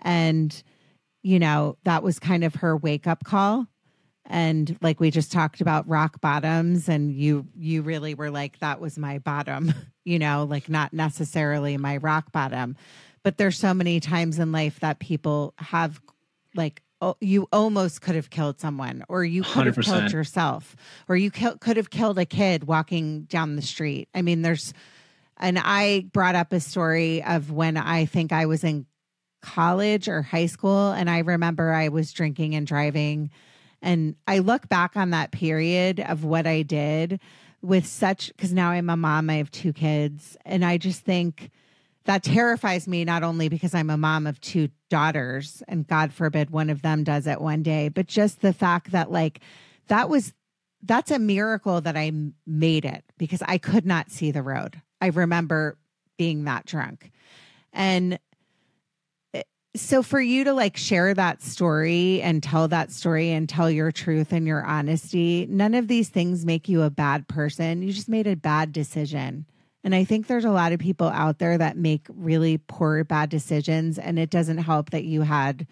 And, 0.00 0.62
you 1.22 1.38
know, 1.38 1.78
that 1.84 2.02
was 2.02 2.18
kind 2.18 2.44
of 2.44 2.56
her 2.56 2.76
wake 2.76 3.06
up 3.06 3.24
call. 3.24 3.66
And 4.32 4.78
like 4.80 4.98
we 4.98 5.10
just 5.10 5.30
talked 5.30 5.60
about 5.60 5.86
rock 5.86 6.22
bottoms, 6.22 6.88
and 6.88 7.12
you 7.12 7.46
you 7.54 7.82
really 7.82 8.14
were 8.14 8.30
like, 8.30 8.58
that 8.60 8.80
was 8.80 8.98
my 8.98 9.18
bottom, 9.18 9.74
you 10.04 10.18
know, 10.18 10.46
like 10.48 10.70
not 10.70 10.94
necessarily 10.94 11.76
my 11.76 11.98
rock 11.98 12.32
bottom. 12.32 12.74
But 13.22 13.36
there's 13.36 13.58
so 13.58 13.74
many 13.74 14.00
times 14.00 14.38
in 14.38 14.50
life 14.50 14.80
that 14.80 14.98
people 15.00 15.52
have 15.58 16.00
like 16.54 16.82
you 17.20 17.48
almost 17.52 18.00
could 18.00 18.14
have 18.14 18.30
killed 18.30 18.58
someone 18.58 19.04
or 19.08 19.22
you 19.22 19.42
could 19.42 19.66
100%. 19.66 19.74
have 19.74 19.84
killed 19.84 20.12
yourself 20.12 20.76
or 21.08 21.16
you 21.16 21.30
could 21.30 21.76
have 21.76 21.90
killed 21.90 22.18
a 22.18 22.24
kid 22.24 22.64
walking 22.64 23.22
down 23.22 23.56
the 23.56 23.62
street 23.62 24.08
i 24.14 24.22
mean 24.22 24.42
there's 24.42 24.72
and 25.38 25.58
i 25.58 26.06
brought 26.12 26.36
up 26.36 26.52
a 26.52 26.60
story 26.60 27.20
of 27.24 27.50
when 27.50 27.76
i 27.76 28.04
think 28.04 28.30
i 28.30 28.46
was 28.46 28.62
in 28.62 28.86
college 29.40 30.06
or 30.06 30.22
high 30.22 30.46
school 30.46 30.92
and 30.92 31.10
i 31.10 31.18
remember 31.18 31.72
i 31.72 31.88
was 31.88 32.12
drinking 32.12 32.54
and 32.54 32.68
driving 32.68 33.30
and 33.82 34.16
i 34.26 34.38
look 34.38 34.68
back 34.68 34.96
on 34.96 35.10
that 35.10 35.32
period 35.32 36.00
of 36.00 36.24
what 36.24 36.46
i 36.46 36.62
did 36.62 37.20
with 37.60 37.86
such 37.86 38.28
because 38.28 38.52
now 38.52 38.70
i'm 38.70 38.88
a 38.88 38.96
mom 38.96 39.28
i 39.28 39.34
have 39.34 39.50
two 39.50 39.72
kids 39.72 40.36
and 40.44 40.64
i 40.64 40.78
just 40.78 41.02
think 41.02 41.50
that 42.04 42.22
terrifies 42.22 42.88
me 42.88 43.04
not 43.04 43.22
only 43.22 43.48
because 43.48 43.74
I'm 43.74 43.90
a 43.90 43.96
mom 43.96 44.26
of 44.26 44.40
two 44.40 44.70
daughters 44.90 45.62
and 45.68 45.86
God 45.86 46.12
forbid 46.12 46.50
one 46.50 46.70
of 46.70 46.82
them 46.82 47.04
does 47.04 47.26
it 47.26 47.40
one 47.40 47.62
day, 47.62 47.88
but 47.88 48.06
just 48.06 48.40
the 48.40 48.52
fact 48.52 48.90
that 48.90 49.10
like 49.10 49.40
that 49.88 50.08
was 50.08 50.32
that's 50.82 51.12
a 51.12 51.18
miracle 51.18 51.80
that 51.80 51.96
I 51.96 52.10
made 52.44 52.84
it 52.84 53.04
because 53.18 53.42
I 53.42 53.58
could 53.58 53.86
not 53.86 54.10
see 54.10 54.32
the 54.32 54.42
road. 54.42 54.80
I 55.00 55.08
remember 55.08 55.78
being 56.18 56.44
that 56.44 56.66
drunk. 56.66 57.12
And 57.72 58.18
so 59.74 60.02
for 60.02 60.20
you 60.20 60.44
to 60.44 60.52
like 60.52 60.76
share 60.76 61.14
that 61.14 61.42
story 61.42 62.20
and 62.20 62.42
tell 62.42 62.68
that 62.68 62.92
story 62.92 63.30
and 63.30 63.48
tell 63.48 63.70
your 63.70 63.90
truth 63.90 64.32
and 64.32 64.46
your 64.46 64.62
honesty, 64.64 65.46
none 65.48 65.74
of 65.74 65.88
these 65.88 66.10
things 66.10 66.44
make 66.44 66.68
you 66.68 66.82
a 66.82 66.90
bad 66.90 67.26
person. 67.26 67.82
You 67.82 67.92
just 67.92 68.08
made 68.08 68.26
a 68.26 68.36
bad 68.36 68.72
decision. 68.72 69.46
And 69.82 69.94
I 69.94 70.04
think 70.04 70.26
there's 70.26 70.44
a 70.44 70.50
lot 70.50 70.72
of 70.72 70.78
people 70.78 71.08
out 71.08 71.38
there 71.38 71.56
that 71.58 71.76
make 71.76 72.06
really 72.08 72.58
poor, 72.58 73.02
bad 73.02 73.30
decisions. 73.30 73.98
And 73.98 74.18
it 74.18 74.30
doesn't 74.30 74.58
help 74.58 74.90
that 74.90 75.04
you 75.04 75.22
had, 75.22 75.66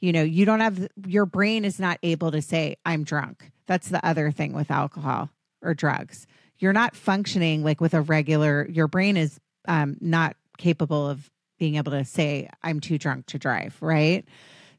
you 0.00 0.12
know, 0.12 0.22
you 0.22 0.44
don't 0.44 0.60
have, 0.60 0.88
your 1.06 1.26
brain 1.26 1.64
is 1.64 1.78
not 1.78 1.98
able 2.02 2.32
to 2.32 2.42
say, 2.42 2.76
I'm 2.86 3.04
drunk. 3.04 3.52
That's 3.66 3.88
the 3.88 4.04
other 4.04 4.30
thing 4.30 4.54
with 4.54 4.70
alcohol 4.70 5.30
or 5.62 5.74
drugs. 5.74 6.26
You're 6.58 6.72
not 6.72 6.96
functioning 6.96 7.62
like 7.62 7.80
with 7.80 7.94
a 7.94 8.00
regular, 8.00 8.66
your 8.68 8.88
brain 8.88 9.16
is 9.16 9.38
um, 9.68 9.96
not 10.00 10.36
capable 10.58 11.08
of 11.08 11.30
being 11.62 11.76
able 11.76 11.92
to 11.92 12.04
say, 12.04 12.48
I'm 12.64 12.80
too 12.80 12.98
drunk 12.98 13.26
to 13.26 13.38
drive. 13.38 13.76
Right. 13.80 14.24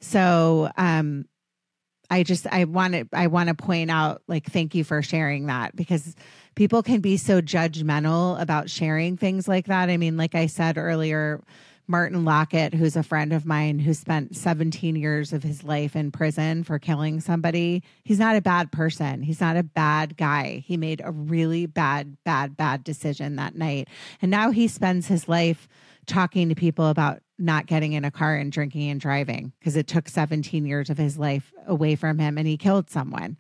So, 0.02 0.70
um, 0.76 1.24
I 2.10 2.24
just 2.24 2.46
I 2.46 2.66
want 2.66 2.94
to 2.94 3.08
I 3.14 3.28
want 3.28 3.48
to 3.48 3.56
point 3.56 3.90
out 3.90 4.22
like 4.28 4.46
thank 4.46 4.76
you 4.76 4.84
for 4.84 5.02
sharing 5.02 5.46
that 5.46 5.78
because 5.78 6.14
people 6.56 6.84
can 6.84 7.00
be 7.00 7.16
so 7.16 7.42
judgmental 7.42 8.40
about 8.40 8.70
sharing 8.70 9.16
things 9.16 9.48
like 9.48 9.68
that. 9.68 9.90
I 9.90 9.96
mean, 9.96 10.18
like 10.18 10.36
I 10.36 10.48
said 10.48 10.78
earlier, 10.78 11.42
Martin 11.88 12.24
Lockett, 12.24 12.74
who's 12.74 12.96
a 12.96 13.04
friend 13.04 13.34
of 13.34 13.46
mine 13.46 13.80
who 13.80 13.94
spent 13.94 14.38
17 14.38 14.96
years 14.96 15.34
of 15.34 15.44
his 15.44 15.64
life 15.64 15.96
in 15.96 16.12
prison 16.12 16.64
for 16.64 16.80
killing 16.80 17.20
somebody. 17.20 17.84
He's 18.04 18.20
not 18.20 18.38
a 18.38 18.42
bad 18.42 18.72
person. 18.72 19.22
He's 19.22 19.42
not 19.42 19.58
a 19.58 19.64
bad 19.64 20.16
guy. 20.16 20.64
He 20.66 20.78
made 20.78 21.02
a 21.04 21.12
really 21.12 21.66
bad, 21.66 22.18
bad, 22.24 22.56
bad 22.56 22.84
decision 22.84 23.36
that 23.36 23.56
night. 23.56 23.90
And 24.22 24.32
now 24.32 24.52
he 24.52 24.68
spends 24.68 25.08
his 25.08 25.28
life 25.28 25.68
talking 26.06 26.50
to 26.50 26.56
people 26.56 26.88
about 26.88 27.22
not 27.40 27.66
getting 27.66 27.94
in 27.94 28.06
a 28.06 28.12
car 28.12 28.36
and 28.36 28.52
drinking 28.52 28.90
and 28.90 29.00
driving 29.00 29.52
because 29.60 29.76
it 29.76 29.88
took 29.88 30.08
17 30.08 30.66
years 30.66 30.90
of 30.90 30.98
his 30.98 31.18
life 31.18 31.52
away 31.66 31.96
from 31.96 32.20
him 32.20 32.38
and 32.38 32.48
he 32.48 32.58
killed 32.58 32.90
someone. 32.90 33.38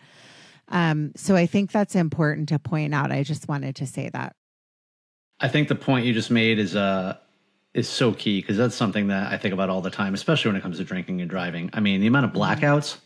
Um, 0.70 1.12
so 1.16 1.36
I 1.36 1.46
think 1.46 1.72
that's 1.72 1.96
important 1.96 2.50
to 2.50 2.60
point 2.60 2.94
out. 2.94 3.12
I 3.12 3.24
just 3.24 3.48
wanted 3.48 3.76
to 3.78 3.88
say 3.88 4.10
that. 4.10 4.36
I 5.40 5.48
think 5.48 5.68
the 5.68 5.76
point 5.76 6.06
you 6.06 6.14
just 6.14 6.32
made 6.32 6.58
is 6.58 6.76
uh 6.76 7.18
is 7.74 7.90
so 7.90 8.14
key 8.14 8.40
because 8.40 8.56
that's 8.56 8.76
something 8.76 9.08
that 9.08 9.32
I 9.32 9.38
think 9.38 9.54
about 9.54 9.70
all 9.70 9.82
the 9.82 9.90
time, 9.90 10.14
especially 10.14 10.50
when 10.50 10.58
it 10.58 10.62
comes 10.62 10.78
to 10.78 10.84
drinking 10.84 11.22
and 11.22 11.30
driving. 11.30 11.70
I 11.74 11.80
mean, 11.80 12.02
the 12.02 12.08
amount 12.08 12.26
of 12.26 12.32
mm-hmm. 12.32 12.66
blackouts, 12.66 12.98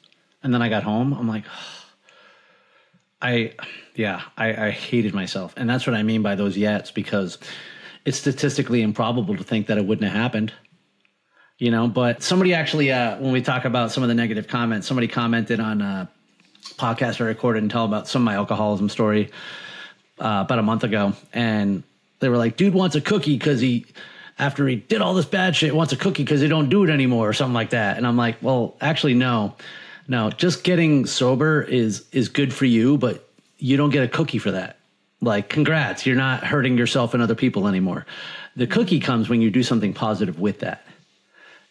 and 0.43 0.53
then 0.53 0.61
I 0.61 0.69
got 0.69 0.83
home, 0.83 1.13
I'm 1.13 1.27
like, 1.27 1.45
I, 3.21 3.53
yeah, 3.95 4.21
I, 4.37 4.67
I 4.67 4.69
hated 4.69 5.13
myself, 5.13 5.53
and 5.57 5.69
that's 5.69 5.87
what 5.87 5.95
I 5.95 6.03
mean 6.03 6.21
by 6.21 6.35
those 6.35 6.55
yets 6.55 6.93
because 6.93 7.39
it's 8.07 8.17
statistically 8.17 8.81
improbable 8.83 9.35
to 9.35 9.43
think 9.43 9.67
that 9.67 9.77
it 9.77 9.85
wouldn't 9.85 10.09
have 10.09 10.17
happened. 10.17 10.53
You 11.57 11.71
know, 11.71 11.89
but 11.89 12.23
somebody 12.23 12.53
actually, 12.53 12.89
uh, 12.89 13.17
when 13.17 13.33
we 13.33 13.41
talk 13.41 13.65
about 13.65 13.91
some 13.91 14.01
of 14.01 14.07
the 14.07 14.15
negative 14.15 14.47
comments, 14.47 14.87
somebody 14.87 15.09
commented 15.09 15.59
on 15.59 15.81
a 15.81 16.09
podcast 16.77 17.19
I 17.19 17.25
recorded 17.25 17.63
and 17.63 17.69
tell 17.69 17.83
about 17.83 18.07
some 18.07 18.21
of 18.21 18.25
my 18.25 18.35
alcoholism 18.35 18.87
story 18.87 19.29
uh, 20.19 20.43
about 20.45 20.57
a 20.57 20.61
month 20.63 20.85
ago, 20.85 21.13
and 21.33 21.83
they 22.19 22.29
were 22.29 22.37
like, 22.37 22.55
"Dude 22.55 22.73
wants 22.73 22.95
a 22.95 23.01
cookie 23.01 23.37
because 23.37 23.59
he." 23.59 23.85
after 24.39 24.67
he 24.67 24.75
did 24.75 25.01
all 25.01 25.15
this 25.15 25.25
bad 25.25 25.55
shit 25.55 25.73
wants 25.73 25.91
a 25.91 25.97
cookie 25.97 26.23
because 26.23 26.41
he 26.41 26.47
don't 26.47 26.69
do 26.69 26.83
it 26.83 26.91
anymore 26.91 27.27
or 27.27 27.33
something 27.33 27.55
like 27.55 27.71
that. 27.71 27.97
And 27.97 28.05
I'm 28.05 28.17
like, 28.17 28.37
well, 28.43 28.77
actually, 28.79 29.15
no, 29.15 29.55
no, 30.07 30.29
just 30.29 30.63
getting 30.63 31.07
sober 31.07 31.63
is 31.63 32.05
is 32.11 32.29
good 32.29 32.53
for 32.53 32.65
you, 32.65 32.99
but 32.99 33.27
you 33.57 33.77
don't 33.77 33.89
get 33.89 34.03
a 34.03 34.07
cookie 34.07 34.37
for 34.37 34.51
that. 34.51 34.76
Like, 35.19 35.49
congrats, 35.49 36.05
you're 36.05 36.15
not 36.15 36.43
hurting 36.43 36.77
yourself 36.77 37.13
and 37.13 37.23
other 37.23 37.35
people 37.35 37.67
anymore. 37.67 38.05
The 38.55 38.67
cookie 38.67 38.99
comes 38.99 39.29
when 39.29 39.41
you 39.41 39.49
do 39.49 39.63
something 39.63 39.93
positive 39.93 40.39
with 40.39 40.59
that. 40.59 40.85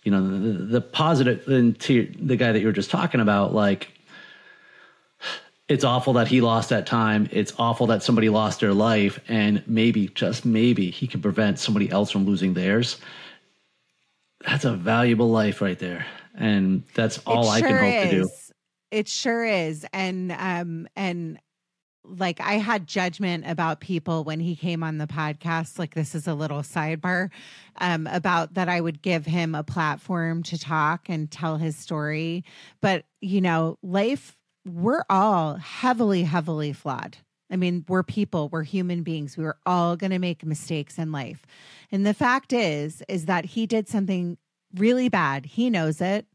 You 0.03 0.13
know, 0.13 0.23
the, 0.27 0.65
the 0.65 0.81
positive, 0.81 1.47
and 1.49 1.79
to 1.81 2.13
the 2.21 2.37
guy 2.37 2.53
that 2.53 2.61
you 2.61 2.67
were 2.67 2.73
just 2.73 2.91
talking 2.91 3.21
about, 3.21 3.55
like, 3.55 3.93
it's 5.69 5.83
awful 5.83 6.13
that 6.13 6.29
he 6.29 6.41
lost 6.41 6.69
that 6.69 6.87
time. 6.87 7.29
It's 7.33 7.53
awful 7.59 7.89
that 7.89 8.03
somebody 8.03 8.29
lost 8.29 8.61
their 8.61 8.73
life, 8.73 9.19
and 9.29 9.65
maybe, 9.67 10.09
just 10.09 10.45
maybe, 10.45 10.91
he 10.91 11.09
can 11.09 11.21
prevent 11.21 11.59
somebody 11.59 11.91
else 11.91 12.11
from 12.11 12.25
losing 12.25 12.55
theirs. 12.55 12.99
That's 14.47 14.65
a 14.65 14.73
valuable 14.73 15.29
life 15.29 15.61
right 15.61 15.79
there, 15.79 16.07
and 16.37 16.85
that's 16.95 17.19
all 17.27 17.45
sure 17.45 17.53
I 17.53 17.61
can 17.61 17.77
hope 17.79 18.05
is. 18.05 18.11
to 18.11 18.17
do. 18.23 18.31
It 18.93 19.09
sure 19.09 19.45
is, 19.45 19.85
and 19.93 20.31
um, 20.31 20.87
and 20.95 21.41
like 22.09 22.41
I 22.41 22.55
had 22.55 22.87
judgment 22.87 23.45
about 23.47 23.81
people 23.81 24.25
when 24.25 24.41
he 24.41 24.57
came 24.57 24.83
on 24.83 24.99
the 24.99 25.07
podcast. 25.07 25.79
Like 25.79 25.95
this 25.95 26.15
is 26.15 26.27
a 26.27 26.35
little 26.35 26.61
sidebar 26.61 27.31
um, 27.79 28.07
about 28.07 28.55
that 28.55 28.69
I 28.69 28.81
would 28.81 29.03
give 29.03 29.27
him 29.27 29.55
a 29.55 29.63
platform 29.63 30.43
to 30.45 30.59
talk 30.59 31.09
and 31.09 31.31
tell 31.31 31.57
his 31.57 31.77
story. 31.77 32.45
But 32.81 33.05
you 33.21 33.41
know, 33.41 33.79
life 33.83 34.37
we're 34.67 35.05
all 35.09 35.55
heavily, 35.55 36.25
heavily 36.25 36.73
flawed. 36.73 37.19
I 37.51 37.57
mean, 37.57 37.85
we're 37.89 38.03
people, 38.03 38.49
we're 38.49 38.65
human 38.65 39.05
beings. 39.05 39.37
We're 39.37 39.59
all 39.65 39.97
going 39.97 40.11
to 40.11 40.19
make 40.19 40.45
mistakes 40.45 40.99
in 40.99 41.13
life. 41.13 41.47
And 41.93 42.05
the 42.05 42.15
fact 42.15 42.53
is, 42.53 43.03
is 43.09 43.27
that 43.27 43.45
he 43.45 43.67
did 43.67 43.89
something 43.89 44.37
really 44.75 45.09
bad. 45.09 45.47
He 45.47 45.71
knows 45.71 46.01
it. 46.01 46.27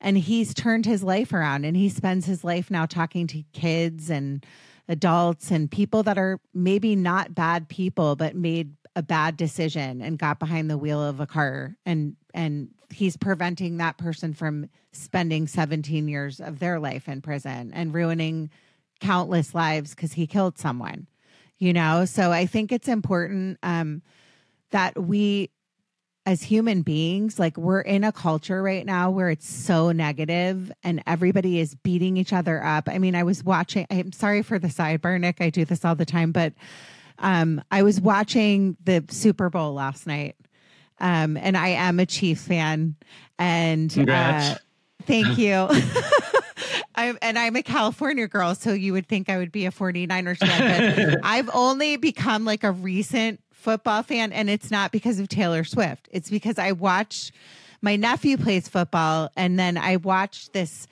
And 0.00 0.18
he's 0.18 0.54
turned 0.54 0.86
his 0.86 1.04
life 1.04 1.32
around 1.32 1.64
and 1.64 1.76
he 1.76 1.90
spends 1.90 2.24
his 2.24 2.42
life 2.42 2.70
now 2.70 2.86
talking 2.86 3.26
to 3.28 3.44
kids 3.52 4.08
and 4.08 4.44
adults 4.90 5.50
and 5.50 5.70
people 5.70 6.02
that 6.02 6.18
are 6.18 6.38
maybe 6.52 6.94
not 6.94 7.34
bad 7.34 7.68
people, 7.68 8.16
but 8.16 8.36
made 8.36 8.74
a 8.94 9.02
bad 9.02 9.36
decision 9.36 10.02
and 10.02 10.18
got 10.18 10.38
behind 10.38 10.68
the 10.68 10.76
wheel 10.76 11.02
of 11.02 11.20
a 11.20 11.26
car. 11.26 11.76
And 11.86 12.16
and 12.34 12.68
he's 12.92 13.16
preventing 13.16 13.78
that 13.78 13.96
person 13.96 14.34
from 14.34 14.68
spending 14.92 15.46
17 15.46 16.08
years 16.08 16.40
of 16.40 16.58
their 16.58 16.78
life 16.78 17.08
in 17.08 17.22
prison 17.22 17.70
and 17.72 17.94
ruining 17.94 18.50
countless 19.00 19.54
lives 19.54 19.94
because 19.94 20.12
he 20.12 20.26
killed 20.26 20.58
someone 20.58 21.06
you 21.60 21.72
know? 21.72 22.04
So 22.06 22.32
i 22.32 22.46
think 22.46 22.72
it's 22.72 22.88
important 22.88 23.58
um, 23.62 24.02
that 24.72 25.00
we 25.00 25.50
as 26.30 26.42
human 26.42 26.82
beings 26.82 27.38
like 27.38 27.56
we're 27.56 27.80
in 27.80 28.04
a 28.04 28.12
culture 28.12 28.62
right 28.62 28.86
now 28.86 29.10
where 29.10 29.30
it's 29.30 29.48
so 29.48 29.90
negative 29.90 30.70
and 30.84 31.02
everybody 31.06 31.58
is 31.58 31.74
beating 31.74 32.16
each 32.16 32.32
other 32.32 32.62
up 32.64 32.88
i 32.88 32.98
mean 32.98 33.14
i 33.14 33.22
was 33.22 33.42
watching 33.42 33.86
i'm 33.90 34.12
sorry 34.12 34.42
for 34.42 34.58
the 34.58 34.68
sidebar 34.68 35.18
nick 35.20 35.40
i 35.40 35.50
do 35.50 35.64
this 35.64 35.84
all 35.84 35.94
the 35.94 36.04
time 36.04 36.30
but 36.32 36.52
um, 37.18 37.62
i 37.70 37.82
was 37.82 38.00
watching 38.00 38.76
the 38.84 39.04
super 39.08 39.50
bowl 39.50 39.74
last 39.74 40.06
night 40.06 40.36
um, 41.00 41.36
and 41.36 41.56
I 41.56 41.68
am 41.68 41.98
a 41.98 42.06
Chiefs 42.06 42.46
fan. 42.46 42.96
And 43.38 44.08
uh, 44.08 44.56
thank 45.04 45.38
you. 45.38 45.68
I'm, 46.94 47.18
and 47.22 47.38
I'm 47.38 47.56
a 47.56 47.62
California 47.62 48.28
girl, 48.28 48.54
so 48.54 48.72
you 48.72 48.92
would 48.92 49.06
think 49.06 49.30
I 49.30 49.38
would 49.38 49.52
be 49.52 49.64
a 49.64 49.70
49ers 49.70 50.38
fan. 50.38 51.12
But 51.12 51.20
I've 51.24 51.48
only 51.54 51.96
become 51.96 52.44
like 52.44 52.64
a 52.64 52.72
recent 52.72 53.40
football 53.60 54.02
fan, 54.02 54.32
and 54.32 54.50
it's 54.50 54.70
not 54.70 54.90
because 54.90 55.20
of 55.20 55.28
Taylor 55.28 55.64
Swift. 55.64 56.08
It's 56.10 56.30
because 56.30 56.58
I 56.58 56.72
watch 56.72 57.30
my 57.82 57.96
nephew 57.96 58.36
plays 58.36 58.68
football, 58.68 59.30
and 59.36 59.58
then 59.58 59.78
I 59.78 59.96
watched 59.96 60.52
this 60.52 60.86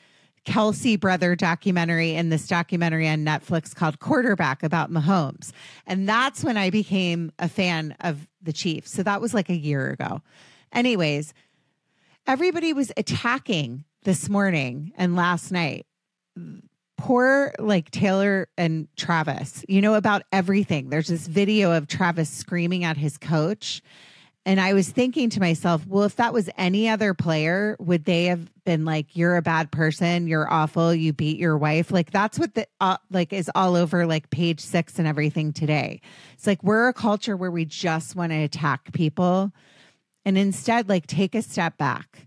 Kelce 0.47 0.99
brother 0.99 1.37
documentary 1.37 2.15
in 2.15 2.31
this 2.31 2.47
documentary 2.49 3.07
on 3.07 3.19
Netflix 3.19 3.75
called 3.75 3.99
Quarterback 3.99 4.63
about 4.63 4.91
Mahomes. 4.91 5.53
And 5.87 6.09
that's 6.09 6.43
when 6.43 6.57
I 6.57 6.71
became 6.71 7.33
a 7.39 7.49
fan 7.49 7.95
of 8.01 8.27
the 8.41 8.53
Chiefs. 8.53 8.93
So 8.93 9.03
that 9.03 9.21
was 9.21 9.35
like 9.35 9.51
a 9.51 9.57
year 9.57 9.91
ago. 9.91 10.23
Anyways, 10.73 11.35
everybody 12.27 12.73
was 12.73 12.91
attacking 12.97 13.85
this 14.05 14.31
morning 14.31 14.93
and 14.97 15.15
last 15.15 15.53
night. 15.53 15.87
Poor 16.99 17.53
like 17.59 17.91
Taylor 17.91 18.49
and 18.59 18.89
Travis, 18.97 19.65
you 19.69 19.81
know, 19.81 19.95
about 19.95 20.23
everything. 20.33 20.91
There's 20.91 21.07
this 21.07 21.27
video 21.27 21.73
of 21.73 21.87
Travis 21.87 22.29
screaming 22.29 22.85
at 22.85 22.97
his 22.97 23.17
coach 23.17 23.83
and 24.49 24.59
I 24.63 24.73
was 24.73 24.89
thinking 24.89 25.29
to 25.29 25.41
myself, 25.41 25.87
well, 25.87 26.05
if 26.05 26.17
that 26.17 26.33
was 26.33 26.49
any 26.57 26.89
other 26.89 27.13
player, 27.13 27.77
would 27.81 28.07
they 28.07 28.25
have 28.25 28.51
been 28.65 28.87
like, 28.87 29.15
"You're 29.15 29.37
a 29.37 29.43
bad 29.43 29.71
person. 29.71 30.27
You're 30.27 30.51
awful. 30.51 30.95
You 30.95 31.13
beat 31.13 31.39
your 31.39 31.59
wife." 31.59 31.91
Like 31.91 32.11
that's 32.13 32.39
what 32.39 32.55
the 32.55 32.67
uh, 32.81 32.97
like 33.11 33.35
is 33.35 33.51
all 33.55 33.77
over 33.77 34.07
like 34.07 34.31
page 34.31 34.61
six 34.61 34.99
and 34.99 35.07
everything 35.07 35.53
today. 35.53 36.01
It's 36.33 36.47
like 36.47 36.63
we're 36.65 36.89
a 36.89 36.95
culture 36.95 37.37
where 37.37 37.51
we 37.51 37.67
just 37.67 38.17
want 38.17 38.33
to 38.33 38.39
attack 38.39 38.91
people, 38.95 39.53
and 40.25 40.39
instead, 40.39 40.89
like 40.89 41.07
take 41.07 41.35
a 41.35 41.43
step 41.43 41.77
back 41.77 42.27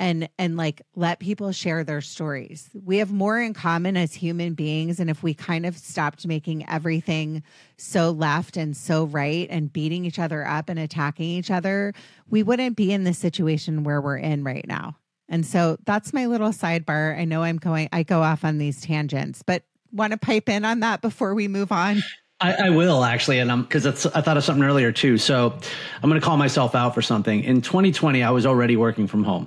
and 0.00 0.28
and 0.38 0.56
like 0.56 0.82
let 0.96 1.20
people 1.20 1.52
share 1.52 1.84
their 1.84 2.00
stories. 2.00 2.70
We 2.72 2.96
have 2.98 3.12
more 3.12 3.38
in 3.38 3.52
common 3.52 3.96
as 3.96 4.14
human 4.14 4.54
beings 4.54 4.98
and 4.98 5.10
if 5.10 5.22
we 5.22 5.34
kind 5.34 5.66
of 5.66 5.76
stopped 5.76 6.26
making 6.26 6.68
everything 6.68 7.44
so 7.76 8.10
left 8.10 8.56
and 8.56 8.76
so 8.76 9.04
right 9.04 9.46
and 9.50 9.72
beating 9.72 10.06
each 10.06 10.18
other 10.18 10.44
up 10.46 10.70
and 10.70 10.78
attacking 10.78 11.26
each 11.28 11.50
other, 11.50 11.92
we 12.30 12.42
wouldn't 12.42 12.76
be 12.76 12.92
in 12.92 13.04
the 13.04 13.14
situation 13.14 13.84
where 13.84 14.00
we're 14.00 14.16
in 14.16 14.42
right 14.42 14.66
now. 14.66 14.96
And 15.28 15.46
so 15.46 15.76
that's 15.84 16.12
my 16.12 16.26
little 16.26 16.48
sidebar. 16.48 17.16
I 17.16 17.24
know 17.24 17.42
I'm 17.42 17.58
going 17.58 17.90
I 17.92 18.02
go 18.02 18.22
off 18.22 18.42
on 18.42 18.56
these 18.56 18.80
tangents, 18.80 19.42
but 19.42 19.62
want 19.92 20.12
to 20.12 20.18
pipe 20.18 20.48
in 20.48 20.64
on 20.64 20.80
that 20.80 21.02
before 21.02 21.34
we 21.34 21.46
move 21.46 21.70
on? 21.70 22.02
I, 22.40 22.54
I, 22.54 22.70
will 22.70 23.04
actually, 23.04 23.38
and 23.38 23.52
I'm 23.52 23.62
because 23.62 24.06
I 24.06 24.22
thought 24.22 24.38
of 24.38 24.44
something 24.44 24.64
earlier 24.64 24.92
too. 24.92 25.18
So 25.18 25.58
I'm 26.02 26.08
going 26.08 26.18
to 26.18 26.24
call 26.24 26.38
myself 26.38 26.74
out 26.74 26.94
for 26.94 27.02
something. 27.02 27.44
In 27.44 27.60
2020, 27.60 28.22
I 28.22 28.30
was 28.30 28.46
already 28.46 28.76
working 28.76 29.06
from 29.06 29.24
home, 29.24 29.46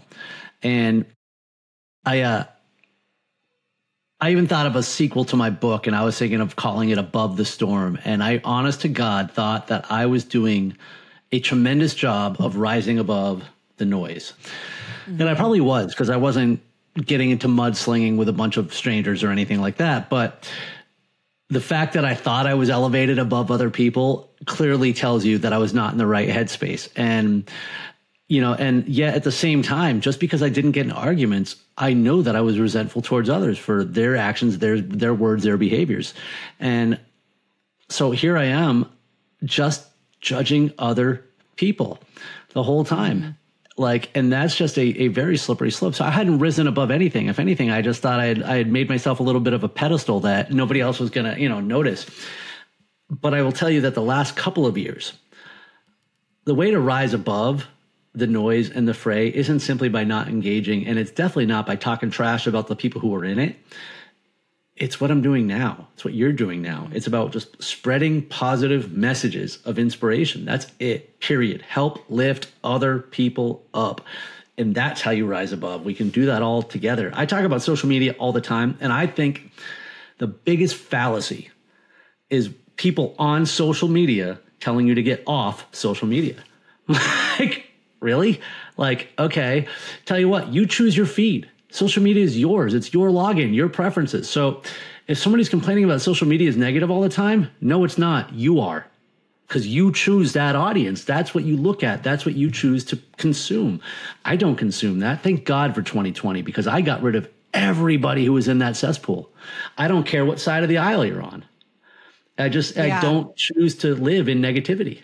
and 0.64 1.06
I 2.06 2.22
uh 2.22 2.46
I 4.24 4.32
even 4.32 4.48
thought 4.48 4.68
of 4.68 4.78
a 4.78 4.84
sequel 4.84 5.26
to 5.26 5.36
my 5.36 5.50
book 5.50 5.86
and 5.86 5.94
I 5.94 6.06
was 6.06 6.18
thinking 6.18 6.40
of 6.40 6.56
calling 6.56 6.90
it 6.90 6.98
Above 6.98 7.36
the 7.36 7.44
Storm. 7.44 8.00
And 8.06 8.24
I 8.24 8.40
honest 8.46 8.82
to 8.82 8.88
God 8.88 9.32
thought 9.32 9.68
that 9.68 9.92
I 9.92 10.06
was 10.06 10.24
doing 10.24 10.78
a 11.34 11.42
tremendous 11.42 11.94
job 11.94 12.38
of 12.40 12.56
rising 12.56 13.00
above 13.00 13.44
the 13.78 13.86
noise. 13.86 14.32
Mm-hmm. 15.08 15.20
And 15.20 15.30
I 15.30 15.36
probably 15.36 15.60
was 15.60 15.94
because 15.94 16.10
I 16.10 16.16
wasn't 16.16 16.62
getting 16.96 17.32
into 17.32 17.50
mudslinging 17.50 18.16
with 18.16 18.30
a 18.30 18.34
bunch 18.34 18.56
of 18.56 18.74
strangers 18.74 19.24
or 19.24 19.30
anything 19.30 19.60
like 19.60 19.78
that. 19.78 20.10
But 20.10 20.50
the 21.50 21.60
fact 21.60 21.94
that 21.94 22.06
I 22.06 22.16
thought 22.16 22.48
I 22.48 22.54
was 22.54 22.70
elevated 22.70 23.20
above 23.20 23.52
other 23.52 23.70
people 23.70 24.32
clearly 24.46 24.94
tells 24.94 25.26
you 25.26 25.38
that 25.40 25.52
I 25.52 25.58
was 25.58 25.74
not 25.74 25.92
in 25.92 25.98
the 25.98 26.08
right 26.08 26.30
headspace. 26.30 26.88
And 26.96 27.50
you 28.28 28.42
know, 28.42 28.54
and 28.54 28.88
yet 28.88 29.16
at 29.16 29.24
the 29.24 29.32
same 29.32 29.62
time, 29.62 30.02
just 30.02 30.20
because 30.20 30.42
I 30.42 30.50
didn't 30.50 30.72
get 30.72 30.86
in 30.86 30.92
arguments, 30.92 31.56
I 31.78 31.94
know 31.94 32.22
that 32.22 32.36
I 32.36 32.42
was 32.42 32.58
resentful 32.58 33.02
towards 33.02 33.30
others 33.30 33.58
for 33.58 33.84
their 33.84 34.16
actions, 34.16 34.60
their 34.60 34.80
their 34.80 35.14
words, 35.14 35.44
their 35.44 35.58
behaviors. 35.58 36.14
And 36.60 37.00
so 37.90 38.12
here 38.12 38.38
I 38.38 38.46
am 38.46 38.90
just 39.44 39.86
judging 40.22 40.72
other 40.80 41.26
people 41.58 42.00
the 42.54 42.64
whole 42.64 42.86
time. 42.86 43.20
Mm-hmm 43.20 43.32
like 43.78 44.10
and 44.14 44.32
that's 44.32 44.56
just 44.56 44.78
a, 44.78 45.02
a 45.02 45.08
very 45.08 45.38
slippery 45.38 45.72
slope 45.72 45.96
so 45.96 46.06
i 46.06 46.10
hadn't 46.10 46.40
risen 46.40 46.68
above 46.68 46.92
anything 46.92 47.28
if 47.28 47.40
anything 47.40 47.72
i 47.72 47.82
just 47.82 48.02
thought 48.02 48.20
i 48.20 48.26
had, 48.26 48.44
I 48.44 48.58
had 48.58 48.72
made 48.72 48.90
myself 48.90 49.20
a 49.20 49.24
little 49.24 49.42
bit 49.42 49.54
of 49.54 49.64
a 49.64 49.70
pedestal 49.70 50.20
that 50.22 50.52
nobody 50.52 50.80
else 50.80 51.00
was 51.00 51.10
going 51.10 51.34
to 51.34 51.40
you 51.40 51.50
know 51.50 51.60
notice 51.60 52.06
but 53.10 53.34
i 53.34 53.42
will 53.42 53.52
tell 53.52 53.70
you 53.70 53.82
that 53.82 53.96
the 53.96 54.02
last 54.02 54.36
couple 54.36 54.66
of 54.66 54.78
years 54.78 55.14
the 56.46 56.54
way 56.54 56.72
to 56.72 56.80
rise 56.80 57.14
above 57.14 57.68
the 58.16 58.28
noise 58.28 58.70
and 58.70 58.88
the 58.88 58.94
fray 58.94 59.28
isn't 59.28 59.60
simply 59.60 59.90
by 59.90 60.04
not 60.04 60.28
engaging 60.28 60.86
and 60.86 61.00
it's 61.00 61.12
definitely 61.12 61.48
not 61.48 61.66
by 61.66 61.76
talking 61.76 62.10
trash 62.10 62.46
about 62.48 62.68
the 62.68 62.76
people 62.76 63.02
who 63.02 63.14
are 63.16 63.26
in 63.26 63.40
it 63.40 63.58
it's 64.76 65.00
what 65.00 65.12
I'm 65.12 65.22
doing 65.22 65.46
now. 65.46 65.88
It's 65.94 66.04
what 66.04 66.14
you're 66.14 66.34
doing 66.34 66.62
now. 66.62 66.90
It's 66.92 67.06
about 67.06 67.32
just 67.32 67.62
spreading 67.62 68.24
positive 68.24 68.92
messages 68.92 69.60
of 69.66 69.78
inspiration. 69.78 70.46
That's 70.46 70.68
it, 70.80 71.20
period. 71.20 71.62
Help 71.62 72.04
lift 72.10 72.52
other 72.64 73.00
people 73.00 73.64
up. 73.74 74.02
And 74.58 74.74
that's 74.74 75.02
how 75.02 75.12
you 75.12 75.26
rise 75.28 75.52
above. 75.52 75.86
We 75.86 75.94
can 75.94 76.10
do 76.10 76.26
that 76.28 76.42
all 76.42 76.64
together. 76.64 77.12
I 77.14 77.26
talk 77.26 77.44
about 77.44 77.62
social 77.62 77.88
media 77.88 78.16
all 78.18 78.32
the 78.32 78.42
time. 78.42 78.78
And 78.82 78.92
I 78.92 79.08
think 79.08 79.52
the 80.18 80.28
biggest 80.28 80.76
fallacy 80.76 81.50
is 82.30 82.50
people 82.76 83.16
on 83.20 83.46
social 83.46 83.88
media 83.88 84.40
telling 84.60 84.88
you 84.88 84.96
to 84.96 85.04
get 85.04 85.24
off 85.28 85.66
social 85.72 86.08
media. 86.08 86.36
really? 88.04 88.42
Like, 88.78 89.10
okay, 89.18 89.68
tell 90.06 90.20
you 90.20 90.30
what, 90.30 90.50
you 90.50 90.68
choose 90.68 90.96
your 90.96 91.06
feed 91.06 91.50
Social 91.74 92.04
media 92.04 92.24
is 92.24 92.38
yours. 92.38 92.76
It's 92.76 92.94
your 92.94 93.10
login, 93.10 93.56
your 93.56 93.68
preferences. 93.68 94.30
So 94.30 94.62
if 95.08 95.18
somebody's 95.18 95.50
complaining 95.50 95.84
about 95.84 96.02
social 96.02 96.28
media 96.28 96.48
is 96.48 96.56
negative 96.56 96.92
all 96.92 97.02
the 97.02 97.10
time, 97.10 97.50
no, 97.62 97.84
it's 97.84 97.98
not. 97.98 98.32
You 98.32 98.60
are. 98.60 98.86
Because 99.48 99.66
you 99.66 99.92
choose 99.92 100.34
that 100.34 100.56
audience. 100.56 101.04
That's 101.04 101.34
what 101.34 101.46
you 101.46 101.58
look 101.58 101.84
at. 101.84 102.04
That's 102.04 102.28
what 102.28 102.36
you 102.36 102.52
choose 102.52 102.86
to 102.86 103.00
consume. 103.18 103.82
I 104.24 104.36
don't 104.36 104.56
consume 104.56 105.00
that. 105.00 105.24
Thank 105.24 105.46
God 105.46 105.74
for 105.74 105.82
2020 105.82 106.44
because 106.44 106.68
I 106.68 106.82
got 106.82 107.02
rid 107.02 107.16
of 107.16 107.28
everybody 107.56 108.24
who 108.24 108.34
was 108.34 108.48
in 108.48 108.60
that 108.60 108.78
cesspool. 108.78 109.32
I 109.76 109.88
don't 109.88 110.06
care 110.06 110.26
what 110.26 110.40
side 110.40 110.62
of 110.62 110.70
the 110.70 110.78
aisle 110.78 111.04
you're 111.04 111.24
on. 111.24 111.44
I 112.38 112.50
just 112.50 112.76
yeah. 112.76 113.00
I 113.00 113.02
don't 113.02 113.36
choose 113.36 113.78
to 113.78 113.96
live 113.96 114.30
in 114.30 114.42
negativity. 114.44 115.02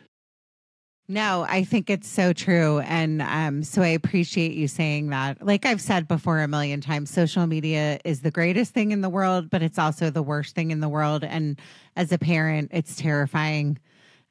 No, 1.12 1.44
I 1.50 1.64
think 1.64 1.90
it's 1.90 2.08
so 2.08 2.34
true. 2.34 2.80
And 2.82 3.24
um, 3.24 3.64
so 3.64 3.82
I 3.82 3.88
appreciate 3.88 4.54
you 4.54 4.68
saying 4.68 5.10
that. 5.10 5.44
Like 5.44 5.66
I've 5.66 5.82
said 5.82 6.08
before 6.08 6.40
a 6.40 6.48
million 6.48 6.82
times, 6.82 7.10
social 7.10 7.48
media 7.48 8.00
is 8.06 8.22
the 8.22 8.30
greatest 8.30 8.76
thing 8.76 8.92
in 8.92 9.02
the 9.02 9.10
world, 9.10 9.50
but 9.50 9.64
it's 9.64 9.80
also 9.80 10.12
the 10.12 10.22
worst 10.22 10.54
thing 10.54 10.70
in 10.70 10.82
the 10.82 10.88
world. 10.88 11.24
And 11.24 11.60
as 11.96 12.12
a 12.12 12.20
parent, 12.20 12.70
it's 12.72 12.96
terrifying. 12.96 13.80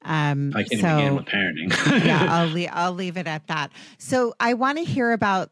Um, 0.03 0.53
I 0.55 0.63
can't 0.63 0.81
so, 0.81 1.15
with 1.17 1.25
parenting. 1.25 2.07
yeah, 2.07 2.27
I'll, 2.31 2.53
le- 2.53 2.71
I'll 2.71 2.93
leave 2.93 3.17
it 3.17 3.27
at 3.27 3.49
that. 3.49 3.73
So 3.99 4.35
I 4.39 4.55
want 4.55 4.79
to 4.79 4.85
hear 4.85 5.11
about 5.11 5.51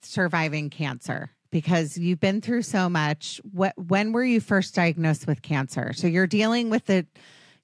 surviving 0.00 0.70
cancer 0.70 1.30
because 1.50 1.98
you've 1.98 2.20
been 2.20 2.40
through 2.40 2.62
so 2.62 2.88
much. 2.88 3.38
What, 3.52 3.74
when 3.76 4.12
were 4.12 4.24
you 4.24 4.40
first 4.40 4.74
diagnosed 4.74 5.26
with 5.26 5.42
cancer? 5.42 5.92
So 5.92 6.06
you're 6.06 6.26
dealing 6.26 6.70
with 6.70 6.86
the 6.86 7.04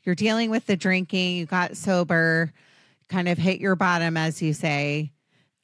you're 0.05 0.15
dealing 0.15 0.51
with 0.51 0.67
the 0.67 0.77
drinking, 0.77 1.37
you 1.37 1.47
got 1.47 1.77
sober, 1.77 2.53
kind 3.09 3.29
of 3.29 3.39
hit 3.39 3.61
your 3.61 3.77
bottom, 3.77 4.17
as 4.17 4.41
you 4.41 4.53
say. 4.53 5.13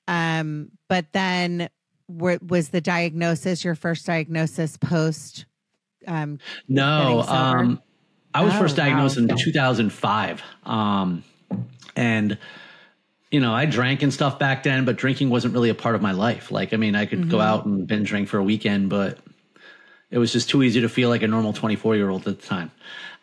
Um, 0.08 0.70
but 0.88 1.06
then 1.12 1.68
was 2.08 2.68
the 2.68 2.80
diagnosis 2.80 3.64
your 3.64 3.74
first 3.74 4.06
diagnosis 4.06 4.76
post? 4.76 5.46
Um, 6.06 6.38
no, 6.68 7.24
um, 7.26 7.80
I 8.34 8.44
was 8.44 8.52
oh, 8.54 8.58
first 8.58 8.76
diagnosed 8.76 9.16
wow. 9.16 9.26
in 9.28 9.36
2005. 9.36 10.42
Um, 10.64 11.24
and 11.96 12.38
you 13.30 13.40
know, 13.40 13.52
I 13.52 13.66
drank 13.66 14.02
and 14.02 14.14
stuff 14.14 14.38
back 14.38 14.62
then, 14.62 14.84
but 14.84 14.94
drinking 14.94 15.28
wasn't 15.28 15.54
really 15.54 15.68
a 15.68 15.74
part 15.74 15.96
of 15.96 16.02
my 16.02 16.12
life. 16.12 16.52
Like, 16.52 16.72
I 16.72 16.76
mean, 16.76 16.94
I 16.94 17.04
could 17.04 17.22
mm-hmm. 17.22 17.30
go 17.30 17.40
out 17.40 17.64
and 17.64 17.84
binge 17.84 18.08
drink 18.08 18.28
for 18.28 18.38
a 18.38 18.44
weekend, 18.44 18.90
but 18.90 19.18
it 20.14 20.18
was 20.18 20.32
just 20.32 20.48
too 20.48 20.62
easy 20.62 20.80
to 20.80 20.88
feel 20.88 21.08
like 21.08 21.24
a 21.24 21.26
normal 21.26 21.52
24 21.52 21.96
year 21.96 22.08
old 22.08 22.28
at 22.28 22.38
the 22.38 22.46
time. 22.46 22.70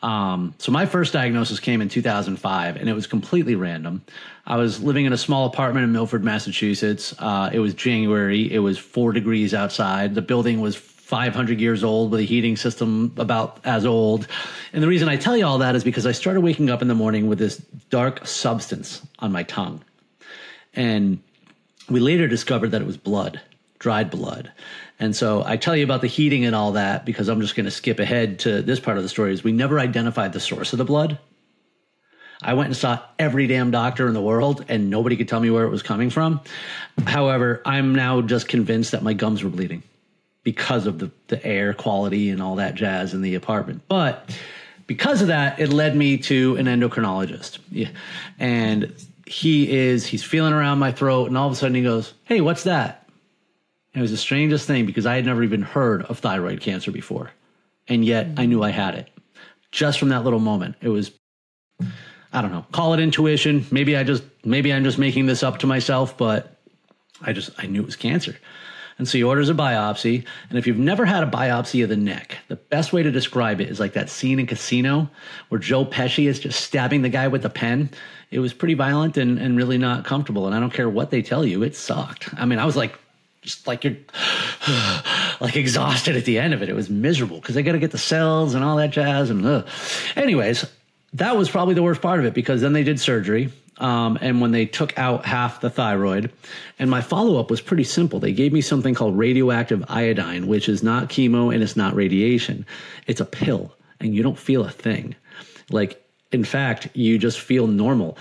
Um, 0.03 0.53
so 0.57 0.73
my 0.73 0.85
first 0.85 1.13
diagnosis 1.13 1.57
came 1.57 1.79
in 1.79 1.87
2005, 1.87 2.75
and 2.75 2.89
it 2.89 2.93
was 2.93 3.07
completely 3.07 3.55
random. 3.55 4.03
I 4.45 4.57
was 4.57 4.83
living 4.83 5.05
in 5.05 5.13
a 5.13 5.17
small 5.17 5.45
apartment 5.45 5.85
in 5.85 5.93
Milford, 5.93 6.21
Massachusetts. 6.21 7.15
Uh, 7.17 7.49
it 7.53 7.59
was 7.59 7.73
January. 7.75 8.51
It 8.51 8.59
was 8.59 8.77
four 8.77 9.13
degrees 9.13 9.53
outside. 9.53 10.15
The 10.15 10.21
building 10.21 10.59
was 10.59 10.75
500 10.75 11.61
years 11.61 11.81
old 11.81 12.11
with 12.11 12.19
a 12.19 12.23
heating 12.23 12.57
system 12.57 13.13
about 13.15 13.61
as 13.63 13.85
old. 13.85 14.27
And 14.73 14.83
the 14.83 14.87
reason 14.89 15.07
I 15.07 15.15
tell 15.15 15.37
you 15.37 15.45
all 15.45 15.59
that 15.59 15.77
is 15.77 15.85
because 15.85 16.05
I 16.05 16.11
started 16.11 16.41
waking 16.41 16.69
up 16.69 16.81
in 16.81 16.89
the 16.89 16.95
morning 16.95 17.27
with 17.29 17.39
this 17.39 17.57
dark 17.89 18.27
substance 18.27 19.01
on 19.19 19.31
my 19.31 19.43
tongue. 19.43 19.81
And 20.73 21.23
we 21.89 22.01
later 22.01 22.27
discovered 22.27 22.71
that 22.71 22.81
it 22.81 22.85
was 22.85 22.97
blood, 22.97 23.39
dried 23.79 24.09
blood. 24.09 24.51
And 25.01 25.15
so 25.15 25.43
I 25.43 25.57
tell 25.57 25.75
you 25.75 25.83
about 25.83 26.01
the 26.01 26.07
heating 26.07 26.45
and 26.45 26.55
all 26.55 26.73
that 26.73 27.05
because 27.05 27.27
I'm 27.27 27.41
just 27.41 27.55
going 27.55 27.65
to 27.65 27.71
skip 27.71 27.97
ahead 27.97 28.37
to 28.41 28.61
this 28.61 28.79
part 28.79 28.97
of 28.97 29.03
the 29.03 29.09
story 29.09 29.33
is 29.33 29.43
we 29.43 29.51
never 29.51 29.79
identified 29.79 30.31
the 30.31 30.39
source 30.39 30.73
of 30.73 30.77
the 30.77 30.85
blood. 30.85 31.17
I 32.39 32.53
went 32.53 32.67
and 32.67 32.77
saw 32.77 32.99
every 33.17 33.47
damn 33.47 33.71
doctor 33.71 34.07
in 34.07 34.13
the 34.13 34.21
world 34.21 34.63
and 34.67 34.91
nobody 34.91 35.15
could 35.17 35.27
tell 35.27 35.39
me 35.39 35.49
where 35.49 35.65
it 35.65 35.71
was 35.71 35.81
coming 35.81 36.11
from. 36.11 36.39
However, 37.07 37.63
I'm 37.65 37.95
now 37.95 38.21
just 38.21 38.47
convinced 38.47 38.91
that 38.91 39.01
my 39.01 39.13
gums 39.13 39.43
were 39.43 39.49
bleeding 39.49 39.81
because 40.43 40.85
of 40.85 40.99
the, 40.99 41.09
the 41.29 41.43
air 41.43 41.73
quality 41.73 42.29
and 42.29 42.39
all 42.39 42.57
that 42.57 42.75
jazz 42.75 43.15
in 43.15 43.23
the 43.23 43.33
apartment. 43.33 43.81
But 43.87 44.37
because 44.85 45.23
of 45.23 45.29
that, 45.29 45.59
it 45.59 45.69
led 45.69 45.95
me 45.95 46.19
to 46.19 46.57
an 46.57 46.67
endocrinologist. 46.67 47.57
And 48.37 48.93
he 49.25 49.71
is, 49.71 50.05
he's 50.05 50.23
feeling 50.23 50.53
around 50.53 50.77
my 50.77 50.91
throat 50.91 51.25
and 51.25 51.37
all 51.39 51.47
of 51.47 51.53
a 51.53 51.55
sudden 51.55 51.73
he 51.73 51.81
goes, 51.81 52.13
Hey, 52.25 52.41
what's 52.41 52.65
that? 52.65 53.00
It 53.93 54.01
was 54.01 54.11
the 54.11 54.17
strangest 54.17 54.67
thing 54.67 54.85
because 54.85 55.05
I 55.05 55.15
had 55.15 55.25
never 55.25 55.43
even 55.43 55.61
heard 55.61 56.03
of 56.03 56.19
thyroid 56.19 56.61
cancer 56.61 56.91
before. 56.91 57.31
And 57.87 58.05
yet 58.05 58.27
I 58.37 58.45
knew 58.45 58.63
I 58.63 58.69
had 58.69 58.95
it 58.95 59.09
just 59.71 59.99
from 59.99 60.09
that 60.09 60.23
little 60.23 60.39
moment. 60.39 60.75
It 60.81 60.89
was, 60.89 61.11
I 62.31 62.41
don't 62.41 62.51
know, 62.51 62.65
call 62.71 62.93
it 62.93 62.99
intuition. 62.99 63.65
Maybe 63.71 63.97
I 63.97 64.03
just, 64.03 64.23
maybe 64.45 64.71
I'm 64.71 64.83
just 64.83 64.97
making 64.97 65.25
this 65.25 65.43
up 65.43 65.59
to 65.59 65.67
myself, 65.67 66.17
but 66.17 66.57
I 67.21 67.33
just, 67.33 67.51
I 67.57 67.65
knew 67.65 67.81
it 67.81 67.85
was 67.85 67.95
cancer. 67.95 68.37
And 68.97 69.07
so 69.07 69.17
he 69.17 69.23
orders 69.23 69.49
a 69.49 69.53
biopsy. 69.53 70.25
And 70.49 70.59
if 70.59 70.67
you've 70.67 70.77
never 70.77 71.05
had 71.05 71.23
a 71.23 71.27
biopsy 71.27 71.83
of 71.83 71.89
the 71.89 71.97
neck, 71.97 72.37
the 72.49 72.55
best 72.55 72.93
way 72.93 73.01
to 73.01 73.11
describe 73.11 73.59
it 73.59 73.69
is 73.69 73.79
like 73.79 73.93
that 73.93 74.09
scene 74.09 74.39
in 74.39 74.45
Casino 74.45 75.09
where 75.49 75.59
Joe 75.59 75.85
Pesci 75.85 76.27
is 76.27 76.39
just 76.39 76.61
stabbing 76.61 77.01
the 77.01 77.09
guy 77.09 77.27
with 77.27 77.43
a 77.43 77.49
pen. 77.49 77.89
It 78.29 78.39
was 78.39 78.53
pretty 78.53 78.75
violent 78.75 79.17
and, 79.17 79.39
and 79.39 79.57
really 79.57 79.77
not 79.77 80.05
comfortable. 80.05 80.45
And 80.45 80.55
I 80.55 80.59
don't 80.59 80.73
care 80.73 80.89
what 80.89 81.09
they 81.09 81.21
tell 81.21 81.43
you, 81.45 81.63
it 81.63 81.75
sucked. 81.75 82.29
I 82.37 82.45
mean, 82.45 82.59
I 82.59 82.65
was 82.65 82.75
like 82.75 82.97
just 83.41 83.67
like 83.67 83.83
you're 83.83 83.97
like 85.41 85.55
exhausted 85.55 86.15
at 86.15 86.25
the 86.25 86.39
end 86.39 86.53
of 86.53 86.61
it. 86.61 86.69
It 86.69 86.75
was 86.75 86.89
miserable 86.89 87.39
because 87.39 87.55
they 87.55 87.63
got 87.63 87.73
to 87.73 87.79
get 87.79 87.91
the 87.91 87.97
cells 87.97 88.53
and 88.53 88.63
all 88.63 88.77
that 88.77 88.91
jazz. 88.91 89.29
And 89.29 89.45
uh. 89.45 89.63
anyways, 90.15 90.65
that 91.13 91.35
was 91.35 91.49
probably 91.49 91.73
the 91.73 91.83
worst 91.83 92.01
part 92.01 92.19
of 92.19 92.25
it 92.25 92.33
because 92.33 92.61
then 92.61 92.73
they 92.73 92.83
did 92.83 92.99
surgery. 92.99 93.51
Um, 93.77 94.19
and 94.21 94.41
when 94.41 94.51
they 94.51 94.67
took 94.67 94.97
out 94.99 95.25
half 95.25 95.61
the 95.61 95.69
thyroid, 95.69 96.31
and 96.77 96.89
my 96.89 97.01
follow 97.01 97.39
up 97.39 97.49
was 97.49 97.61
pretty 97.61 97.83
simple. 97.83 98.19
They 98.19 98.33
gave 98.33 98.53
me 98.53 98.61
something 98.61 98.93
called 98.93 99.17
radioactive 99.17 99.83
iodine, 99.89 100.45
which 100.45 100.69
is 100.69 100.83
not 100.83 101.09
chemo 101.09 101.51
and 101.51 101.63
it's 101.63 101.75
not 101.75 101.95
radiation. 101.95 102.65
It's 103.07 103.21
a 103.21 103.25
pill, 103.25 103.73
and 103.99 104.13
you 104.13 104.21
don't 104.21 104.37
feel 104.37 104.63
a 104.63 104.69
thing. 104.69 105.15
Like, 105.71 106.05
in 106.31 106.43
fact, 106.43 106.89
you 106.93 107.17
just 107.17 107.39
feel 107.39 107.65
normal, 107.65 108.19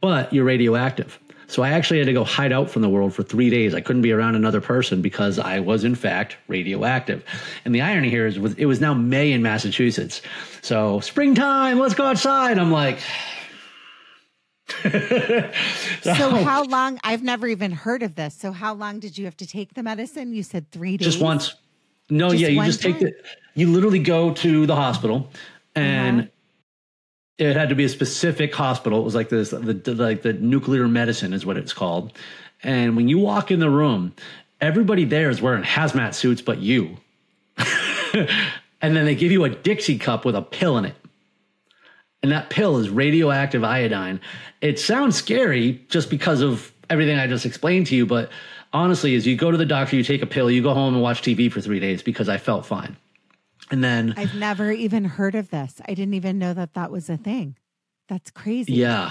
but 0.00 0.32
you're 0.32 0.44
radioactive. 0.44 1.18
So 1.48 1.62
I 1.62 1.70
actually 1.70 1.98
had 1.98 2.06
to 2.06 2.12
go 2.12 2.24
hide 2.24 2.52
out 2.52 2.70
from 2.70 2.82
the 2.82 2.88
world 2.88 3.14
for 3.14 3.22
three 3.22 3.50
days. 3.50 3.74
I 3.74 3.80
couldn't 3.80 4.02
be 4.02 4.12
around 4.12 4.34
another 4.34 4.60
person 4.60 5.00
because 5.00 5.38
I 5.38 5.60
was, 5.60 5.84
in 5.84 5.94
fact, 5.94 6.36
radioactive. 6.48 7.24
And 7.64 7.74
the 7.74 7.80
irony 7.80 8.10
here 8.10 8.26
is 8.26 8.36
it 8.36 8.66
was 8.66 8.80
now 8.80 8.94
May 8.94 9.32
in 9.32 9.42
Massachusetts. 9.42 10.22
So 10.62 11.00
springtime, 11.00 11.78
let's 11.78 11.94
go 11.94 12.04
outside. 12.04 12.58
I'm 12.58 12.72
like, 12.72 12.98
so, 14.82 15.50
so, 16.02 16.30
how 16.44 16.64
long? 16.64 16.98
I've 17.04 17.22
never 17.22 17.46
even 17.46 17.70
heard 17.70 18.02
of 18.02 18.16
this. 18.16 18.34
So 18.34 18.50
how 18.50 18.74
long 18.74 18.98
did 18.98 19.16
you 19.16 19.24
have 19.24 19.36
to 19.36 19.46
take 19.46 19.74
the 19.74 19.82
medicine? 19.84 20.34
You 20.34 20.42
said 20.42 20.70
three 20.72 20.96
days. 20.96 21.06
Just 21.06 21.20
once. 21.20 21.54
No, 22.10 22.30
just 22.30 22.40
yeah, 22.40 22.48
you 22.48 22.64
just 22.64 22.82
time? 22.82 22.94
take 22.94 23.02
it. 23.02 23.24
You 23.54 23.72
literally 23.72 23.98
go 23.98 24.32
to 24.34 24.66
the 24.66 24.76
hospital, 24.76 25.30
and 25.74 26.20
uh-huh 26.20 26.30
it 27.38 27.56
had 27.56 27.68
to 27.68 27.74
be 27.74 27.84
a 27.84 27.88
specific 27.88 28.54
hospital. 28.54 29.00
It 29.00 29.04
was 29.04 29.14
like 29.14 29.28
this, 29.28 29.50
the, 29.50 29.94
like 29.94 30.22
the 30.22 30.32
nuclear 30.32 30.88
medicine 30.88 31.32
is 31.32 31.44
what 31.44 31.56
it's 31.56 31.72
called. 31.72 32.12
And 32.62 32.96
when 32.96 33.08
you 33.08 33.18
walk 33.18 33.50
in 33.50 33.60
the 33.60 33.70
room, 33.70 34.14
everybody 34.60 35.04
there 35.04 35.28
is 35.28 35.42
wearing 35.42 35.62
hazmat 35.62 36.14
suits, 36.14 36.40
but 36.40 36.58
you. 36.58 36.96
and 38.14 38.96
then 38.96 39.04
they 39.04 39.14
give 39.14 39.32
you 39.32 39.44
a 39.44 39.50
Dixie 39.50 39.98
cup 39.98 40.24
with 40.24 40.34
a 40.34 40.42
pill 40.42 40.78
in 40.78 40.86
it. 40.86 40.94
And 42.22 42.32
that 42.32 42.48
pill 42.48 42.78
is 42.78 42.88
radioactive 42.88 43.62
iodine. 43.62 44.20
It 44.62 44.80
sounds 44.80 45.16
scary 45.16 45.84
just 45.88 46.08
because 46.08 46.40
of 46.40 46.72
everything 46.88 47.18
I 47.18 47.26
just 47.26 47.44
explained 47.44 47.86
to 47.88 47.94
you, 47.96 48.06
but 48.06 48.30
honestly, 48.72 49.14
as 49.14 49.26
you 49.26 49.36
go 49.36 49.50
to 49.50 49.56
the 49.56 49.66
doctor, 49.66 49.96
you 49.96 50.02
take 50.02 50.22
a 50.22 50.26
pill, 50.26 50.50
you 50.50 50.62
go 50.62 50.72
home 50.72 50.94
and 50.94 51.02
watch 51.02 51.22
TV 51.22 51.52
for 51.52 51.60
three 51.60 51.80
days 51.80 52.02
because 52.02 52.28
I 52.28 52.38
felt 52.38 52.64
fine. 52.64 52.96
And 53.70 53.82
then 53.82 54.14
I've 54.16 54.34
never 54.34 54.70
even 54.70 55.04
heard 55.04 55.34
of 55.34 55.50
this. 55.50 55.80
I 55.88 55.94
didn't 55.94 56.14
even 56.14 56.38
know 56.38 56.54
that 56.54 56.74
that 56.74 56.90
was 56.90 57.08
a 57.10 57.16
thing. 57.16 57.56
That's 58.08 58.30
crazy. 58.30 58.74
Yeah. 58.74 59.10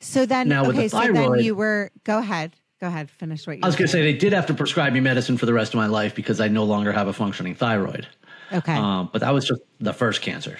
So 0.00 0.26
then, 0.26 0.48
Now, 0.48 0.66
with 0.66 0.76
the 0.76 0.82
okay, 0.82 0.88
so 0.88 1.12
then 1.12 1.38
you 1.38 1.54
were, 1.54 1.90
go 2.04 2.18
ahead. 2.18 2.54
Go 2.80 2.88
ahead. 2.88 3.10
Finish 3.10 3.46
what 3.46 3.56
you 3.56 3.62
I 3.62 3.66
was 3.66 3.74
going 3.74 3.86
to 3.86 3.92
say 3.92 4.02
they 4.02 4.12
did 4.12 4.34
have 4.34 4.46
to 4.46 4.54
prescribe 4.54 4.92
me 4.92 5.00
medicine 5.00 5.38
for 5.38 5.46
the 5.46 5.54
rest 5.54 5.72
of 5.72 5.78
my 5.78 5.86
life 5.86 6.14
because 6.14 6.40
I 6.40 6.48
no 6.48 6.64
longer 6.64 6.92
have 6.92 7.08
a 7.08 7.12
functioning 7.14 7.54
thyroid. 7.54 8.06
Okay. 8.52 8.74
Um, 8.74 9.08
but 9.12 9.22
that 9.22 9.32
was 9.32 9.46
just 9.46 9.62
the 9.80 9.94
first 9.94 10.20
cancer. 10.20 10.58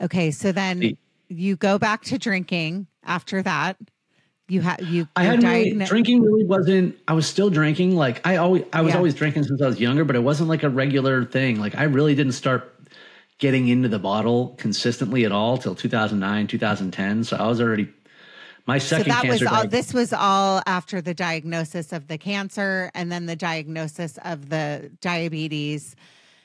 okay. 0.00 0.30
So 0.30 0.50
then 0.52 0.78
the- 0.80 0.96
you 1.28 1.56
go 1.56 1.78
back 1.78 2.02
to 2.04 2.18
drinking 2.18 2.86
after 3.04 3.42
that. 3.42 3.76
You 4.46 4.60
had, 4.60 4.82
you, 4.82 5.08
I 5.16 5.24
hadn't 5.24 5.46
really, 5.46 5.72
drinking 5.86 6.20
really 6.22 6.44
wasn't. 6.44 6.98
I 7.08 7.14
was 7.14 7.26
still 7.26 7.48
drinking. 7.48 7.96
Like 7.96 8.26
I 8.26 8.36
always, 8.36 8.64
I 8.74 8.82
was 8.82 8.90
Yeah. 8.90 8.98
always 8.98 9.14
drinking 9.14 9.44
since 9.44 9.62
I 9.62 9.66
was 9.66 9.80
younger, 9.80 10.04
but 10.04 10.16
it 10.16 10.22
wasn't 10.22 10.50
like 10.50 10.62
a 10.62 10.68
regular 10.68 11.24
thing. 11.24 11.58
Like 11.58 11.74
I 11.76 11.84
really 11.84 12.14
didn't 12.14 12.32
start 12.32 12.70
getting 13.38 13.68
into 13.68 13.88
the 13.88 13.98
bottle 13.98 14.54
consistently 14.58 15.24
at 15.24 15.32
all 15.32 15.56
till 15.56 15.74
2009, 15.74 16.46
2010. 16.46 17.24
So 17.24 17.36
I 17.38 17.46
was 17.48 17.58
already 17.58 17.88
my 18.66 18.76
second. 18.76 19.12
So 19.12 19.22
that 19.22 19.28
was 19.28 19.42
all, 19.42 19.64
diag- 19.64 19.70
this 19.70 19.94
was 19.94 20.12
all 20.12 20.62
after 20.66 21.00
the 21.00 21.14
diagnosis 21.14 21.90
of 21.92 22.08
the 22.08 22.18
cancer 22.18 22.90
and 22.94 23.10
then 23.10 23.24
the 23.24 23.36
diagnosis 23.36 24.18
of 24.26 24.50
the 24.50 24.90
diabetes, 25.00 25.96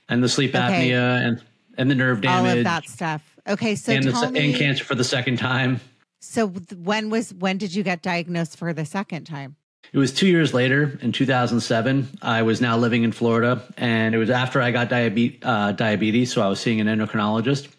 and 0.07 0.23
the 0.23 0.29
sleep 0.29 0.51
Okay. 0.55 0.89
apnea 0.91 1.27
and 1.27 1.43
and 1.77 1.91
the 1.91 1.95
nerve 1.95 2.21
damage, 2.21 2.51
all 2.51 2.57
of 2.59 2.63
that 2.63 2.87
stuff. 2.89 3.35
Okay. 3.45 3.75
So 3.75 3.91
and 3.91 4.05
the 4.05 4.31
me, 4.31 4.51
and 4.51 4.55
cancer 4.55 4.85
for 4.85 4.95
the 4.95 5.03
second 5.03 5.37
time. 5.37 5.81
So 6.19 6.47
when 6.47 7.09
was, 7.09 7.33
when 7.33 7.57
did 7.57 7.73
you 7.73 7.83
get 7.83 8.01
diagnosed 8.01 8.57
for 8.57 8.73
the 8.73 8.85
second 8.85 9.25
time? 9.25 9.55
It 9.91 9.97
was 9.97 10.13
two 10.13 10.27
years 10.27 10.53
later 10.53 10.99
in 11.01 11.11
2007. 11.11 12.07
I 12.21 12.43
was 12.43 12.61
now 12.61 12.77
living 12.77 13.03
in 13.03 13.11
Florida, 13.11 13.63
and 13.77 14.13
it 14.13 14.17
was 14.19 14.29
after 14.29 14.61
I 14.61 14.71
got 14.71 14.89
diabetes. 14.89 15.39
Uh, 15.41 15.71
diabetes, 15.71 16.31
so 16.31 16.41
I 16.41 16.47
was 16.47 16.59
seeing 16.59 16.79
an 16.79 16.87
endocrinologist, 16.87 17.69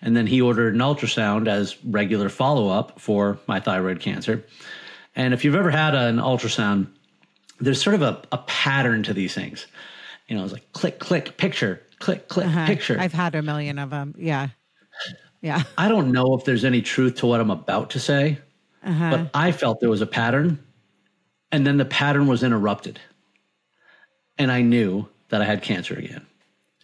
and 0.00 0.16
then 0.16 0.26
he 0.26 0.40
ordered 0.40 0.74
an 0.74 0.80
ultrasound 0.80 1.46
as 1.48 1.76
regular 1.84 2.28
follow 2.28 2.68
up 2.68 2.98
for 2.98 3.38
my 3.46 3.60
thyroid 3.60 4.00
cancer. 4.00 4.44
And 5.14 5.34
if 5.34 5.44
you've 5.44 5.54
ever 5.54 5.70
had 5.70 5.94
an 5.94 6.16
ultrasound, 6.16 6.88
there's 7.60 7.80
sort 7.80 7.94
of 7.94 8.02
a, 8.02 8.22
a 8.32 8.38
pattern 8.38 9.04
to 9.04 9.12
these 9.14 9.34
things. 9.34 9.66
You 10.26 10.36
know, 10.36 10.42
it's 10.44 10.52
like 10.52 10.72
click, 10.72 10.98
click, 10.98 11.36
picture, 11.36 11.80
click, 12.00 12.26
click, 12.28 12.46
Uh-huh. 12.46 12.66
picture. 12.66 12.96
I've 12.98 13.12
had 13.12 13.34
a 13.36 13.42
million 13.42 13.78
of 13.78 13.90
them. 13.90 14.14
Yeah. 14.18 14.48
Yeah. 15.42 15.62
I 15.76 15.88
don't 15.88 16.12
know 16.12 16.34
if 16.36 16.44
there's 16.44 16.64
any 16.64 16.80
truth 16.82 17.16
to 17.16 17.26
what 17.26 17.40
I'm 17.40 17.50
about 17.50 17.90
to 17.90 18.00
say, 18.00 18.38
Uh-huh. 18.84 19.10
but 19.10 19.30
I 19.34 19.52
felt 19.52 19.80
there 19.80 19.90
was 19.90 20.00
a 20.00 20.06
pattern, 20.06 20.58
and 21.50 21.66
then 21.66 21.76
the 21.76 21.84
pattern 21.84 22.26
was 22.28 22.42
interrupted, 22.42 23.00
and 24.38 24.50
I 24.50 24.62
knew 24.62 25.08
that 25.28 25.42
I 25.42 25.44
had 25.44 25.62
cancer 25.62 25.94
again. 25.94 26.24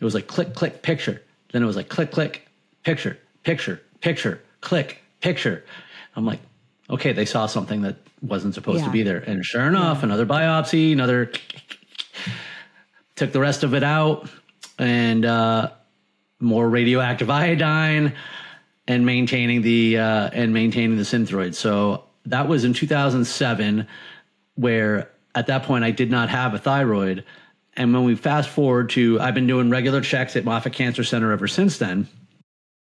It 0.01 0.05
was 0.05 0.15
like 0.15 0.27
click, 0.27 0.55
click, 0.55 0.83
picture. 0.83 1.23
Then 1.53 1.63
it 1.63 1.67
was 1.67 1.77
like 1.77 1.89
click, 1.89 2.11
click, 2.11 2.47
picture, 2.85 3.17
picture, 3.45 3.81
picture, 4.01 4.41
click, 4.61 4.99
picture. 5.21 5.65
I'm 6.17 6.27
like, 6.27 6.41
okay, 6.91 7.13
they 7.13 7.25
saw 7.25 7.47
something 7.47 7.83
that 7.83 7.97
wasn't 8.23 8.55
supposed 8.55 8.81
Yeah. 8.81 8.87
to 8.87 8.91
be 8.93 9.03
there, 9.05 9.19
and 9.19 9.45
sure 9.45 9.67
enough, 9.69 10.03
another 10.03 10.27
biopsy, 10.27 10.93
another. 10.93 11.31
Took 13.17 13.33
the 13.33 13.41
rest 13.41 13.65
of 13.65 13.75
it 13.75 13.83
out, 13.83 14.29
and 14.79 15.25
uh, 15.25 15.71
more 16.41 16.69
radioactive 16.69 17.29
iodine 17.43 18.15
and 18.89 19.05
maintaining 19.05 19.62
the 19.62 19.99
uh, 19.99 20.30
and 20.32 20.53
maintaining 20.53 20.97
the 20.97 21.05
synthroid. 21.05 21.55
So 21.55 22.05
that 22.26 22.49
was 22.49 22.64
in 22.64 22.72
2007, 22.72 23.86
where 24.57 25.11
at 25.34 25.47
that 25.47 25.62
point 25.62 25.84
I 25.84 25.93
did 25.93 26.11
not 26.11 26.30
have 26.30 26.55
a 26.55 26.59
thyroid. 26.59 27.24
And 27.76 27.95
when 27.95 28.03
we 28.03 28.16
fast 28.16 28.49
forward 28.49 28.91
to, 28.91 29.20
I've 29.20 29.34
been 29.34 29.47
doing 29.47 29.70
regular 29.70 30.01
checks 30.01 30.34
at 30.34 30.45
Moffitt 30.45 30.72
Cancer 30.72 31.05
Center 31.05 31.30
ever 31.30 31.47
since 31.47 31.78
then. 31.78 32.09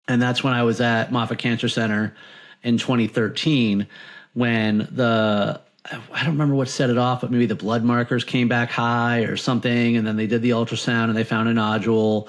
And 0.08 0.22
that's 0.22 0.42
when 0.42 0.54
I 0.54 0.62
was 0.62 0.80
at 0.80 1.12
Moffitt 1.12 1.38
Cancer 1.38 1.68
Center 1.68 2.14
in 2.62 2.78
2013 2.78 3.86
when 4.32 4.88
the 4.90 5.60
I 5.88 6.24
don't 6.24 6.32
remember 6.32 6.54
what 6.54 6.68
set 6.68 6.90
it 6.90 6.98
off, 6.98 7.20
but 7.20 7.30
maybe 7.30 7.46
the 7.46 7.54
blood 7.54 7.84
markers 7.84 8.24
came 8.24 8.48
back 8.48 8.70
high 8.70 9.20
or 9.20 9.36
something, 9.36 9.96
and 9.96 10.06
then 10.06 10.16
they 10.16 10.26
did 10.26 10.42
the 10.42 10.50
ultrasound 10.50 11.04
and 11.04 11.16
they 11.16 11.22
found 11.24 11.48
a 11.48 11.54
nodule, 11.54 12.28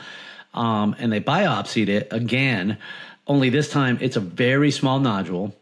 um, 0.54 0.96
and 1.00 1.12
they 1.12 1.20
biopsied 1.20 1.88
it 1.88 2.08
again. 2.12 2.78
Only 3.28 3.50
this 3.50 3.70
time, 3.70 3.98
it's 4.02 4.16
a 4.16 4.22
very 4.22 4.72
small 4.72 5.00
nodule. 5.00 5.56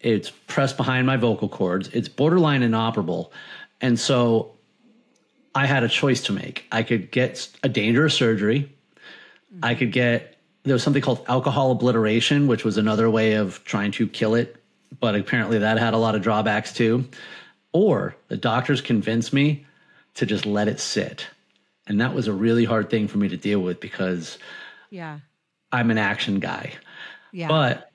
It's 0.00 0.30
pressed 0.30 0.76
behind 0.76 1.06
my 1.06 1.16
vocal 1.16 1.48
cords. 1.48 1.88
It's 1.88 2.08
borderline 2.08 2.62
inoperable, 2.62 3.32
and 3.80 3.98
so 3.98 4.52
I 5.54 5.66
had 5.66 5.82
a 5.82 5.88
choice 5.88 6.22
to 6.24 6.32
make. 6.32 6.66
I 6.70 6.82
could 6.82 7.10
get 7.10 7.48
a 7.62 7.68
dangerous 7.68 8.14
surgery. 8.14 8.72
I 9.62 9.74
could 9.74 9.90
get 9.90 10.36
there 10.64 10.74
was 10.74 10.82
something 10.82 11.02
called 11.02 11.24
alcohol 11.28 11.72
obliteration, 11.72 12.46
which 12.46 12.64
was 12.64 12.76
another 12.76 13.08
way 13.08 13.34
of 13.34 13.64
trying 13.64 13.90
to 13.92 14.06
kill 14.06 14.34
it, 14.34 14.62
but 15.00 15.14
apparently 15.14 15.58
that 15.58 15.78
had 15.78 15.94
a 15.94 15.98
lot 15.98 16.14
of 16.14 16.22
drawbacks 16.22 16.72
too. 16.72 17.08
Or 17.72 18.14
the 18.28 18.36
doctors 18.36 18.80
convinced 18.80 19.32
me 19.32 19.66
to 20.14 20.26
just 20.26 20.44
let 20.46 20.68
it 20.68 20.78
sit. 20.78 21.26
And 21.86 22.00
that 22.00 22.14
was 22.14 22.28
a 22.28 22.32
really 22.32 22.64
hard 22.64 22.90
thing 22.90 23.08
for 23.08 23.18
me 23.18 23.28
to 23.28 23.36
deal 23.36 23.60
with 23.60 23.80
because 23.80 24.38
Yeah. 24.90 25.20
I'm 25.72 25.90
an 25.90 25.98
action 25.98 26.38
guy. 26.38 26.74
Yeah. 27.32 27.48
But 27.48 27.90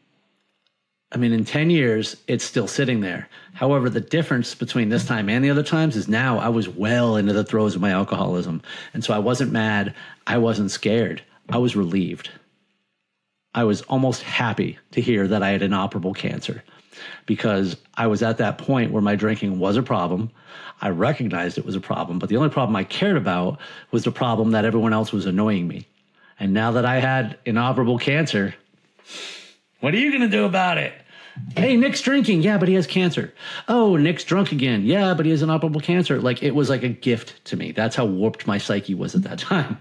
I 1.14 1.18
mean, 1.18 1.32
in 1.32 1.46
10 1.46 1.70
years, 1.70 2.18
it's 2.28 2.44
still 2.44 2.68
sitting 2.68 3.02
there. 3.02 3.30
However, 3.54 3.88
the 3.88 4.02
difference 4.02 4.56
between 4.56 4.90
this 4.90 5.06
time 5.06 5.30
and 5.30 5.44
the 5.44 5.52
other 5.52 5.64
times 5.64 5.96
is 5.96 6.08
now 6.08 6.40
I 6.40 6.50
was 6.50 6.68
well 6.68 7.18
into 7.18 7.34
the 7.34 7.44
throes 7.44 7.76
of 7.76 7.82
my 7.82 7.92
alcoholism. 7.92 8.64
And 8.96 9.04
so 9.04 9.14
I 9.14 9.20
wasn't 9.20 9.52
mad. 9.52 9.94
I 10.26 10.40
wasn't 10.40 10.72
scared. 10.72 11.22
I 11.50 11.60
was 11.60 11.76
relieved. 11.76 12.32
I 13.54 13.64
was 13.64 13.84
almost 13.84 14.24
happy 14.24 14.80
to 14.92 15.02
hear 15.02 15.28
that 15.28 15.44
I 15.44 15.52
had 15.52 15.62
inoperable 15.62 16.16
cancer 16.16 16.64
because 17.28 17.78
I 17.94 18.08
was 18.08 18.24
at 18.24 18.40
that 18.40 18.58
point 18.58 18.92
where 18.92 19.02
my 19.02 19.16
drinking 19.16 19.60
was 19.60 19.78
a 19.78 19.84
problem. 19.84 20.32
I 20.82 20.90
recognized 20.90 21.60
it 21.60 21.66
was 21.66 21.76
a 21.76 21.82
problem, 21.82 22.18
but 22.18 22.30
the 22.30 22.38
only 22.38 22.50
problem 22.50 22.76
I 22.76 22.84
cared 22.84 23.18
about 23.18 23.60
was 23.92 24.04
the 24.04 24.12
problem 24.12 24.52
that 24.52 24.66
everyone 24.66 24.94
else 24.94 25.12
was 25.12 25.28
annoying 25.28 25.68
me. 25.68 25.88
And 26.40 26.54
now 26.54 26.72
that 26.72 26.86
I 26.86 27.00
had 27.00 27.38
inoperable 27.46 28.00
cancer, 28.00 28.56
what 29.80 29.94
are 29.94 29.98
you 29.98 30.12
going 30.12 30.22
to 30.22 30.30
do 30.30 30.46
about 30.46 30.78
it? 30.78 30.94
Hey, 31.56 31.76
Nick's 31.76 32.02
drinking. 32.02 32.44
Yeah, 32.44 32.58
but 32.58 32.68
he 32.68 32.76
has 32.76 32.86
cancer. 32.86 33.34
Oh, 33.68 33.96
Nick's 33.96 34.24
drunk 34.24 34.52
again. 34.52 34.86
Yeah, 34.86 35.14
but 35.14 35.26
he 35.26 35.32
has 35.32 35.42
inoperable 35.42 35.82
cancer. 35.82 36.22
Like 36.22 36.44
it 36.44 36.52
was 36.52 36.70
like 36.70 36.84
a 36.84 36.90
gift 36.90 37.44
to 37.46 37.58
me. 37.58 37.72
That's 37.72 37.96
how 37.96 38.06
warped 38.06 38.46
my 38.46 38.58
psyche 38.58 38.94
was 38.94 39.16
at 39.16 39.24
that 39.24 39.40
time. 39.40 39.78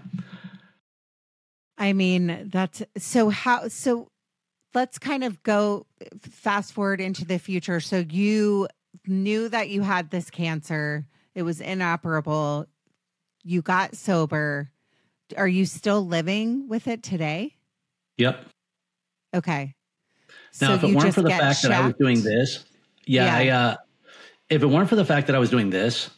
I 1.77 1.93
mean, 1.93 2.49
that's 2.51 2.83
so 2.97 3.29
how 3.29 3.67
so 3.67 4.07
let's 4.73 4.97
kind 4.97 5.23
of 5.23 5.41
go 5.43 5.85
fast 6.21 6.73
forward 6.73 7.01
into 7.01 7.25
the 7.25 7.37
future. 7.37 7.79
So 7.79 8.03
you 8.09 8.67
knew 9.07 9.49
that 9.49 9.69
you 9.69 9.81
had 9.81 10.09
this 10.09 10.29
cancer. 10.29 11.05
It 11.35 11.43
was 11.43 11.61
inoperable. 11.61 12.65
You 13.43 13.61
got 13.61 13.95
sober. 13.95 14.71
Are 15.37 15.47
you 15.47 15.65
still 15.65 16.05
living 16.05 16.67
with 16.67 16.87
it 16.87 17.03
today? 17.03 17.55
Yep. 18.17 18.45
Okay. 19.33 19.75
Now, 20.61 20.67
So 20.67 20.73
if 20.75 20.83
it 20.83 20.95
weren't 20.95 21.13
for 21.13 21.21
the 21.21 21.29
fact 21.29 21.63
that 21.63 21.71
I 21.71 21.85
was 21.85 21.95
doing 21.95 22.21
this, 22.21 22.63
yeah, 23.05 23.41
Yeah. 23.41 23.55
I, 23.55 23.57
uh, 23.57 23.75
if 24.49 24.61
it 24.61 24.67
weren't 24.67 24.89
for 24.89 24.95
the 24.95 25.05
fact 25.05 25.27
that 25.27 25.35
I 25.35 25.39
was 25.39 25.49
doing 25.49 25.69
this, 25.69 26.09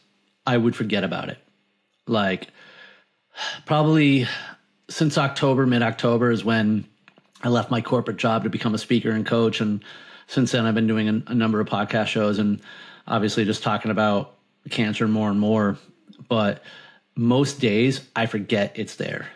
I 0.46 0.56
would 0.56 0.76
forget 0.76 1.04
about 1.04 1.28
it. 1.28 1.38
Like, 2.06 2.48
probably 3.64 4.26
since 4.88 5.18
October, 5.18 5.66
mid 5.66 5.82
October 5.82 6.30
is 6.30 6.44
when 6.44 6.84
I 7.42 7.48
left 7.48 7.70
my 7.70 7.80
corporate 7.80 8.16
job 8.16 8.44
to 8.44 8.50
become 8.50 8.74
a 8.74 8.78
speaker 8.78 9.10
and 9.10 9.26
coach. 9.26 9.60
And 9.60 9.82
since 10.26 10.52
then, 10.52 10.66
I've 10.66 10.74
been 10.74 10.86
doing 10.86 11.08
a, 11.08 11.22
a 11.30 11.34
number 11.34 11.60
of 11.60 11.68
podcast 11.68 12.06
shows 12.06 12.38
and 12.38 12.60
obviously 13.06 13.44
just 13.44 13.62
talking 13.62 13.90
about 13.90 14.34
cancer 14.70 15.08
more 15.08 15.30
and 15.30 15.40
more. 15.40 15.78
But 16.28 16.62
most 17.14 17.60
days, 17.60 18.06
I 18.14 18.26
forget 18.26 18.72
it's 18.76 18.96
there. 18.96 19.28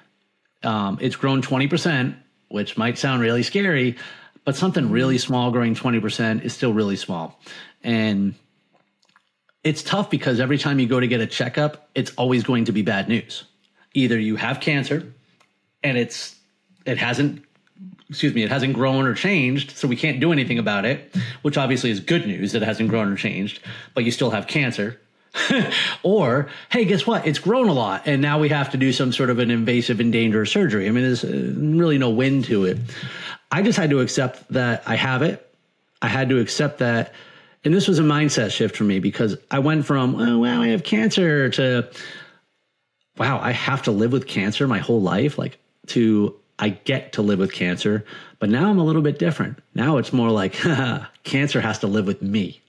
Um, 0.63 0.99
it's 1.01 1.17
grown 1.17 1.43
20%, 1.43 2.15
which 2.51 2.77
might 2.77 2.99
sound 2.99 3.23
really 3.23 3.43
scary, 3.43 3.97
but 4.45 4.57
something 4.57 4.91
really 4.91 5.17
mm-hmm. 5.17 5.27
small 5.27 5.51
growing 5.51 5.75
20% 5.75 6.45
is 6.45 6.53
still 6.53 6.73
really 6.73 6.97
small. 6.97 7.41
And 7.83 8.35
it's 9.65 9.83
tough 9.83 10.11
because 10.11 10.41
every 10.41 10.59
time 10.59 10.79
you 10.79 10.87
go 10.87 11.01
to 11.01 11.07
get 11.07 11.21
a 11.21 11.27
checkup, 11.27 11.89
it's 11.95 12.13
always 12.17 12.43
going 12.43 12.67
to 12.67 12.73
be 12.73 12.83
bad 12.83 13.09
news. 13.09 13.45
Either 13.95 14.19
you 14.19 14.37
have 14.37 14.61
cancer 14.61 15.13
and 15.83 15.97
it's 15.97 16.37
it 16.87 16.99
hasn't 16.99 17.45
excuse 18.09 18.35
me, 18.35 18.43
it 18.43 18.51
hasn't 18.51 18.75
grown 18.75 19.07
or 19.07 19.15
changed, 19.15 19.71
so 19.71 19.87
we 19.87 19.95
can't 19.95 20.19
do 20.19 20.33
anything 20.33 20.59
about 20.59 20.85
it, 20.85 21.15
which 21.43 21.57
obviously 21.57 21.91
is 21.91 22.01
good 22.01 22.27
news 22.27 22.53
that 22.53 22.63
it 22.63 22.67
hasn't 22.67 22.89
grown 22.89 23.13
or 23.13 23.17
changed, 23.17 23.61
but 23.95 24.05
you 24.05 24.11
still 24.11 24.31
have 24.31 24.49
cancer. 24.49 25.01
or, 26.03 26.49
hey, 26.71 26.85
guess 26.85 27.07
what? 27.07 27.27
It's 27.27 27.39
grown 27.39 27.69
a 27.69 27.73
lot, 27.73 28.03
and 28.07 28.21
now 28.21 28.39
we 28.39 28.49
have 28.49 28.71
to 28.71 28.77
do 28.77 28.93
some 28.93 29.13
sort 29.13 29.31
of 29.31 29.39
an 29.39 29.51
invasive 29.51 30.01
and 30.01 30.13
dangerous 30.13 30.51
surgery. 30.51 30.89
I 30.89 30.91
mean, 30.91 31.05
there's 31.05 31.25
uh, 31.25 31.53
really 31.57 31.99
no 31.99 32.11
win 32.11 32.43
to 32.45 32.65
it. 32.65 32.79
I 33.51 33.63
just 33.63 33.79
had 33.79 33.91
to 33.91 34.01
accept 34.01 34.49
that 34.53 34.83
I 34.87 34.97
have 34.97 35.23
it. 35.23 35.47
I 36.03 36.09
had 36.09 36.29
to 36.31 36.39
accept 36.39 36.79
that. 36.79 37.15
And 37.65 37.75
this 37.75 37.89
was 37.89 37.99
a 37.99 38.03
mindset 38.03 38.53
shift 38.53 38.77
for 38.77 38.85
me 38.85 39.01
because 39.01 39.37
I 39.51 39.59
went 39.59 39.85
from, 39.85 40.15
oh, 40.17 40.39
wow, 40.39 40.63
I 40.63 40.69
have 40.69 40.83
cancer 40.83 41.51
to, 41.51 41.91
wow, 43.19 43.39
I 43.41 43.51
have 43.51 43.83
to 43.83 43.91
live 43.91 44.13
with 44.13 44.27
cancer 44.27 44.67
my 44.67 44.79
whole 44.79 45.03
life. 45.03 45.37
Like, 45.37 45.59
to, 45.89 46.35
I 46.59 46.71
get 46.71 47.13
to 47.15 47.23
live 47.23 47.39
with 47.39 47.53
cancer, 47.53 48.05
but 48.39 48.49
now 48.49 48.71
I'm 48.71 48.79
a 48.79 48.85
little 48.85 49.03
bit 49.03 49.19
different. 49.19 49.59
Now 49.75 49.99
it's 49.99 50.13
more 50.13 50.31
like 50.31 50.53
cancer 51.25 51.61
has 51.61 51.79
to 51.81 51.87
live 51.87 52.07
with 52.07 52.23
me 52.23 52.61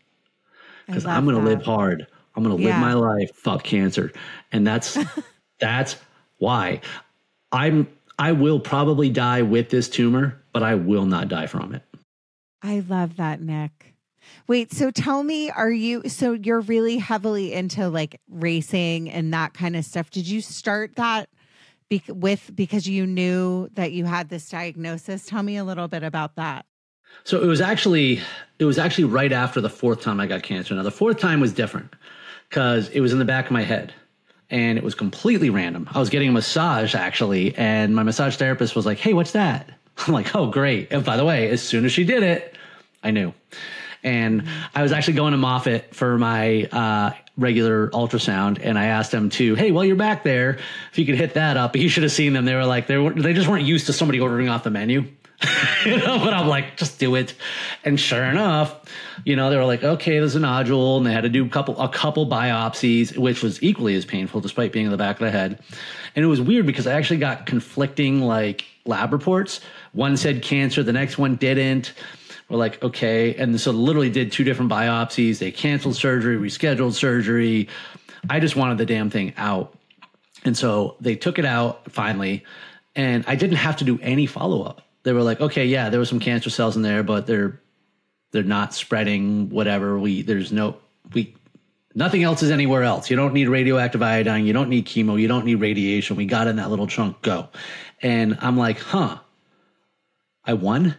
because 0.88 1.06
I'm 1.06 1.26
going 1.26 1.38
to 1.38 1.44
live 1.44 1.64
hard. 1.64 2.08
I'm 2.36 2.44
going 2.44 2.56
to 2.56 2.64
yeah. 2.64 2.70
live 2.70 2.80
my 2.80 2.94
life. 2.94 3.32
Fuck 3.36 3.64
cancer, 3.64 4.12
and 4.52 4.66
that's 4.66 4.98
that's 5.60 5.98
why 6.38 6.82
I'm. 7.52 7.88
I 8.20 8.34
will 8.34 8.60
probably 8.60 9.10
die 9.10 9.42
with 9.42 9.70
this 9.70 9.90
tumor, 9.90 10.40
but 10.54 10.62
I 10.62 10.76
will 10.76 11.06
not 11.06 11.28
die 11.28 11.48
from 11.48 11.74
it. 11.74 11.82
I 12.62 12.82
love 12.82 13.18
that, 13.18 13.42
Nick. 13.42 13.96
Wait, 14.48 14.72
so 14.72 14.92
tell 14.92 15.24
me, 15.24 15.50
are 15.50 15.72
you 15.72 16.04
so 16.08 16.34
you're 16.34 16.62
really 16.62 16.98
heavily 16.98 17.54
into 17.54 17.90
like 17.90 18.20
racing 18.30 19.10
and 19.10 19.34
that 19.34 19.54
kind 19.54 19.76
of 19.76 19.86
stuff? 19.86 20.10
Did 20.10 20.28
you 20.28 20.42
start 20.42 20.96
that 20.96 21.30
be- 21.90 22.04
with 22.08 22.52
because 22.56 22.88
you 22.88 23.08
knew 23.08 23.70
that 23.74 23.92
you 23.92 24.06
had 24.06 24.30
this 24.30 24.50
diagnosis? 24.50 25.26
Tell 25.26 25.44
me 25.44 25.58
a 25.58 25.64
little 25.64 25.88
bit 25.88 26.04
about 26.04 26.36
that. 26.36 26.66
So 27.24 27.42
it 27.42 27.48
was 27.48 27.62
actually 27.62 28.22
it 28.60 28.66
was 28.66 28.78
actually 28.78 29.06
right 29.06 29.32
after 29.32 29.62
the 29.62 29.70
fourth 29.70 30.02
time 30.02 30.20
I 30.20 30.28
got 30.28 30.44
cancer. 30.44 30.76
Now 30.76 30.84
the 30.84 30.92
fourth 30.92 31.20
time 31.20 31.40
was 31.40 31.54
different 31.54 31.94
because 32.52 32.90
it 32.90 33.00
was 33.00 33.14
in 33.14 33.20
the 33.20 33.26
back 33.26 33.46
of 33.46 33.52
my 33.52 33.64
head 33.64 33.94
and 34.50 34.78
it 34.78 34.84
was 34.84 34.94
completely 34.94 35.50
random. 35.50 35.90
I 35.90 36.00
was 36.00 36.10
getting 36.10 36.28
a 36.28 36.34
massage 36.34 36.94
actually, 36.94 37.56
and 37.56 37.96
my 37.96 38.04
massage 38.04 38.36
therapist 38.36 38.76
was 38.76 38.86
like, 38.86 38.98
"Hey, 38.98 39.14
what's 39.14 39.32
that?" 39.32 39.70
I'm 39.98 40.14
like, 40.14 40.36
"Oh, 40.36 40.48
great!" 40.48 40.92
And 40.92 41.06
by 41.06 41.16
the 41.16 41.24
way, 41.24 41.50
as 41.50 41.62
soon 41.62 41.86
as 41.86 41.94
she 41.94 42.04
did 42.04 42.24
it, 42.24 42.56
I 43.02 43.12
knew. 43.12 43.34
And 44.04 44.44
I 44.76 44.82
was 44.82 44.92
actually 44.92 45.14
going 45.14 45.32
to 45.32 45.38
Moffitt 45.38 45.96
for 45.96 46.18
my 46.18 46.66
uh, 46.66 47.12
regular 47.38 47.90
ultrasound, 47.92 48.60
and 48.62 48.78
I 48.78 48.88
asked 48.88 49.14
him 49.14 49.30
to, 49.30 49.54
hey, 49.54 49.72
while 49.72 49.86
you're 49.86 49.96
back 49.96 50.24
there, 50.24 50.58
if 50.92 50.98
you 50.98 51.06
could 51.06 51.16
hit 51.16 51.36
that 51.36 51.56
up. 51.56 51.72
But 51.72 51.82
you 51.82 51.88
should 51.88 52.04
have 52.04 52.12
seen 52.12 52.34
them. 52.34 52.44
They 52.46 52.56
were 52.56 52.66
like, 52.66 52.88
they 52.88 52.98
were, 52.98 53.14
they 53.14 53.34
just 53.34 53.48
weren't 53.48 53.66
used 53.66 53.86
to 53.86 53.94
somebody 53.94 54.20
ordering 54.20 54.50
off 54.50 54.64
the 54.64 54.72
menu. 54.72 55.06
you 55.86 55.98
know, 55.98 56.20
but 56.20 56.34
I'm 56.34 56.48
like, 56.48 56.78
just 56.78 57.00
do 57.00 57.16
it. 57.16 57.34
And 57.84 58.00
sure 58.00 58.24
enough, 58.24 58.80
you 59.26 59.36
know, 59.36 59.50
they 59.50 59.58
were 59.58 59.66
like, 59.66 59.84
okay, 59.84 60.20
there's 60.20 60.36
a 60.36 60.40
nodule, 60.40 60.98
and 60.98 61.06
they 61.06 61.12
had 61.12 61.24
to 61.24 61.30
do 61.30 61.46
a 61.46 61.50
couple 61.50 61.80
a 61.80 61.90
couple 61.90 62.28
biopsies, 62.28 63.18
which 63.18 63.42
was 63.42 63.62
equally 63.64 63.96
as 63.96 64.06
painful, 64.06 64.42
despite 64.42 64.72
being 64.72 64.86
in 64.86 64.92
the 64.92 64.98
back 64.98 65.16
of 65.20 65.26
the 65.26 65.32
head. 65.32 65.60
And 66.16 66.24
it 66.24 66.28
was 66.28 66.42
weird 66.42 66.66
because 66.66 66.88
I 66.88 66.94
actually 66.94 67.18
got 67.18 67.46
conflicting 67.46 68.22
like 68.22 68.66
lab 68.86 69.14
reports. 69.14 69.62
One 69.94 70.18
said 70.18 70.42
cancer, 70.42 70.84
the 70.84 70.94
next 70.94 71.18
one 71.18 71.36
didn't. 71.36 71.94
We're 72.50 72.58
like, 72.58 72.84
okay. 72.84 73.34
And 73.36 73.60
so 73.60 73.72
literally 73.72 74.10
did 74.10 74.32
two 74.32 74.44
different 74.44 74.72
biopsies. 74.72 75.40
They 75.40 75.52
canceled 75.52 75.96
surgery, 75.96 76.38
rescheduled 76.38 76.94
surgery. 76.94 77.70
I 78.30 78.40
just 78.40 78.56
wanted 78.56 78.78
the 78.78 78.86
damn 78.86 79.10
thing 79.10 79.34
out. 79.38 79.74
And 80.44 80.58
so 80.58 80.98
they 81.00 81.16
took 81.16 81.40
it 81.40 81.46
out 81.46 81.92
finally. 81.92 82.44
And 82.96 83.24
I 83.26 83.36
didn't 83.36 83.58
have 83.58 83.78
to 83.78 83.86
do 83.86 84.00
any 84.02 84.26
follow 84.26 84.64
up. 84.64 84.82
They 85.04 85.14
were 85.14 85.24
like, 85.24 85.42
okay, 85.42 85.66
yeah, 85.66 85.90
there 85.90 86.00
were 86.00 86.06
some 86.06 86.20
cancer 86.20 86.50
cells 86.50 86.76
in 86.76 86.82
there, 86.82 87.04
but 87.04 87.28
they're 87.28 87.60
they're 88.32 88.44
not 88.44 88.74
spreading 88.74 89.50
whatever. 89.50 90.00
We 90.00 90.22
there's 90.22 90.52
no 90.52 90.78
we 91.14 91.36
nothing 91.96 92.24
else 92.24 92.44
is 92.44 92.52
anywhere 92.52 92.84
else. 92.84 93.10
You 93.10 93.16
don't 93.16 93.34
need 93.34 93.50
radioactive 93.50 94.02
iodine, 94.02 94.46
you 94.46 94.54
don't 94.54 94.70
need 94.70 94.86
chemo, 94.86 95.20
you 95.20 95.28
don't 95.28 95.46
need 95.46 95.56
radiation. 95.56 96.16
We 96.16 96.26
got 96.26 96.48
in 96.48 96.58
that 96.58 96.70
little 96.70 96.88
chunk, 96.88 97.22
go. 97.22 97.50
And 98.02 98.38
I'm 98.42 98.58
like, 98.58 98.80
huh. 98.80 99.18
I 100.44 100.54
won? 100.54 100.96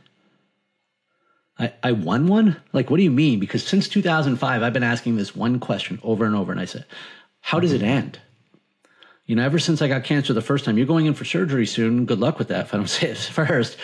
I, 1.59 1.73
I 1.83 1.93
won 1.93 2.27
one? 2.27 2.57
Like, 2.73 2.91
what 2.91 2.97
do 2.97 3.03
you 3.03 3.11
mean? 3.11 3.41
Because 3.41 3.65
since 3.67 3.89
2005, 3.89 4.63
I've 4.63 4.73
been 4.73 4.83
asking 4.83 5.17
this 5.17 5.35
one 5.35 5.59
question 5.59 6.01
over 6.03 6.25
and 6.25 6.35
over. 6.35 6.53
And 6.53 6.61
I 6.61 6.65
said, 6.65 6.87
how 7.41 7.61
does 7.61 7.73
it 7.73 7.83
end? 7.83 8.21
You 9.27 9.37
know, 9.37 9.45
ever 9.45 9.59
since 9.59 9.81
I 9.81 9.89
got 9.89 10.05
cancer 10.05 10.33
the 10.33 10.43
first 10.43 10.65
time, 10.65 10.77
you're 10.77 10.87
going 10.87 11.07
in 11.07 11.15
for 11.15 11.25
surgery 11.25 11.67
soon. 11.67 12.07
Good 12.07 12.19
luck 12.19 12.39
with 12.39 12.49
that, 12.49 12.67
if 12.67 12.75
I 12.75 12.77
don't 12.77 12.87
say 12.89 13.11
it 13.11 13.19
first. 13.19 13.77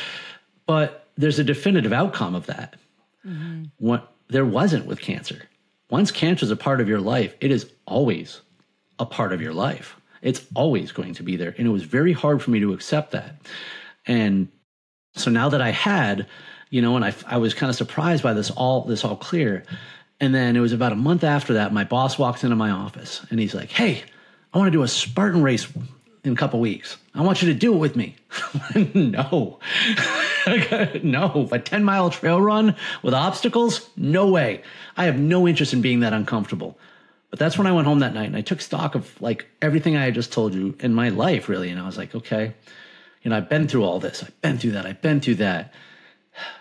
But 0.67 1.07
there's 1.17 1.39
a 1.39 1.45
definitive 1.45 1.93
outcome 1.93 2.35
of 2.35 2.47
that. 2.47 2.77
Mm-hmm. 3.27 3.65
What 3.79 4.13
there 4.29 4.45
wasn't 4.45 4.87
with 4.87 5.01
cancer. 5.01 5.43
Once 5.91 6.11
cancer 6.11 6.45
is 6.45 6.51
a 6.51 6.57
part 6.57 6.81
of 6.81 6.89
your 6.89 7.01
life, 7.01 7.35
it 7.41 7.51
is 7.51 7.71
always 7.87 8.43
a 8.99 9.07
part 9.07 9.33
of 9.33 9.41
your 9.41 9.55
life. 9.55 9.97
It's 10.21 10.45
always 10.55 10.93
going 10.93 11.15
to 11.15 11.23
be 11.23 11.37
there. 11.37 11.55
And 11.57 11.67
it 11.67 11.71
was 11.71 11.85
very 11.85 12.13
hard 12.13 12.43
for 12.43 12.51
me 12.51 12.61
to 12.61 12.73
accept 12.73 13.13
that. 13.13 13.37
And 14.07 14.49
so 15.15 15.31
now 15.31 15.49
that 15.49 15.63
I 15.63 15.71
had 15.71 16.27
you 16.71 16.83
know, 16.83 16.97
and 16.97 17.05
I, 17.05 17.15
I 17.27 17.39
was 17.39 17.55
kind 17.55 17.71
of 17.71 17.77
surprised 17.77 18.23
by 18.23 18.35
this 18.35 18.51
all 18.51 18.83
this 18.83 19.05
all 19.05 19.17
clear. 19.17 19.65
And 20.21 20.35
then 20.35 20.57
it 20.57 20.61
was 20.61 20.73
about 20.73 20.93
a 20.93 20.97
month 20.97 21.25
after 21.25 21.55
that, 21.55 21.73
my 21.73 21.85
boss 21.85 22.19
walks 22.19 22.45
into 22.45 22.57
my 22.57 22.71
office 22.71 23.25
and 23.31 23.39
he's 23.39 23.55
like, 23.55 23.71
"Hey, 23.71 24.05
I 24.59 24.61
want 24.61 24.73
to 24.73 24.79
do 24.79 24.83
a 24.83 24.89
Spartan 24.89 25.43
race 25.43 25.69
in 26.25 26.33
a 26.33 26.37
couple 26.37 26.59
weeks. 26.59 26.97
I 27.15 27.23
want 27.23 27.43
you 27.43 27.53
to 27.53 27.55
do 27.55 27.75
it 27.75 27.79
with 27.79 27.95
me." 27.95 28.17
no, 28.93 29.61
no, 31.05 31.49
a 31.53 31.59
ten 31.61 31.85
mile 31.85 32.11
trail 32.11 32.41
run 32.41 32.75
with 33.05 33.15
obstacles? 33.15 33.89
No 33.97 34.27
way. 34.27 34.63
I 34.97 35.05
have 35.05 35.17
no 35.17 35.47
interest 35.47 35.73
in 35.73 35.81
being 35.81 36.01
that 36.01 36.13
uncomfortable. 36.13 36.77
But 37.31 37.39
that's 37.39 37.57
when 37.57 37.69
I 37.69 37.73
went 37.73 37.87
home 37.87 38.01
that 38.01 38.15
night 38.15 38.27
and 38.27 38.37
I 38.37 38.41
took 38.41 38.61
stock 38.61 38.97
of 38.97 39.23
like 39.23 39.47
everything 39.63 39.97
I 39.97 40.07
had 40.07 40.15
just 40.15 40.33
told 40.33 40.55
you 40.55 40.75
in 40.81 40.93
my 40.93 41.11
life, 41.11 41.49
really. 41.49 41.69
And 41.69 41.81
I 41.81 41.87
was 41.87 41.97
like, 41.97 42.17
okay, 42.17 42.55
you 43.23 43.31
know, 43.31 43.37
I've 43.37 43.49
been 43.49 43.69
through 43.69 43.85
all 43.85 44.01
this. 44.01 44.25
I've 44.25 44.41
been 44.41 44.59
through 44.59 44.73
that. 44.73 44.87
I've 44.87 45.01
been 45.01 45.21
through 45.21 45.37
that. 45.37 45.73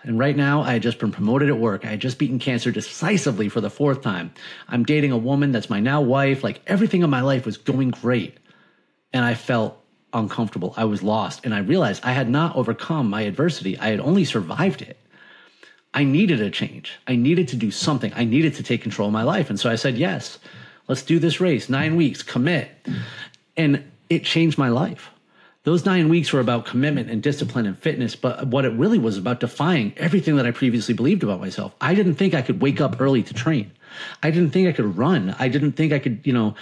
And 0.02 0.18
right 0.18 0.36
now, 0.36 0.62
I 0.62 0.72
had 0.72 0.82
just 0.82 0.98
been 0.98 1.12
promoted 1.12 1.48
at 1.48 1.58
work. 1.58 1.84
I 1.84 1.88
had 1.88 2.00
just 2.00 2.18
beaten 2.18 2.38
cancer 2.38 2.70
decisively 2.70 3.48
for 3.48 3.60
the 3.60 3.70
fourth 3.70 4.02
time. 4.02 4.32
I'm 4.68 4.84
dating 4.84 5.12
a 5.12 5.18
woman 5.18 5.52
that's 5.52 5.70
my 5.70 5.80
now 5.80 6.00
wife. 6.00 6.44
Like 6.44 6.60
everything 6.66 7.02
in 7.02 7.10
my 7.10 7.20
life 7.20 7.46
was 7.46 7.56
going 7.56 7.90
great. 7.90 8.38
And 9.12 9.24
I 9.24 9.34
felt 9.34 9.82
uncomfortable. 10.12 10.74
I 10.76 10.84
was 10.84 11.02
lost. 11.02 11.44
And 11.44 11.54
I 11.54 11.58
realized 11.58 12.04
I 12.04 12.12
had 12.12 12.28
not 12.28 12.56
overcome 12.56 13.10
my 13.10 13.22
adversity, 13.22 13.78
I 13.78 13.88
had 13.88 14.00
only 14.00 14.24
survived 14.24 14.82
it. 14.82 14.98
I 15.94 16.04
needed 16.04 16.40
a 16.40 16.50
change. 16.50 16.92
I 17.06 17.16
needed 17.16 17.48
to 17.48 17.56
do 17.56 17.70
something. 17.70 18.12
I 18.14 18.24
needed 18.24 18.54
to 18.54 18.62
take 18.62 18.82
control 18.82 19.08
of 19.08 19.12
my 19.12 19.22
life. 19.22 19.48
And 19.50 19.58
so 19.58 19.70
I 19.70 19.76
said, 19.76 19.96
yes, 19.96 20.38
let's 20.86 21.02
do 21.02 21.18
this 21.18 21.40
race, 21.40 21.68
nine 21.68 21.96
weeks, 21.96 22.22
commit. 22.22 22.70
And 23.56 23.90
it 24.10 24.24
changed 24.24 24.58
my 24.58 24.68
life. 24.68 25.10
Those 25.68 25.84
nine 25.84 26.08
weeks 26.08 26.32
were 26.32 26.40
about 26.40 26.64
commitment 26.64 27.10
and 27.10 27.22
discipline 27.22 27.66
and 27.66 27.78
fitness, 27.78 28.16
but 28.16 28.46
what 28.46 28.64
it 28.64 28.70
really 28.70 28.98
was 28.98 29.18
about 29.18 29.40
defying 29.40 29.92
everything 29.98 30.36
that 30.36 30.46
I 30.46 30.50
previously 30.50 30.94
believed 30.94 31.22
about 31.22 31.40
myself. 31.40 31.74
I 31.78 31.94
didn't 31.94 32.14
think 32.14 32.32
I 32.32 32.40
could 32.40 32.62
wake 32.62 32.80
up 32.80 32.98
early 33.02 33.22
to 33.24 33.34
train. 33.34 33.70
I 34.22 34.30
didn't 34.30 34.52
think 34.52 34.66
I 34.66 34.72
could 34.72 34.96
run. 34.96 35.36
I 35.38 35.48
didn't 35.48 35.72
think 35.72 35.92
I 35.92 35.98
could, 35.98 36.22
you 36.24 36.32
know, 36.32 36.54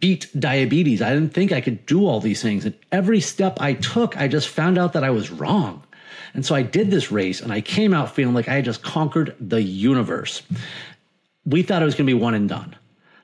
beat 0.00 0.30
diabetes. 0.40 1.02
I 1.02 1.12
didn't 1.12 1.34
think 1.34 1.52
I 1.52 1.60
could 1.60 1.84
do 1.84 2.06
all 2.06 2.18
these 2.18 2.40
things. 2.40 2.64
And 2.64 2.74
every 2.92 3.20
step 3.20 3.58
I 3.60 3.74
took, 3.74 4.16
I 4.16 4.26
just 4.26 4.48
found 4.48 4.78
out 4.78 4.94
that 4.94 5.04
I 5.04 5.10
was 5.10 5.30
wrong. 5.30 5.82
And 6.32 6.46
so 6.46 6.54
I 6.54 6.62
did 6.62 6.90
this 6.90 7.12
race 7.12 7.42
and 7.42 7.52
I 7.52 7.60
came 7.60 7.92
out 7.92 8.14
feeling 8.14 8.34
like 8.34 8.48
I 8.48 8.54
had 8.54 8.64
just 8.64 8.82
conquered 8.82 9.36
the 9.38 9.60
universe. 9.60 10.40
We 11.44 11.62
thought 11.62 11.82
it 11.82 11.84
was 11.84 11.94
going 11.94 12.06
to 12.06 12.14
be 12.14 12.18
one 12.18 12.32
and 12.32 12.48
done. 12.48 12.74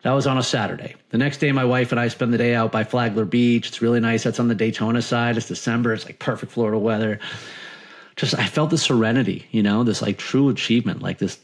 That 0.03 0.13
was 0.13 0.27
on 0.27 0.37
a 0.37 0.43
Saturday. 0.43 0.97
The 1.11 1.19
next 1.19 1.39
day, 1.39 1.53
my 1.53 1.65
wife 1.65 1.93
and 1.93 2.01
I 2.01 2.09
spend 2.09 2.33
the 2.33 2.39
day 2.39 2.55
out 2.55 2.73
by 2.73 2.83
Flagler 2.83 3.25
Beach. 3.25 3.69
It's 3.69 3.81
really 3.81 4.01
nice. 4.01 4.25
That's 4.25 4.41
on 4.41 4.49
the 4.49 4.55
Daytona 4.55 5.01
side. 5.01 5.37
It's 5.37 5.47
December. 5.47 5.95
It's 5.95 6.05
like 6.05 6.19
perfect 6.19 6.53
Florida 6.53 6.79
weather. 6.79 7.21
Just, 8.17 8.37
I 8.37 8.47
felt 8.47 8.71
the 8.71 8.79
serenity, 8.79 9.47
you 9.53 9.63
know, 9.63 9.85
this 9.85 10.03
like 10.03 10.19
true 10.19 10.49
achievement, 10.49 11.03
like 11.03 11.19
this 11.19 11.39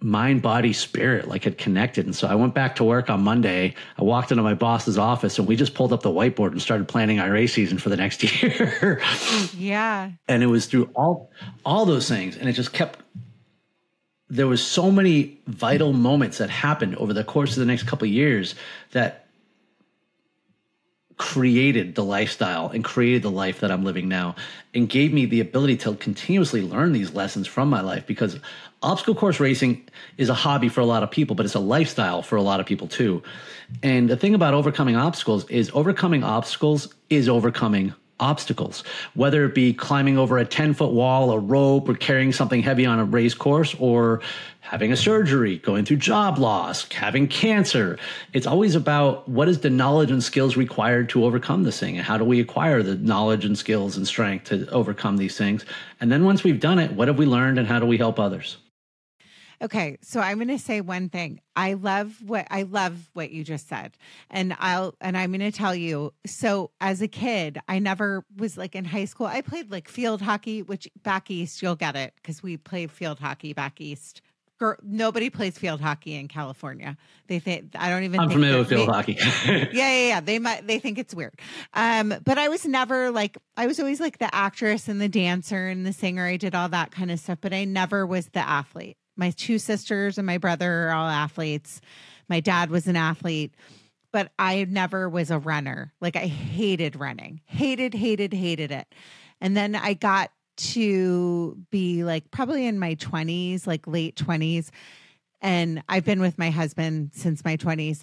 mind, 0.00 0.42
body, 0.42 0.72
spirit, 0.72 1.26
like 1.26 1.44
had 1.44 1.58
connected. 1.58 2.06
And 2.06 2.14
so 2.14 2.28
I 2.28 2.36
went 2.36 2.54
back 2.54 2.76
to 2.76 2.84
work 2.84 3.10
on 3.10 3.22
Monday. 3.22 3.74
I 3.98 4.04
walked 4.04 4.30
into 4.30 4.44
my 4.44 4.54
boss's 4.54 4.96
office 4.96 5.38
and 5.38 5.48
we 5.48 5.56
just 5.56 5.74
pulled 5.74 5.92
up 5.92 6.02
the 6.02 6.10
whiteboard 6.10 6.52
and 6.52 6.62
started 6.62 6.86
planning 6.86 7.18
our 7.18 7.30
race 7.32 7.52
season 7.52 7.78
for 7.78 7.88
the 7.88 7.96
next 7.96 8.22
year. 8.42 9.02
yeah. 9.56 10.12
And 10.28 10.42
it 10.42 10.46
was 10.46 10.66
through 10.66 10.90
all 10.94 11.30
all 11.64 11.84
those 11.84 12.08
things. 12.08 12.36
And 12.36 12.48
it 12.48 12.52
just 12.52 12.72
kept 12.72 13.00
there 14.30 14.46
was 14.46 14.64
so 14.64 14.90
many 14.90 15.38
vital 15.46 15.92
moments 15.92 16.38
that 16.38 16.50
happened 16.50 16.96
over 16.96 17.12
the 17.12 17.24
course 17.24 17.52
of 17.52 17.60
the 17.60 17.66
next 17.66 17.84
couple 17.84 18.06
years 18.06 18.54
that 18.92 19.26
created 21.16 21.96
the 21.96 22.04
lifestyle 22.04 22.68
and 22.68 22.84
created 22.84 23.22
the 23.22 23.30
life 23.30 23.60
that 23.60 23.72
I'm 23.72 23.84
living 23.84 24.08
now 24.08 24.36
and 24.72 24.88
gave 24.88 25.12
me 25.12 25.26
the 25.26 25.40
ability 25.40 25.76
to 25.78 25.94
continuously 25.94 26.62
learn 26.62 26.92
these 26.92 27.12
lessons 27.12 27.48
from 27.48 27.68
my 27.68 27.80
life 27.80 28.06
because 28.06 28.38
obstacle 28.82 29.16
course 29.16 29.40
racing 29.40 29.84
is 30.16 30.28
a 30.28 30.34
hobby 30.34 30.68
for 30.68 30.80
a 30.80 30.86
lot 30.86 31.02
of 31.02 31.10
people 31.10 31.34
but 31.34 31.44
it's 31.44 31.56
a 31.56 31.60
lifestyle 31.60 32.22
for 32.22 32.36
a 32.36 32.42
lot 32.42 32.60
of 32.60 32.66
people 32.66 32.86
too. 32.86 33.22
And 33.82 34.08
the 34.08 34.16
thing 34.16 34.34
about 34.34 34.54
overcoming 34.54 34.94
obstacles 34.94 35.44
is 35.50 35.70
overcoming 35.74 36.22
obstacles 36.22 36.94
is 37.10 37.28
overcoming 37.28 37.94
obstacles, 38.20 38.84
whether 39.14 39.44
it 39.44 39.54
be 39.54 39.72
climbing 39.72 40.18
over 40.18 40.38
a 40.38 40.44
10 40.44 40.74
foot 40.74 40.92
wall, 40.92 41.30
a 41.30 41.38
rope, 41.38 41.88
or 41.88 41.94
carrying 41.94 42.32
something 42.32 42.62
heavy 42.62 42.86
on 42.86 42.98
a 42.98 43.04
race 43.04 43.34
course, 43.34 43.74
or 43.78 44.20
having 44.60 44.92
a 44.92 44.96
surgery, 44.96 45.58
going 45.58 45.84
through 45.84 45.96
job 45.96 46.38
loss, 46.38 46.90
having 46.92 47.26
cancer. 47.26 47.98
It's 48.32 48.46
always 48.46 48.74
about 48.74 49.28
what 49.28 49.48
is 49.48 49.60
the 49.60 49.70
knowledge 49.70 50.10
and 50.10 50.22
skills 50.22 50.56
required 50.56 51.08
to 51.10 51.24
overcome 51.24 51.64
this 51.64 51.80
thing, 51.80 51.96
and 51.96 52.04
how 52.04 52.18
do 52.18 52.24
we 52.24 52.40
acquire 52.40 52.82
the 52.82 52.96
knowledge 52.96 53.44
and 53.44 53.56
skills 53.56 53.96
and 53.96 54.06
strength 54.06 54.44
to 54.46 54.68
overcome 54.70 55.16
these 55.16 55.38
things. 55.38 55.64
And 56.00 56.12
then 56.12 56.24
once 56.24 56.44
we've 56.44 56.60
done 56.60 56.78
it, 56.78 56.92
what 56.92 57.08
have 57.08 57.18
we 57.18 57.26
learned 57.26 57.58
and 57.58 57.66
how 57.66 57.78
do 57.78 57.86
we 57.86 57.96
help 57.96 58.18
others? 58.18 58.58
Okay, 59.60 59.98
so 60.02 60.20
I'm 60.20 60.38
going 60.38 60.48
to 60.48 60.58
say 60.58 60.80
one 60.80 61.08
thing. 61.08 61.40
I 61.56 61.72
love 61.74 62.22
what 62.24 62.46
I 62.50 62.62
love 62.62 63.10
what 63.14 63.30
you 63.32 63.42
just 63.42 63.68
said. 63.68 63.96
And 64.30 64.56
I'll 64.60 64.94
and 65.00 65.16
I'm 65.16 65.30
going 65.32 65.40
to 65.40 65.50
tell 65.50 65.74
you. 65.74 66.14
So 66.26 66.70
as 66.80 67.02
a 67.02 67.08
kid, 67.08 67.58
I 67.68 67.80
never 67.80 68.24
was 68.36 68.56
like 68.56 68.76
in 68.76 68.84
high 68.84 69.06
school. 69.06 69.26
I 69.26 69.40
played 69.40 69.70
like 69.70 69.88
field 69.88 70.22
hockey, 70.22 70.62
which 70.62 70.88
back 71.02 71.30
east 71.30 71.60
you'll 71.60 71.74
get 71.76 71.96
it 71.96 72.14
cuz 72.22 72.42
we 72.42 72.56
play 72.56 72.86
field 72.86 73.18
hockey 73.18 73.52
back 73.52 73.80
east. 73.80 74.20
Girl, 74.60 74.76
nobody 74.82 75.30
plays 75.30 75.56
field 75.56 75.80
hockey 75.80 76.16
in 76.16 76.26
California. 76.26 76.96
They 77.28 77.38
think 77.38 77.70
I 77.76 77.90
don't 77.90 78.02
even. 78.02 78.18
I'm 78.18 78.28
think 78.28 78.38
familiar 78.40 78.58
with 78.58 78.68
field 78.68 78.88
they- 78.88 78.92
hockey. 78.92 79.16
yeah, 79.46 79.66
yeah, 79.72 80.06
yeah. 80.08 80.20
They 80.20 80.38
might 80.38 80.66
they 80.68 80.78
think 80.78 80.98
it's 80.98 81.14
weird. 81.14 81.34
Um, 81.74 82.14
but 82.24 82.38
I 82.38 82.48
was 82.48 82.64
never 82.64 83.10
like 83.10 83.38
I 83.56 83.66
was 83.66 83.78
always 83.80 83.98
like 84.00 84.18
the 84.18 84.32
actress 84.32 84.86
and 84.88 85.00
the 85.00 85.08
dancer 85.08 85.66
and 85.66 85.84
the 85.86 85.92
singer. 85.92 86.26
I 86.26 86.36
did 86.36 86.54
all 86.54 86.68
that 86.70 86.90
kind 86.92 87.10
of 87.10 87.18
stuff, 87.20 87.38
but 87.40 87.52
I 87.52 87.64
never 87.64 88.04
was 88.06 88.28
the 88.28 88.40
athlete. 88.48 88.96
My 89.18 89.30
two 89.30 89.58
sisters 89.58 90.16
and 90.16 90.26
my 90.26 90.38
brother 90.38 90.88
are 90.88 90.92
all 90.92 91.08
athletes. 91.08 91.80
My 92.28 92.40
dad 92.40 92.70
was 92.70 92.86
an 92.86 92.96
athlete, 92.96 93.54
but 94.12 94.30
I 94.38 94.64
never 94.64 95.08
was 95.08 95.30
a 95.30 95.38
runner. 95.38 95.92
Like 96.00 96.16
I 96.16 96.26
hated 96.26 96.96
running. 96.96 97.40
Hated, 97.44 97.92
hated, 97.92 98.32
hated 98.32 98.70
it. 98.70 98.86
And 99.40 99.56
then 99.56 99.74
I 99.74 99.94
got 99.94 100.30
to 100.56 101.56
be 101.70 102.04
like 102.04 102.30
probably 102.30 102.66
in 102.66 102.78
my 102.78 102.94
20s, 102.94 103.66
like 103.66 103.86
late 103.86 104.16
20s. 104.16 104.70
And 105.40 105.82
I've 105.88 106.04
been 106.04 106.20
with 106.20 106.38
my 106.38 106.50
husband 106.50 107.10
since 107.12 107.44
my 107.44 107.56
20s 107.56 108.02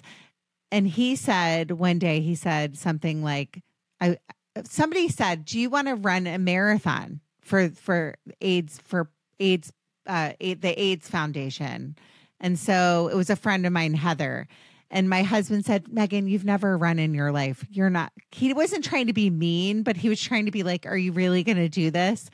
and 0.70 0.86
he 0.86 1.16
said 1.16 1.70
one 1.72 1.98
day 1.98 2.20
he 2.20 2.34
said 2.34 2.76
something 2.76 3.22
like 3.22 3.62
i 4.00 4.16
somebody 4.64 5.08
said 5.08 5.44
do 5.44 5.58
you 5.58 5.70
want 5.70 5.88
to 5.88 5.94
run 5.94 6.26
a 6.26 6.38
marathon 6.38 7.20
for 7.40 7.68
for 7.70 8.16
aids 8.40 8.78
for 8.84 9.10
aids 9.38 9.72
uh 10.06 10.32
the 10.40 10.74
aids 10.76 11.08
foundation. 11.08 11.96
And 12.40 12.58
so 12.58 13.08
it 13.08 13.16
was 13.16 13.30
a 13.30 13.36
friend 13.36 13.66
of 13.66 13.72
mine 13.72 13.94
heather. 13.94 14.46
And 14.90 15.08
my 15.08 15.22
husband 15.22 15.64
said 15.64 15.92
megan 15.92 16.28
you've 16.28 16.44
never 16.44 16.76
run 16.78 16.98
in 16.98 17.14
your 17.14 17.32
life. 17.32 17.64
You're 17.70 17.90
not 17.90 18.12
he 18.30 18.52
wasn't 18.52 18.84
trying 18.84 19.06
to 19.06 19.12
be 19.12 19.30
mean 19.30 19.82
but 19.82 19.96
he 19.96 20.08
was 20.08 20.20
trying 20.20 20.46
to 20.46 20.52
be 20.52 20.62
like 20.62 20.86
are 20.86 20.96
you 20.96 21.12
really 21.12 21.42
going 21.42 21.56
to 21.56 21.68
do 21.68 21.90
this? 21.90 22.30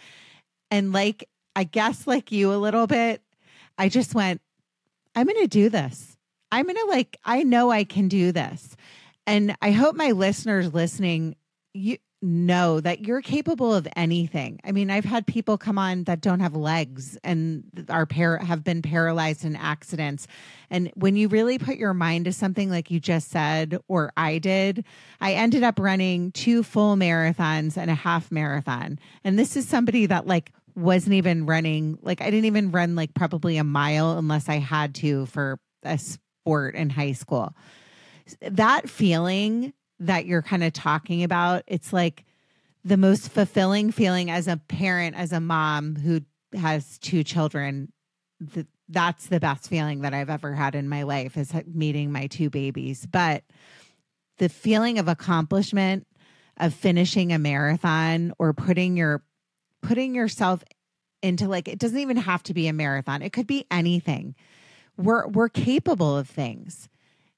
And 0.70 0.92
like 0.92 1.28
i 1.54 1.64
guess 1.64 2.06
like 2.06 2.32
you 2.32 2.50
a 2.52 2.56
little 2.56 2.86
bit 2.86 3.20
i 3.76 3.90
just 3.90 4.14
went 4.14 4.40
i'm 5.14 5.26
going 5.26 5.42
to 5.42 5.46
do 5.46 5.68
this. 5.68 6.16
I'm 6.52 6.66
going 6.66 6.76
to 6.76 6.86
like, 6.86 7.16
I 7.24 7.42
know 7.42 7.70
I 7.70 7.84
can 7.84 8.08
do 8.08 8.30
this. 8.30 8.76
And 9.26 9.56
I 9.62 9.70
hope 9.70 9.96
my 9.96 10.10
listeners 10.10 10.72
listening, 10.72 11.34
you 11.72 11.96
know 12.22 12.80
that 12.80 13.04
you're 13.04 13.20
capable 13.20 13.74
of 13.74 13.88
anything. 13.96 14.60
I 14.64 14.72
mean, 14.72 14.90
I've 14.90 15.04
had 15.04 15.26
people 15.26 15.58
come 15.58 15.76
on 15.76 16.04
that 16.04 16.20
don't 16.20 16.40
have 16.40 16.54
legs 16.54 17.18
and 17.24 17.64
are 17.88 18.06
par- 18.06 18.38
have 18.38 18.62
been 18.62 18.80
paralyzed 18.80 19.44
in 19.44 19.56
accidents. 19.56 20.26
And 20.70 20.90
when 20.94 21.16
you 21.16 21.28
really 21.28 21.58
put 21.58 21.76
your 21.76 21.94
mind 21.94 22.26
to 22.26 22.32
something 22.32 22.70
like 22.70 22.90
you 22.90 23.00
just 23.00 23.30
said, 23.30 23.78
or 23.88 24.12
I 24.16 24.38
did, 24.38 24.84
I 25.20 25.34
ended 25.34 25.64
up 25.64 25.78
running 25.78 26.30
two 26.32 26.62
full 26.62 26.96
marathons 26.96 27.76
and 27.76 27.90
a 27.90 27.94
half 27.94 28.30
marathon. 28.30 28.98
And 29.24 29.38
this 29.38 29.56
is 29.56 29.68
somebody 29.68 30.06
that 30.06 30.26
like 30.26 30.52
wasn't 30.76 31.14
even 31.14 31.44
running, 31.44 31.98
like 32.02 32.20
I 32.20 32.30
didn't 32.30 32.46
even 32.46 32.70
run 32.70 32.94
like 32.94 33.14
probably 33.14 33.56
a 33.56 33.64
mile 33.64 34.16
unless 34.16 34.48
I 34.48 34.56
had 34.56 34.94
to 34.96 35.26
for 35.26 35.58
a 35.82 35.98
sport 35.98 36.76
in 36.76 36.88
high 36.88 37.12
school. 37.12 37.54
That 38.40 38.88
feeling 38.88 39.72
that 40.06 40.26
you're 40.26 40.42
kind 40.42 40.64
of 40.64 40.72
talking 40.72 41.22
about, 41.22 41.62
it's 41.66 41.92
like 41.92 42.24
the 42.84 42.96
most 42.96 43.30
fulfilling 43.30 43.92
feeling 43.92 44.30
as 44.30 44.48
a 44.48 44.56
parent, 44.56 45.16
as 45.16 45.32
a 45.32 45.40
mom 45.40 45.96
who 45.96 46.20
has 46.58 46.98
two 46.98 47.24
children. 47.24 47.92
Th- 48.52 48.66
that's 48.88 49.26
the 49.26 49.40
best 49.40 49.68
feeling 49.68 50.02
that 50.02 50.12
I've 50.12 50.30
ever 50.30 50.52
had 50.52 50.74
in 50.74 50.88
my 50.88 51.04
life 51.04 51.36
is 51.36 51.52
meeting 51.66 52.12
my 52.12 52.26
two 52.26 52.50
babies. 52.50 53.06
But 53.06 53.44
the 54.38 54.48
feeling 54.48 54.98
of 54.98 55.08
accomplishment 55.08 56.06
of 56.58 56.74
finishing 56.74 57.32
a 57.32 57.38
marathon 57.38 58.32
or 58.38 58.52
putting 58.52 58.96
your 58.96 59.22
putting 59.80 60.14
yourself 60.14 60.62
into 61.22 61.48
like 61.48 61.68
it 61.68 61.78
doesn't 61.78 61.98
even 61.98 62.16
have 62.16 62.42
to 62.44 62.54
be 62.54 62.68
a 62.68 62.72
marathon. 62.72 63.22
It 63.22 63.32
could 63.32 63.46
be 63.46 63.64
anything 63.70 64.34
we're 64.96 65.26
we're 65.28 65.48
capable 65.48 66.16
of 66.16 66.28
things 66.28 66.88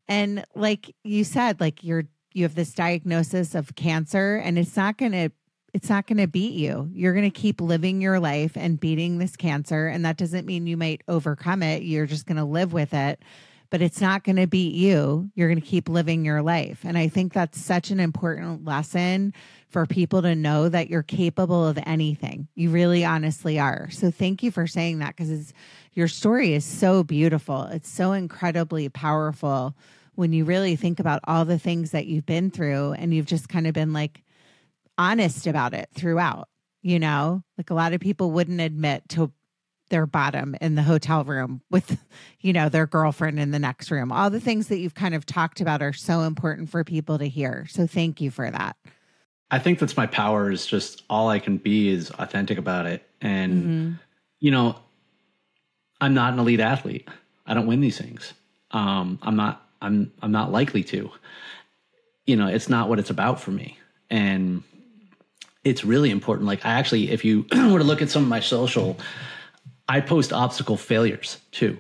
and 0.09 0.45
like 0.55 0.95
you 1.05 1.25
said 1.25 1.61
like 1.61 1.85
you're 1.85 2.05
you 2.35 2.43
have 2.43 2.55
this 2.55 2.75
diagnosis 2.75 3.55
of 3.55 3.75
cancer 3.75 4.37
and 4.37 4.59
it's 4.59 4.77
not 4.77 4.99
going 4.99 5.13
to 5.13 5.31
it's 5.73 5.91
not 5.91 6.07
going 6.07 6.19
to 6.19 6.29
beat 6.29 6.53
you. 6.53 6.89
You're 6.93 7.15
going 7.15 7.29
to 7.29 7.37
keep 7.37 7.61
living 7.61 8.01
your 8.01 8.21
life 8.21 8.53
and 8.55 8.79
beating 8.79 9.19
this 9.19 9.35
cancer 9.35 9.89
and 9.89 10.05
that 10.05 10.17
doesn't 10.17 10.47
mean 10.47 10.69
you 10.69 10.77
might 10.77 11.03
overcome 11.09 11.65
it. 11.65 11.83
You're 11.83 12.07
just 12.07 12.27
going 12.27 12.37
to 12.37 12.45
live 12.45 12.73
with 12.73 12.95
it 12.95 13.23
but 13.75 13.83
it's 13.83 14.01
not 14.01 14.23
going 14.23 14.37
to 14.37 14.47
beat 14.47 14.73
you. 14.73 15.29
You're 15.35 15.49
going 15.49 15.61
to 15.61 15.67
keep 15.67 15.89
living 15.89 16.25
your 16.25 16.43
life. 16.43 16.83
And 16.85 16.97
i 16.97 17.09
think 17.09 17.33
that's 17.33 17.61
such 17.61 17.91
an 17.91 17.99
important 17.99 18.65
lesson 18.65 19.35
for 19.69 19.85
people 19.85 20.23
to 20.23 20.37
know 20.37 20.69
that 20.69 20.89
you're 20.89 21.03
capable 21.03 21.67
of 21.67 21.77
anything. 21.85 22.47
You 22.55 22.71
really 22.71 23.05
honestly 23.05 23.59
are. 23.59 23.91
So 23.91 24.13
thank 24.13 24.45
you 24.45 24.53
for 24.53 24.69
saying 24.69 25.01
that 25.01 25.17
because 25.17 25.53
your 25.93 26.07
story 26.07 26.55
is 26.55 26.65
so 26.65 27.03
beautiful. 27.03 27.65
It's 27.65 27.89
so 27.89 28.13
incredibly 28.13 28.89
powerful 28.89 29.75
when 30.15 30.33
you 30.33 30.45
really 30.45 30.77
think 30.77 31.01
about 31.01 31.21
all 31.25 31.45
the 31.45 31.59
things 31.59 31.91
that 31.91 32.07
you've 32.07 32.27
been 32.27 32.51
through 32.51 32.93
and 32.93 33.13
you've 33.15 33.27
just 33.27 33.49
kind 33.49 33.67
of 33.67 33.75
been 33.75 33.93
like 33.93 34.23
honest 34.99 35.47
about 35.47 35.75
it 35.75 35.89
throughout. 35.95 36.49
You 36.83 36.99
know, 36.99 37.43
like 37.57 37.71
a 37.71 37.75
lot 37.75 37.95
of 37.95 38.01
people 38.01 38.31
wouldn't 38.31 38.61
admit 38.61 39.09
to 39.11 39.33
their 39.89 40.07
bottom 40.07 40.55
in 40.61 40.75
the 40.75 40.83
hotel 40.83 41.25
room 41.25 41.63
with, 41.71 41.99
you 42.41 42.53
know, 42.53 42.69
their 42.69 42.87
girlfriend 42.87 43.39
in 43.39 43.53
the 43.53 43.59
next 43.59 43.91
room. 43.91 44.13
All 44.13 44.29
the 44.29 44.41
things 44.41 44.69
that 44.69 44.79
you've 44.79 44.95
kind 44.95 45.15
of 45.15 45.25
talked 45.25 45.61
about 45.61 45.83
are 45.83 45.93
so 45.93 46.21
important 46.23 46.69
for 46.69 46.85
people 46.85 47.19
to 47.19 47.29
hear. 47.29 47.67
So 47.71 47.87
thank 47.87 48.21
you 48.21 48.31
for 48.31 48.51
that. 48.51 48.77
I 49.51 49.59
think 49.59 49.79
that's 49.79 49.97
my 49.97 50.07
power 50.07 50.51
is 50.51 50.67
just 50.67 51.05
all 51.09 51.29
I 51.29 51.39
can 51.39 51.59
be 51.59 51.89
is 51.89 52.11
authentic 52.11 52.59
about 52.59 52.87
it. 52.87 53.09
And, 53.21 53.99
you 54.41 54.51
know, 54.51 54.77
I'm 56.01 56.13
not 56.13 56.35
an 56.35 56.39
elite 56.39 56.61
athlete. 56.61 57.09
I 57.47 57.55
don't 57.55 57.67
win 57.67 57.81
these 57.81 57.99
things. 57.99 58.35
Um, 58.73 59.19
I'm 59.23 59.37
not. 59.37 59.64
I'm. 59.85 60.13
I'm 60.23 60.33
not 60.33 60.51
likely 60.51 60.83
to. 60.85 61.11
You 62.27 62.37
know, 62.37 62.47
it's 62.47 62.69
not 62.69 62.89
what 62.89 62.99
it's 62.99 63.11
about 63.11 63.41
for 63.41 63.51
me, 63.51 63.79
and 64.11 64.63
it's 65.63 65.85
really 65.85 66.11
important. 66.11 66.47
Like 66.47 66.65
I 66.65 66.73
actually, 66.73 67.11
if 67.11 67.25
you 67.25 67.47
were 67.53 67.79
to 67.79 67.85
look 67.85 68.03
at 68.03 68.11
some 68.11 68.23
of 68.23 68.29
my 68.29 68.41
social, 68.41 68.99
I 69.89 70.01
post 70.01 70.33
obstacle 70.33 70.77
failures 70.77 71.39
too. 71.53 71.79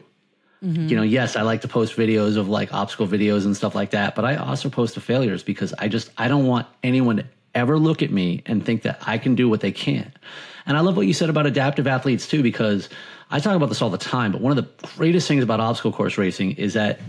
Mm-hmm. 0.63 0.89
You 0.89 0.97
know, 0.97 1.03
yes, 1.03 1.37
I 1.37 1.43
like 1.43 1.63
to 1.63 1.69
post 1.69 1.97
videos 1.97 2.37
of 2.37 2.49
like 2.49 2.73
obstacle 2.73 3.07
videos 3.07 3.45
and 3.45 3.57
stuff 3.57 3.75
like 3.75 3.91
that, 3.91 4.15
but 4.15 4.25
I 4.25 4.37
also 4.37 4.71
post 4.71 4.95
the 4.95 5.01
failures 5.01 5.43
because 5.43 5.75
I 5.79 5.89
just 5.89 6.11
I 6.17 6.29
don't 6.29 6.47
want 6.47 6.67
anyone 6.83 7.17
to 7.17 7.27
ever 7.55 7.79
look 7.79 8.03
at 8.03 8.11
me 8.11 8.43
and 8.47 8.65
think 8.65 8.83
that 8.83 8.99
I 9.07 9.19
can 9.19 9.35
do 9.35 9.49
what 9.49 9.61
they 9.61 9.73
can't. 9.73 10.13
And 10.67 10.77
I 10.77 10.81
love 10.81 10.97
what 10.97 11.07
you 11.07 11.13
said 11.13 11.31
about 11.31 11.47
adaptive 11.47 11.87
athletes 11.87 12.27
too, 12.27 12.43
because 12.43 12.89
I 13.31 13.41
talk 13.41 13.57
about 13.57 13.69
this 13.69 13.83
all 13.83 13.91
the 13.91 13.99
time, 13.99 14.33
but 14.33 14.41
one 14.41 14.57
of 14.57 14.65
the 14.65 14.89
greatest 14.97 15.29
things 15.29 15.43
about 15.43 15.61
obstacle 15.61 15.93
course 15.93 16.17
racing 16.19 16.53
is 16.53 16.75
that 16.75 17.01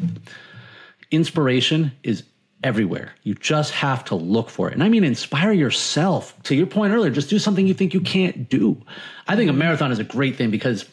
inspiration 1.12 1.92
is 2.04 2.24
everywhere. 2.64 3.14
You 3.24 3.36
just 3.36 3.72
have 3.72 4.04
to 4.06 4.16
look 4.16 4.50
for 4.50 4.68
it. 4.70 4.74
And 4.74 4.84
I 4.84 4.90
mean, 4.90 5.04
inspire 5.04 5.52
yourself. 5.52 6.36
To 6.44 6.56
your 6.56 6.66
point 6.66 6.94
earlier, 6.94 7.12
just 7.12 7.30
do 7.30 7.40
something 7.40 7.68
you 7.68 7.74
think 7.74 7.94
you 7.94 8.02
can't 8.02 8.50
do. 8.50 8.82
I 9.28 9.36
think 9.36 9.50
a 9.50 9.54
marathon 9.54 9.92
is 9.92 10.00
a 10.00 10.04
great 10.04 10.36
thing 10.36 10.52
because 10.52 10.86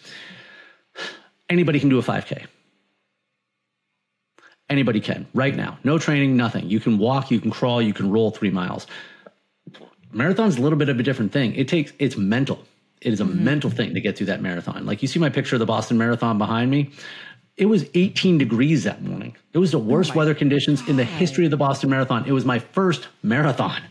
anybody 1.49 1.81
can 1.81 1.89
do 1.89 1.99
a 1.99 2.03
5K. 2.03 2.47
Anybody 4.69 5.01
can 5.01 5.27
right 5.35 5.55
now. 5.55 5.79
No 5.85 5.99
training, 5.99 6.37
nothing. 6.37 6.69
You 6.69 6.81
can 6.81 6.99
walk, 6.99 7.31
you 7.31 7.41
can 7.41 7.51
crawl, 7.51 7.83
you 7.83 7.93
can 7.93 8.11
roll 8.11 8.31
three 8.31 8.51
miles. 8.51 8.87
Marathon's 10.13 10.59
a 10.59 10.61
little 10.61 10.79
bit 10.79 10.89
of 10.89 10.99
a 11.01 11.03
different 11.03 11.33
thing. 11.33 11.55
It 11.55 11.69
takes, 11.69 11.93
it's 11.99 12.17
mental. 12.17 12.63
It 13.01 13.13
is 13.13 13.21
a 13.21 13.25
mm-hmm. 13.25 13.45
mental 13.45 13.71
thing 13.71 13.95
to 13.95 14.01
get 14.01 14.17
through 14.17 14.27
that 14.27 14.41
marathon. 14.41 14.87
Like 14.87 15.03
you 15.03 15.09
see 15.09 15.19
my 15.19 15.29
picture 15.29 15.57
of 15.57 15.61
the 15.61 15.67
Boston 15.67 15.99
Marathon 15.99 16.39
behind 16.39 16.71
me. 16.71 16.91
It 17.57 17.67
was 17.67 17.85
18 17.95 18.39
degrees 18.39 18.85
that 18.85 19.03
morning. 19.03 19.37
It 19.53 19.59
was 19.59 19.73
the 19.73 19.79
oh 19.79 19.83
worst 19.83 20.15
weather 20.15 20.35
conditions 20.35 20.87
in 20.89 20.97
the 20.97 21.05
history 21.05 21.45
of 21.45 21.51
the 21.51 21.57
Boston 21.57 21.91
Marathon. 21.91 22.25
It 22.27 22.33
was 22.33 22.45
my 22.45 22.59
first 22.59 23.09
marathon. 23.23 23.83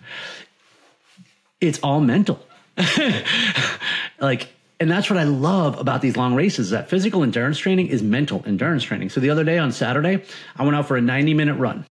It's 1.60 1.80
all 1.80 2.02
mental. 2.02 2.44
like, 4.20 4.50
and 4.80 4.90
that's 4.90 5.10
what 5.12 5.20
I 5.20 5.24
love 5.26 5.80
about 5.80 6.02
these 6.02 6.18
long 6.18 6.34
races. 6.34 6.72
That 6.72 6.90
physical 6.90 7.22
endurance 7.22 7.60
training 7.60 7.88
is 7.88 8.02
mental 8.02 8.42
endurance 8.48 8.84
training. 8.84 9.10
So 9.10 9.20
the 9.20 9.30
other 9.30 9.44
day 9.44 9.60
on 9.60 9.72
Saturday, 9.72 10.24
I 10.56 10.64
went 10.64 10.76
out 10.76 10.88
for 10.88 10.98
a 10.98 11.02
90 11.02 11.36
minute 11.36 11.56
run 11.56 11.86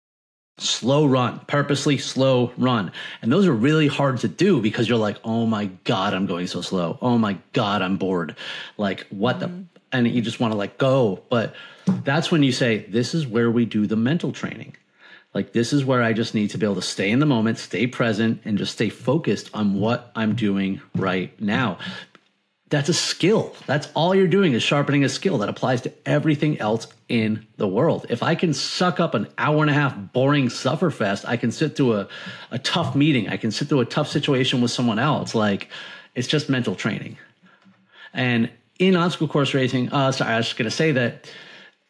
slow 0.62 1.06
run, 1.06 1.40
purposely 1.48 1.98
slow 1.98 2.52
run. 2.58 2.92
And 3.22 3.32
those 3.32 3.48
are 3.48 3.54
really 3.54 3.88
hard 3.88 4.20
to 4.20 4.28
do 4.28 4.62
because 4.62 4.88
you're 4.88 4.98
like, 4.98 5.18
oh 5.24 5.46
my 5.46 5.66
God, 5.84 6.14
I'm 6.14 6.26
going 6.26 6.48
so 6.48 6.62
slow. 6.62 6.98
Oh 7.02 7.18
my 7.18 7.38
God, 7.54 7.82
I'm 7.82 7.98
bored. 7.98 8.36
Like, 8.78 9.08
what 9.10 9.40
the? 9.40 9.48
Mm-hmm. 9.48 9.64
And 9.92 10.08
you 10.08 10.22
just 10.22 10.40
want 10.40 10.54
to 10.54 10.58
let 10.58 10.78
go. 10.78 11.24
But 11.30 11.56
that's 12.04 12.32
when 12.32 12.44
you 12.44 12.52
say, 12.52 12.86
this 12.90 13.14
is 13.14 13.26
where 13.26 13.50
we 13.50 13.66
do 13.66 13.88
the 13.88 13.96
mental 13.96 14.32
training. 14.32 14.76
Like, 15.34 15.54
this 15.54 15.74
is 15.74 15.86
where 15.86 16.02
I 16.02 16.14
just 16.14 16.34
need 16.34 16.50
to 16.52 16.58
be 16.58 16.66
able 16.66 16.76
to 16.76 16.82
stay 16.82 17.12
in 17.12 17.20
the 17.20 17.26
moment, 17.26 17.60
stay 17.60 17.86
present, 17.86 18.42
and 18.46 18.58
just 18.58 18.74
stay 18.74 18.90
focused 18.90 19.50
on 19.54 19.80
what 19.80 20.12
I'm 20.16 20.36
doing 20.36 20.82
right 20.96 21.40
now. 21.40 21.78
that's 22.70 22.90
a 22.90 22.94
skill. 22.94 23.56
That's 23.66 23.90
all 23.96 24.14
you're 24.14 24.28
doing 24.28 24.54
is 24.54 24.62
sharpening 24.62 25.04
a 25.04 25.10
skill 25.10 25.40
that 25.40 25.50
applies 25.50 25.82
to 25.82 25.94
everything 26.06 26.60
else 26.60 26.88
in 27.08 27.48
the 27.58 27.68
world. 27.68 28.06
If 28.10 28.22
I 28.22 28.36
can 28.36 28.54
suck 28.54 29.00
up 29.00 29.16
an 29.16 29.28
hour 29.38 29.62
and 29.62 29.72
a 29.72 29.74
half 29.74 29.96
boring 30.14 30.48
sufferfest, 30.50 31.26
I 31.28 31.36
can 31.36 31.52
sit 31.52 31.76
through 31.76 31.96
a, 31.96 32.08
a 32.52 32.60
tough 32.60 32.96
meeting. 32.96 33.28
I 33.28 33.38
can 33.38 33.50
sit 33.52 33.70
through 33.70 33.80
a 33.80 33.86
tough 33.86 34.08
situation 34.08 34.62
with 34.62 34.70
someone 34.70 35.00
else. 35.00 35.34
Like 35.34 35.70
it's 36.14 36.28
just 36.28 36.48
mental 36.48 36.76
training. 36.76 37.18
And 38.14 38.52
in 38.80 38.96
obstacle 38.96 39.28
course 39.28 39.54
racing, 39.54 39.92
uh, 39.92 40.12
sorry, 40.12 40.34
I 40.34 40.38
was 40.38 40.48
just 40.48 40.58
going 40.58 40.70
to 40.70 40.76
say 40.76 40.94
that 40.94 41.32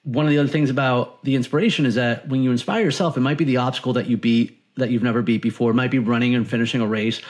one 0.04 0.26
of 0.26 0.32
the 0.32 0.40
other 0.40 0.50
things 0.50 0.70
about 0.70 1.24
the 1.24 1.36
inspiration 1.36 1.86
is 1.86 1.96
that 1.96 2.28
when 2.28 2.44
you 2.44 2.52
inspire 2.52 2.84
yourself, 2.84 3.16
it 3.16 3.22
might 3.22 3.38
be 3.38 3.46
the 3.46 3.58
obstacle 3.58 3.94
that 3.94 4.08
you 4.08 4.18
beat 4.18 4.56
that 4.76 4.90
you've 4.90 5.04
never 5.04 5.22
beat 5.22 5.42
before. 5.42 5.72
It 5.72 5.76
might 5.76 5.92
be 5.92 6.00
running 6.00 6.36
and 6.36 6.50
finishing 6.50 6.82
a 6.82 6.88
race 6.88 7.22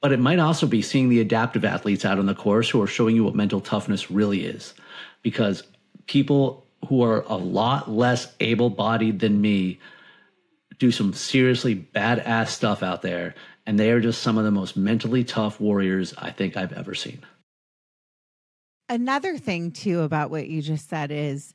but 0.00 0.12
it 0.12 0.20
might 0.20 0.38
also 0.38 0.66
be 0.66 0.82
seeing 0.82 1.08
the 1.08 1.20
adaptive 1.20 1.64
athletes 1.64 2.04
out 2.04 2.18
on 2.18 2.26
the 2.26 2.34
course 2.34 2.70
who 2.70 2.80
are 2.82 2.86
showing 2.86 3.16
you 3.16 3.24
what 3.24 3.34
mental 3.34 3.60
toughness 3.60 4.10
really 4.10 4.44
is. 4.44 4.74
Because 5.22 5.62
people 6.06 6.66
who 6.86 7.02
are 7.02 7.22
a 7.22 7.36
lot 7.36 7.90
less 7.90 8.32
able 8.38 8.70
bodied 8.70 9.18
than 9.20 9.40
me 9.40 9.80
do 10.78 10.92
some 10.92 11.12
seriously 11.12 11.74
badass 11.74 12.48
stuff 12.48 12.82
out 12.82 13.02
there. 13.02 13.34
And 13.66 13.80
they 13.80 13.90
are 13.90 14.00
just 14.00 14.22
some 14.22 14.38
of 14.38 14.44
the 14.44 14.50
most 14.50 14.76
mentally 14.76 15.24
tough 15.24 15.58
warriors 15.58 16.14
I 16.16 16.30
think 16.30 16.56
I've 16.56 16.74
ever 16.74 16.94
seen. 16.94 17.24
Another 18.88 19.36
thing, 19.36 19.72
too, 19.72 20.00
about 20.02 20.30
what 20.30 20.48
you 20.48 20.62
just 20.62 20.88
said 20.88 21.10
is 21.10 21.52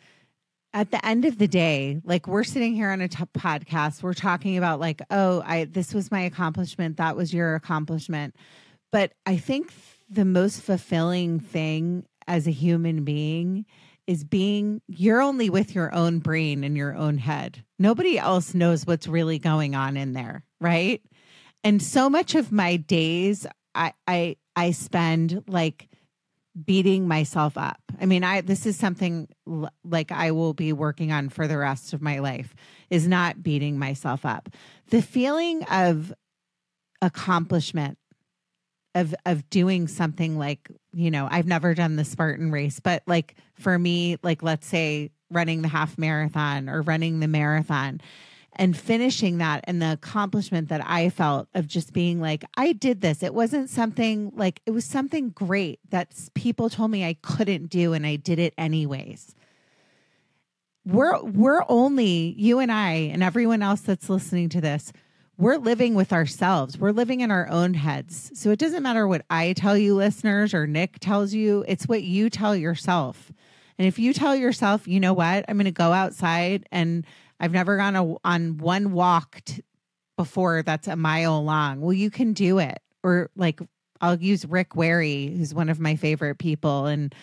at 0.74 0.92
the 0.92 1.06
end 1.06 1.26
of 1.26 1.38
the 1.38 1.48
day, 1.48 2.00
like 2.04 2.28
we're 2.28 2.44
sitting 2.44 2.74
here 2.74 2.90
on 2.90 3.02
a 3.02 3.08
t- 3.08 3.24
podcast, 3.38 4.04
we're 4.04 4.14
talking 4.14 4.58
about 4.58 4.80
like, 4.80 5.02
oh, 5.12 5.42
I 5.46 5.66
this 5.66 5.94
was 5.94 6.12
my 6.12 6.22
accomplishment, 6.22 6.98
that 6.98 7.16
was 7.16 7.34
your 7.34 7.56
accomplishment. 7.56 8.36
But 8.92 9.14
I 9.26 9.38
think 9.38 9.74
the 10.10 10.26
most 10.26 10.62
fulfilling 10.62 11.40
thing 11.40 12.06
as 12.28 12.48
a 12.48 12.52
human 12.52 13.04
being 13.04 13.66
is 14.08 14.24
being 14.24 14.82
you're 14.88 15.22
only 15.22 15.50
with 15.50 15.76
your 15.76 15.94
own 15.94 16.20
brain 16.20 16.64
and 16.64 16.76
your 16.76 16.96
own 16.96 17.18
head. 17.18 17.64
Nobody 17.80 18.18
else 18.18 18.54
knows 18.54 18.86
what's 18.86 19.08
really 19.08 19.40
going 19.40 19.76
on 19.76 19.96
in 19.98 20.14
there, 20.14 20.44
right? 20.60 21.02
And 21.64 21.82
so 21.82 22.10
much 22.10 22.36
of 22.36 22.52
my 22.52 22.78
days 22.78 23.46
I 23.76 23.94
I 24.08 24.38
I 24.56 24.72
spend 24.72 25.44
like 25.48 25.88
beating 26.66 27.08
myself 27.08 27.58
up. 27.58 27.80
I 28.00 28.06
mean, 28.06 28.24
I 28.24 28.42
this 28.42 28.66
is 28.66 28.78
something 28.78 29.28
l- 29.48 29.72
like 29.84 30.12
I 30.12 30.32
will 30.32 30.54
be 30.54 30.74
working 30.74 31.12
on 31.12 31.30
for 31.30 31.48
the 31.48 31.58
rest 31.58 31.94
of 31.94 32.02
my 32.02 32.20
life 32.20 32.56
is 32.90 33.08
not 33.08 33.42
beating 33.42 33.80
myself 33.80 34.26
up. 34.26 34.50
The 34.90 35.02
feeling 35.02 35.64
of 35.66 36.14
accomplishment 37.02 37.98
of 38.96 39.16
of 39.26 39.50
doing 39.50 39.88
something 39.88 40.38
like, 40.38 40.70
you 40.94 41.12
know, 41.12 41.28
I've 41.32 41.48
never 41.48 41.74
done 41.74 41.96
the 41.96 42.06
Spartan 42.06 42.52
race, 42.52 42.80
but 42.80 43.04
like 43.08 43.36
for 43.54 43.78
me, 43.80 44.18
like 44.24 44.44
let's 44.44 44.68
say 44.68 45.12
running 45.30 45.62
the 45.62 45.70
half 45.70 45.98
marathon 45.98 46.68
or 46.70 46.82
running 46.82 47.22
the 47.22 47.28
marathon 47.28 48.02
and 48.56 48.76
finishing 48.76 49.38
that 49.38 49.64
and 49.66 49.82
the 49.82 49.94
accomplishment 49.94 50.70
that 50.70 50.82
I 50.86 51.10
felt 51.10 51.48
of 51.54 51.68
just 51.68 51.94
being 51.94 52.20
like, 52.20 52.44
I 52.58 52.74
did 52.74 53.02
this. 53.02 53.24
It 53.24 53.34
wasn't 53.34 53.70
something 53.70 54.32
like, 54.36 54.62
it 54.66 54.72
was 54.72 54.86
something 54.86 55.30
great 55.30 55.80
that 55.90 56.14
people 56.34 56.70
told 56.70 56.92
me 56.92 57.06
I 57.06 57.16
couldn't 57.22 57.70
do 57.70 57.94
and 57.94 58.06
I 58.06 58.18
did 58.18 58.40
it 58.40 58.54
anyways. 58.58 59.36
We're, 60.86 61.22
we're 61.24 61.64
only, 61.70 62.36
you 62.38 62.60
and 62.60 62.72
I, 62.72 62.92
and 62.92 63.24
everyone 63.24 63.62
else 63.62 63.82
that's 63.82 64.10
listening 64.10 64.50
to 64.50 64.62
this, 64.62 64.92
we're 65.38 65.58
living 65.58 65.96
with 65.96 66.12
ourselves. 66.12 66.78
We're 66.78 66.92
living 66.92 67.22
in 67.22 67.32
our 67.32 67.48
own 67.50 67.74
heads. 67.74 68.32
So 68.34 68.52
it 68.52 68.60
doesn't 68.60 68.84
matter 68.84 69.08
what 69.08 69.26
I 69.30 69.54
tell 69.54 69.78
you, 69.78 69.96
listeners, 69.96 70.54
or 70.54 70.68
Nick 70.68 71.00
tells 71.00 71.34
you, 71.34 71.64
it's 71.68 71.88
what 71.88 72.04
you 72.04 72.30
tell 72.30 72.56
yourself. 72.56 73.32
And 73.78 73.88
if 73.88 73.98
you 73.98 74.14
tell 74.14 74.36
yourself, 74.36 74.88
you 74.88 75.00
know 75.00 75.14
what, 75.14 75.46
I'm 75.48 75.56
going 75.56 75.66
to 75.66 75.72
go 75.72 75.94
outside 75.94 76.68
and 76.72 77.06
I've 77.42 77.52
never 77.52 77.76
gone 77.76 77.96
a, 77.96 78.16
on 78.24 78.60
one 78.60 78.94
walk 78.94 79.42
t- 79.44 79.64
before 80.16 80.62
that's 80.62 80.88
a 80.88 80.96
mile 80.96 81.44
long. 81.44 81.82
Well, 81.82 81.92
you 81.92 82.12
can 82.12 82.34
do 82.34 82.60
it. 82.60 82.78
Or 83.04 83.32
like 83.36 83.60
I'll 84.00 84.22
use 84.22 84.46
Rick 84.46 84.76
Wary, 84.76 85.34
who's 85.36 85.54
one 85.54 85.68
of 85.68 85.80
my 85.80 85.96
favorite 85.96 86.38
people, 86.38 86.86
and 86.86 87.14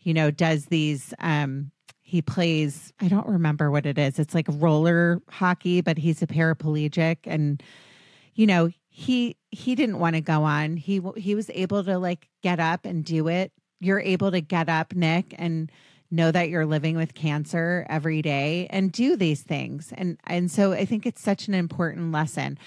you 0.00 0.12
know 0.12 0.32
does 0.32 0.66
these. 0.66 1.14
Um, 1.20 1.70
he 2.00 2.20
plays. 2.22 2.92
I 3.00 3.06
don't 3.06 3.28
remember 3.28 3.70
what 3.70 3.86
it 3.86 3.98
is. 3.98 4.18
It's 4.18 4.34
like 4.34 4.46
roller 4.50 5.22
hockey, 5.30 5.80
but 5.80 5.96
he's 5.96 6.22
a 6.22 6.26
paraplegic, 6.26 7.18
and 7.24 7.62
you 8.34 8.48
know 8.48 8.70
he 8.88 9.36
he 9.52 9.76
didn't 9.76 10.00
want 10.00 10.16
to 10.16 10.20
go 10.20 10.42
on. 10.42 10.76
He 10.76 11.00
he 11.16 11.36
was 11.36 11.50
able 11.54 11.84
to 11.84 11.98
like 11.98 12.28
get 12.42 12.58
up 12.58 12.84
and 12.84 13.04
do 13.04 13.28
it. 13.28 13.52
You're 13.78 14.00
able 14.00 14.32
to 14.32 14.40
get 14.40 14.68
up, 14.68 14.92
Nick, 14.92 15.36
and 15.38 15.70
know 16.10 16.30
that 16.30 16.48
you're 16.48 16.66
living 16.66 16.96
with 16.96 17.14
cancer 17.14 17.86
every 17.88 18.22
day 18.22 18.66
and 18.70 18.90
do 18.90 19.16
these 19.16 19.42
things. 19.42 19.92
And 19.96 20.18
and 20.24 20.50
so 20.50 20.72
I 20.72 20.84
think 20.84 21.06
it's 21.06 21.22
such 21.22 21.48
an 21.48 21.54
important 21.54 22.12
lesson. 22.12 22.58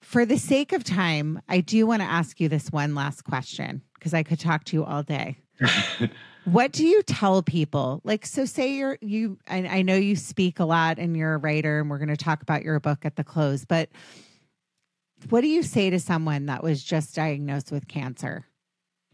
For 0.00 0.26
the 0.26 0.38
sake 0.38 0.72
of 0.72 0.82
time, 0.82 1.40
I 1.48 1.60
do 1.60 1.86
want 1.86 2.02
to 2.02 2.08
ask 2.08 2.40
you 2.40 2.48
this 2.48 2.72
one 2.72 2.94
last 2.94 3.22
question 3.22 3.82
because 3.94 4.14
I 4.14 4.24
could 4.24 4.40
talk 4.40 4.64
to 4.64 4.76
you 4.76 4.84
all 4.84 5.04
day. 5.04 5.38
what 6.44 6.72
do 6.72 6.84
you 6.84 7.02
tell 7.04 7.42
people? 7.42 8.00
Like, 8.02 8.26
so 8.26 8.44
say 8.44 8.74
you're 8.74 8.98
you. 9.00 9.38
I, 9.48 9.58
I 9.66 9.82
know 9.82 9.94
you 9.94 10.16
speak 10.16 10.58
a 10.58 10.64
lot 10.64 10.98
and 10.98 11.16
you're 11.16 11.34
a 11.34 11.38
writer, 11.38 11.80
and 11.80 11.88
we're 11.88 11.98
going 11.98 12.08
to 12.08 12.16
talk 12.16 12.42
about 12.42 12.62
your 12.62 12.80
book 12.80 13.04
at 13.04 13.14
the 13.16 13.24
close. 13.24 13.64
But 13.64 13.90
what 15.28 15.42
do 15.42 15.46
you 15.48 15.62
say 15.62 15.90
to 15.90 16.00
someone 16.00 16.46
that 16.46 16.64
was 16.64 16.82
just 16.82 17.14
diagnosed 17.14 17.70
with 17.70 17.86
cancer? 17.86 18.46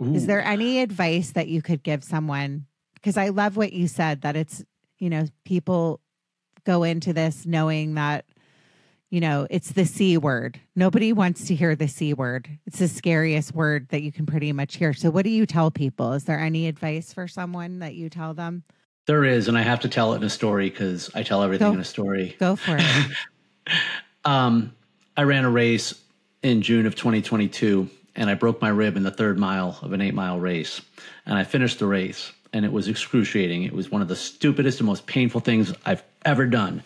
Ooh. 0.02 0.14
Is 0.14 0.26
there 0.26 0.42
any 0.42 0.80
advice 0.80 1.32
that 1.32 1.48
you 1.48 1.60
could 1.60 1.82
give 1.82 2.02
someone 2.02 2.66
because 3.00 3.16
I 3.16 3.28
love 3.28 3.56
what 3.56 3.72
you 3.72 3.88
said 3.88 4.22
that 4.22 4.36
it's, 4.36 4.64
you 4.98 5.10
know, 5.10 5.26
people 5.44 6.00
go 6.64 6.82
into 6.82 7.12
this 7.12 7.46
knowing 7.46 7.94
that, 7.94 8.24
you 9.10 9.20
know, 9.20 9.46
it's 9.48 9.72
the 9.72 9.86
C 9.86 10.18
word. 10.18 10.60
Nobody 10.76 11.12
wants 11.12 11.46
to 11.46 11.54
hear 11.54 11.74
the 11.74 11.88
C 11.88 12.12
word. 12.12 12.48
It's 12.66 12.78
the 12.78 12.88
scariest 12.88 13.54
word 13.54 13.88
that 13.88 14.02
you 14.02 14.12
can 14.12 14.26
pretty 14.26 14.52
much 14.52 14.76
hear. 14.76 14.92
So, 14.92 15.10
what 15.10 15.24
do 15.24 15.30
you 15.30 15.46
tell 15.46 15.70
people? 15.70 16.12
Is 16.12 16.24
there 16.24 16.38
any 16.38 16.66
advice 16.66 17.12
for 17.12 17.26
someone 17.26 17.78
that 17.78 17.94
you 17.94 18.10
tell 18.10 18.34
them? 18.34 18.64
There 19.06 19.24
is, 19.24 19.48
and 19.48 19.56
I 19.56 19.62
have 19.62 19.80
to 19.80 19.88
tell 19.88 20.12
it 20.12 20.16
in 20.16 20.24
a 20.24 20.30
story 20.30 20.68
because 20.68 21.10
I 21.14 21.22
tell 21.22 21.42
everything 21.42 21.68
go, 21.68 21.74
in 21.74 21.80
a 21.80 21.84
story. 21.84 22.36
Go 22.38 22.56
for 22.56 22.76
it. 22.78 23.72
um, 24.26 24.74
I 25.16 25.22
ran 25.22 25.46
a 25.46 25.50
race 25.50 25.94
in 26.42 26.60
June 26.60 26.84
of 26.84 26.94
2022, 26.94 27.88
and 28.14 28.28
I 28.28 28.34
broke 28.34 28.60
my 28.60 28.68
rib 28.68 28.98
in 28.98 29.04
the 29.04 29.10
third 29.10 29.38
mile 29.38 29.78
of 29.80 29.94
an 29.94 30.02
eight 30.02 30.12
mile 30.12 30.38
race. 30.38 30.82
And 31.24 31.38
I 31.38 31.44
finished 31.44 31.78
the 31.78 31.86
race 31.86 32.32
and 32.52 32.64
it 32.64 32.72
was 32.72 32.88
excruciating. 32.88 33.62
It 33.62 33.72
was 33.72 33.90
one 33.90 34.02
of 34.02 34.08
the 34.08 34.16
stupidest 34.16 34.80
and 34.80 34.86
most 34.86 35.06
painful 35.06 35.40
things 35.40 35.72
I've 35.84 36.02
ever 36.24 36.46
done. 36.46 36.82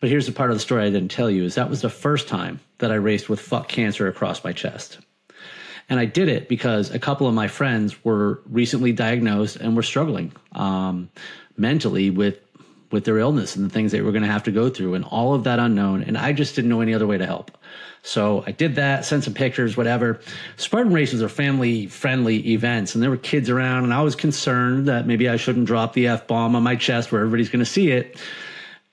But 0.00 0.10
here's 0.10 0.26
the 0.26 0.32
part 0.32 0.50
of 0.50 0.56
the 0.56 0.60
story 0.60 0.84
I 0.84 0.90
didn't 0.90 1.10
tell 1.10 1.30
you 1.30 1.44
is 1.44 1.54
that 1.54 1.70
was 1.70 1.82
the 1.82 1.90
first 1.90 2.28
time 2.28 2.60
that 2.78 2.90
I 2.90 2.96
raced 2.96 3.28
with 3.28 3.40
fuck 3.40 3.68
cancer 3.68 4.08
across 4.08 4.42
my 4.42 4.52
chest. 4.52 4.98
And 5.88 6.00
I 6.00 6.06
did 6.06 6.28
it 6.28 6.48
because 6.48 6.90
a 6.90 6.98
couple 6.98 7.26
of 7.26 7.34
my 7.34 7.48
friends 7.48 8.04
were 8.04 8.40
recently 8.46 8.92
diagnosed 8.92 9.56
and 9.56 9.76
were 9.76 9.82
struggling 9.82 10.32
um, 10.52 11.10
mentally 11.56 12.10
with 12.10 12.38
with 12.90 13.04
their 13.04 13.18
illness 13.18 13.56
and 13.56 13.64
the 13.64 13.70
things 13.70 13.90
they 13.90 14.02
were 14.02 14.12
going 14.12 14.22
to 14.22 14.28
have 14.28 14.42
to 14.42 14.50
go 14.50 14.68
through 14.68 14.94
and 14.94 15.04
all 15.06 15.34
of 15.34 15.44
that 15.44 15.58
unknown. 15.58 16.02
And 16.02 16.18
I 16.18 16.32
just 16.32 16.54
didn't 16.54 16.68
know 16.68 16.82
any 16.82 16.92
other 16.92 17.06
way 17.06 17.16
to 17.16 17.24
help. 17.24 17.56
So 18.02 18.42
I 18.46 18.52
did 18.52 18.74
that, 18.74 19.04
sent 19.04 19.24
some 19.24 19.34
pictures, 19.34 19.76
whatever. 19.76 20.20
Spartan 20.56 20.92
races 20.92 21.22
are 21.22 21.28
family 21.28 21.86
friendly 21.86 22.52
events, 22.52 22.94
and 22.94 23.02
there 23.02 23.10
were 23.10 23.16
kids 23.16 23.48
around, 23.48 23.84
and 23.84 23.94
I 23.94 24.02
was 24.02 24.16
concerned 24.16 24.88
that 24.88 25.06
maybe 25.06 25.28
I 25.28 25.36
shouldn't 25.36 25.66
drop 25.66 25.92
the 25.92 26.08
F 26.08 26.26
bomb 26.26 26.56
on 26.56 26.62
my 26.62 26.76
chest 26.76 27.12
where 27.12 27.20
everybody's 27.20 27.48
going 27.48 27.64
to 27.64 27.70
see 27.70 27.90
it. 27.90 28.20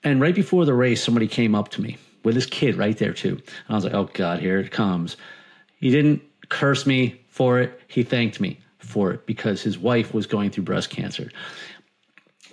And 0.04 0.20
right 0.20 0.34
before 0.34 0.64
the 0.64 0.74
race, 0.74 1.02
somebody 1.02 1.26
came 1.26 1.54
up 1.54 1.70
to 1.70 1.82
me 1.82 1.98
with 2.22 2.34
his 2.34 2.46
kid 2.46 2.76
right 2.76 2.96
there, 2.96 3.12
too. 3.12 3.34
And 3.34 3.70
I 3.70 3.74
was 3.74 3.84
like, 3.84 3.94
oh 3.94 4.08
God, 4.12 4.40
here 4.40 4.58
it 4.58 4.70
comes. 4.70 5.16
He 5.78 5.90
didn't 5.90 6.22
curse 6.48 6.86
me 6.86 7.20
for 7.28 7.60
it, 7.60 7.80
he 7.88 8.02
thanked 8.02 8.40
me 8.40 8.60
for 8.78 9.12
it 9.12 9.26
because 9.26 9.62
his 9.62 9.78
wife 9.78 10.12
was 10.12 10.26
going 10.26 10.50
through 10.50 10.64
breast 10.64 10.90
cancer. 10.90 11.30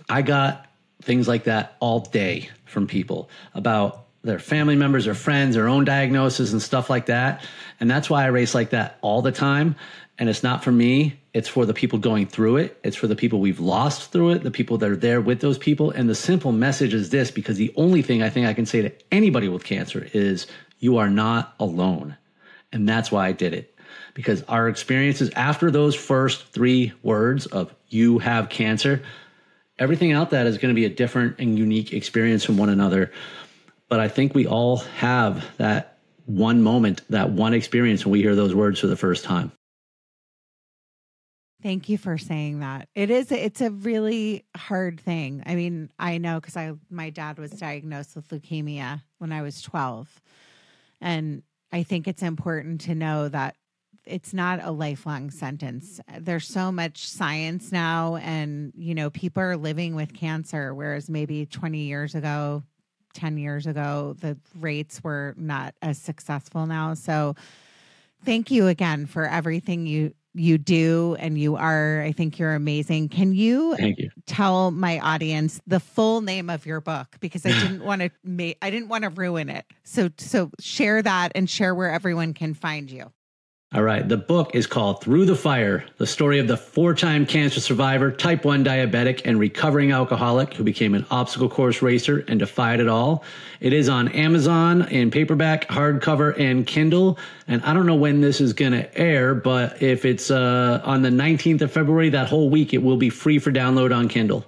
I 0.09 0.21
got 0.21 0.67
things 1.01 1.28
like 1.28 1.45
that 1.45 1.75
all 1.80 1.99
day 1.99 2.49
from 2.65 2.88
people 2.88 3.30
about 3.53 4.07
their 4.28 4.39
family 4.39 4.75
members, 4.75 5.07
or 5.07 5.13
friends, 5.13 5.55
their 5.55 5.67
own 5.67 5.86
diagnosis 5.86 6.51
and 6.51 6.61
stuff 6.61 6.89
like 6.89 7.07
that. 7.07 7.43
And 7.80 7.89
that's 7.89 8.09
why 8.09 8.23
I 8.23 8.28
race 8.28 8.53
like 8.53 8.71
that 8.71 8.97
all 9.01 9.21
the 9.21 9.32
time. 9.32 9.75
And 10.19 10.30
it's 10.30 10.43
not 10.43 10.63
for 10.63 10.71
me, 10.71 11.19
it's 11.34 11.47
for 11.47 11.65
the 11.65 11.73
people 11.73 11.99
going 11.99 12.25
through 12.25 12.57
it. 12.57 12.80
It's 12.84 12.95
for 12.95 13.05
the 13.05 13.15
people 13.15 13.39
we've 13.39 13.59
lost 13.59 14.11
through 14.11 14.32
it, 14.32 14.43
the 14.43 14.51
people 14.51 14.80
that 14.80 14.89
are 14.89 14.95
there 14.95 15.21
with 15.21 15.41
those 15.41 15.59
people. 15.59 15.91
And 15.91 16.09
the 16.09 16.15
simple 16.15 16.51
message 16.51 16.93
is 16.93 17.11
this 17.11 17.30
because 17.30 17.57
the 17.57 17.71
only 17.75 18.01
thing 18.01 18.23
I 18.23 18.30
think 18.30 18.47
I 18.47 18.53
can 18.53 18.65
say 18.65 18.82
to 18.82 18.91
anybody 19.11 19.47
with 19.47 19.63
cancer 19.63 20.07
is 20.13 20.47
you 20.80 20.97
are 20.97 21.09
not 21.09 21.53
alone. 21.59 22.17
And 22.71 22.89
that's 22.89 23.11
why 23.11 23.28
I 23.28 23.32
did 23.32 23.53
it. 23.53 23.75
Because 24.15 24.41
our 24.43 24.67
experiences 24.67 25.30
after 25.36 25.69
those 25.69 25.93
first 25.93 26.47
three 26.47 26.93
words 27.03 27.45
of 27.45 27.73
you 27.88 28.17
have 28.17 28.49
cancer, 28.49 29.03
everything 29.78 30.11
out 30.11 30.32
that 30.32 30.47
is 30.47 30.57
going 30.57 30.73
to 30.73 30.80
be 30.80 30.86
a 30.86 30.89
different 30.89 31.36
and 31.39 31.57
unique 31.57 31.93
experience 31.93 32.43
from 32.43 32.57
one 32.57 32.69
another. 32.69 33.11
But 33.89 33.99
I 33.99 34.07
think 34.07 34.33
we 34.33 34.47
all 34.47 34.77
have 34.77 35.45
that 35.57 35.97
one 36.25 36.61
moment, 36.61 37.01
that 37.09 37.29
one 37.29 37.53
experience 37.53 38.05
when 38.05 38.11
we 38.11 38.21
hear 38.21 38.35
those 38.35 38.53
words 38.53 38.79
for 38.79 38.88
the 38.88 38.97
first 38.97 39.23
time. 39.23 39.51
Thank 41.63 41.89
you 41.89 41.97
for 41.97 42.17
saying 42.17 42.59
that. 42.59 42.88
It 42.93 43.09
is 43.09 43.31
it's 43.31 43.61
a 43.61 43.71
really 43.71 44.45
hard 44.55 44.99
thing. 44.99 45.41
I 45.45 45.55
mean, 45.55 45.89
I 45.97 46.19
know 46.19 46.39
cuz 46.39 46.55
I 46.55 46.73
my 46.89 47.09
dad 47.09 47.39
was 47.39 47.51
diagnosed 47.51 48.15
with 48.15 48.27
leukemia 48.29 49.01
when 49.17 49.31
I 49.31 49.41
was 49.41 49.61
12. 49.61 50.21
And 51.01 51.41
I 51.71 51.83
think 51.83 52.07
it's 52.07 52.21
important 52.21 52.81
to 52.81 52.95
know 52.95 53.27
that 53.29 53.55
it's 54.05 54.33
not 54.33 54.63
a 54.63 54.71
lifelong 54.71 55.31
sentence. 55.31 55.99
There's 56.19 56.47
so 56.47 56.71
much 56.71 57.07
science 57.07 57.71
now 57.71 58.17
and 58.17 58.71
you 58.77 58.93
know, 58.93 59.09
people 59.09 59.41
are 59.41 59.57
living 59.57 59.95
with 59.95 60.13
cancer 60.13 60.75
whereas 60.75 61.09
maybe 61.09 61.47
20 61.47 61.79
years 61.79 62.13
ago, 62.13 62.63
10 63.18 63.38
years 63.38 63.65
ago, 63.65 64.15
the 64.22 64.38
rates 64.59 65.03
were 65.03 65.34
not 65.38 65.74
as 65.82 65.97
successful 65.97 66.68
now. 66.68 66.93
So 66.93 67.36
thank 68.24 68.51
you 68.51 68.68
again 68.68 69.07
for 69.07 69.26
everything 69.26 69.86
you 69.86 70.13
you 70.34 70.59
do 70.59 71.15
and 71.18 71.36
you 71.36 71.55
are. 71.55 72.03
I 72.03 72.11
think 72.11 72.38
you're 72.38 72.53
amazing. 72.53 73.09
Can 73.09 73.34
you, 73.34 73.76
you. 73.80 74.11
tell 74.28 74.70
my 74.70 74.99
audience 74.99 75.59
the 75.65 75.80
full 75.80 76.22
name 76.22 76.51
of 76.51 76.68
your 76.68 76.80
book? 76.80 77.18
Because 77.20 77.43
i 77.43 77.49
didn't 77.49 77.84
want 77.84 78.03
to 78.03 78.11
make 78.24 78.57
i 78.61 78.70
didn't 78.70 78.88
want 78.88 79.03
to 79.03 79.09
ruin 79.09 79.49
it. 79.49 79.65
So 79.84 80.09
so 80.18 80.51
share 80.59 81.01
that 81.01 81.32
and 81.34 81.49
share 81.49 81.74
where 81.74 81.91
everyone 81.91 82.36
can 82.36 82.53
find 82.53 82.91
you 82.91 83.11
All 83.74 83.84
right. 83.84 84.07
The 84.07 84.15
book 84.15 84.55
is 84.55 84.65
called 84.65 85.01
Through 85.01 85.26
the 85.26 85.36
Fire 85.36 85.84
The 85.97 86.07
Story 86.07 86.39
of 86.39 86.47
the 86.47 86.55
Four 86.55 86.93
Time 86.93 87.26
Cancer 87.26 87.59
Survivor, 87.59 88.11
Type 88.11 88.45
1 88.45 88.63
Diabetic, 88.63 89.24
and 89.26 89.38
Recovering 89.38 89.91
Alcoholic 89.91 90.53
who 90.53 90.63
became 90.63 90.95
an 90.95 91.05
obstacle 91.11 91.49
course 91.49 91.82
racer 91.82 92.24
and 92.30 92.39
defied 92.39 92.80
it 92.80 92.88
all. 92.88 93.26
It 93.59 93.74
is 93.74 93.89
on 93.89 94.07
Amazon 94.13 94.88
in 94.88 95.11
paperback, 95.11 95.68
hardcover, 95.68 96.39
and 96.39 96.65
Kindle. 96.65 97.20
And 97.49 97.61
I 97.63 97.74
don't 97.74 97.86
know 97.86 97.95
when 97.95 98.22
this 98.22 98.39
is 98.39 98.53
going 98.53 98.72
to 98.72 98.97
air, 98.97 99.36
but 99.36 99.82
if 99.82 100.05
it's 100.05 100.32
uh, 100.32 100.82
on 100.86 101.01
the 101.01 101.09
19th 101.09 101.59
of 101.59 101.72
February, 101.72 102.07
that 102.11 102.30
whole 102.30 102.49
week, 102.49 102.74
it 102.74 102.82
will 102.82 102.97
be 102.97 103.09
free 103.09 103.38
for 103.38 103.51
download 103.51 103.93
on 103.93 104.07
Kindle. 104.07 104.45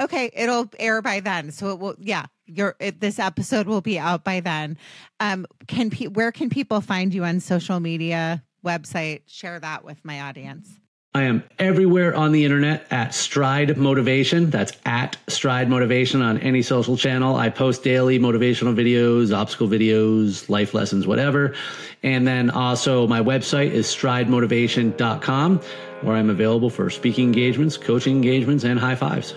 okay 0.00 0.30
it'll 0.34 0.68
air 0.78 1.00
by 1.00 1.20
then 1.20 1.50
so 1.50 1.70
it 1.70 1.78
will 1.78 1.94
yeah 1.98 2.26
your 2.46 2.76
this 2.98 3.18
episode 3.18 3.66
will 3.66 3.80
be 3.80 3.98
out 3.98 4.24
by 4.24 4.40
then 4.40 4.78
um 5.20 5.46
can 5.66 5.90
pe- 5.90 6.06
where 6.06 6.32
can 6.32 6.48
people 6.48 6.80
find 6.80 7.12
you 7.12 7.24
on 7.24 7.40
social 7.40 7.80
media 7.80 8.42
website 8.64 9.22
share 9.26 9.58
that 9.60 9.84
with 9.84 10.04
my 10.04 10.20
audience 10.20 10.80
I 11.16 11.22
am 11.22 11.44
everywhere 11.58 12.14
on 12.14 12.32
the 12.32 12.44
internet 12.44 12.86
at 12.90 13.14
Stride 13.14 13.78
Motivation. 13.78 14.50
That's 14.50 14.74
at 14.84 15.16
Stride 15.28 15.70
Motivation 15.70 16.20
on 16.20 16.36
any 16.40 16.60
social 16.60 16.94
channel. 16.94 17.36
I 17.36 17.48
post 17.48 17.82
daily 17.82 18.18
motivational 18.18 18.74
videos, 18.74 19.34
obstacle 19.34 19.66
videos, 19.66 20.50
life 20.50 20.74
lessons, 20.74 21.06
whatever. 21.06 21.54
And 22.02 22.28
then 22.28 22.50
also 22.50 23.06
my 23.06 23.22
website 23.22 23.70
is 23.70 23.86
stridemotivation.com, 23.86 25.60
where 26.02 26.16
I'm 26.16 26.28
available 26.28 26.68
for 26.68 26.90
speaking 26.90 27.28
engagements, 27.28 27.78
coaching 27.78 28.16
engagements, 28.16 28.64
and 28.64 28.78
high 28.78 28.94
fives. 28.94 29.32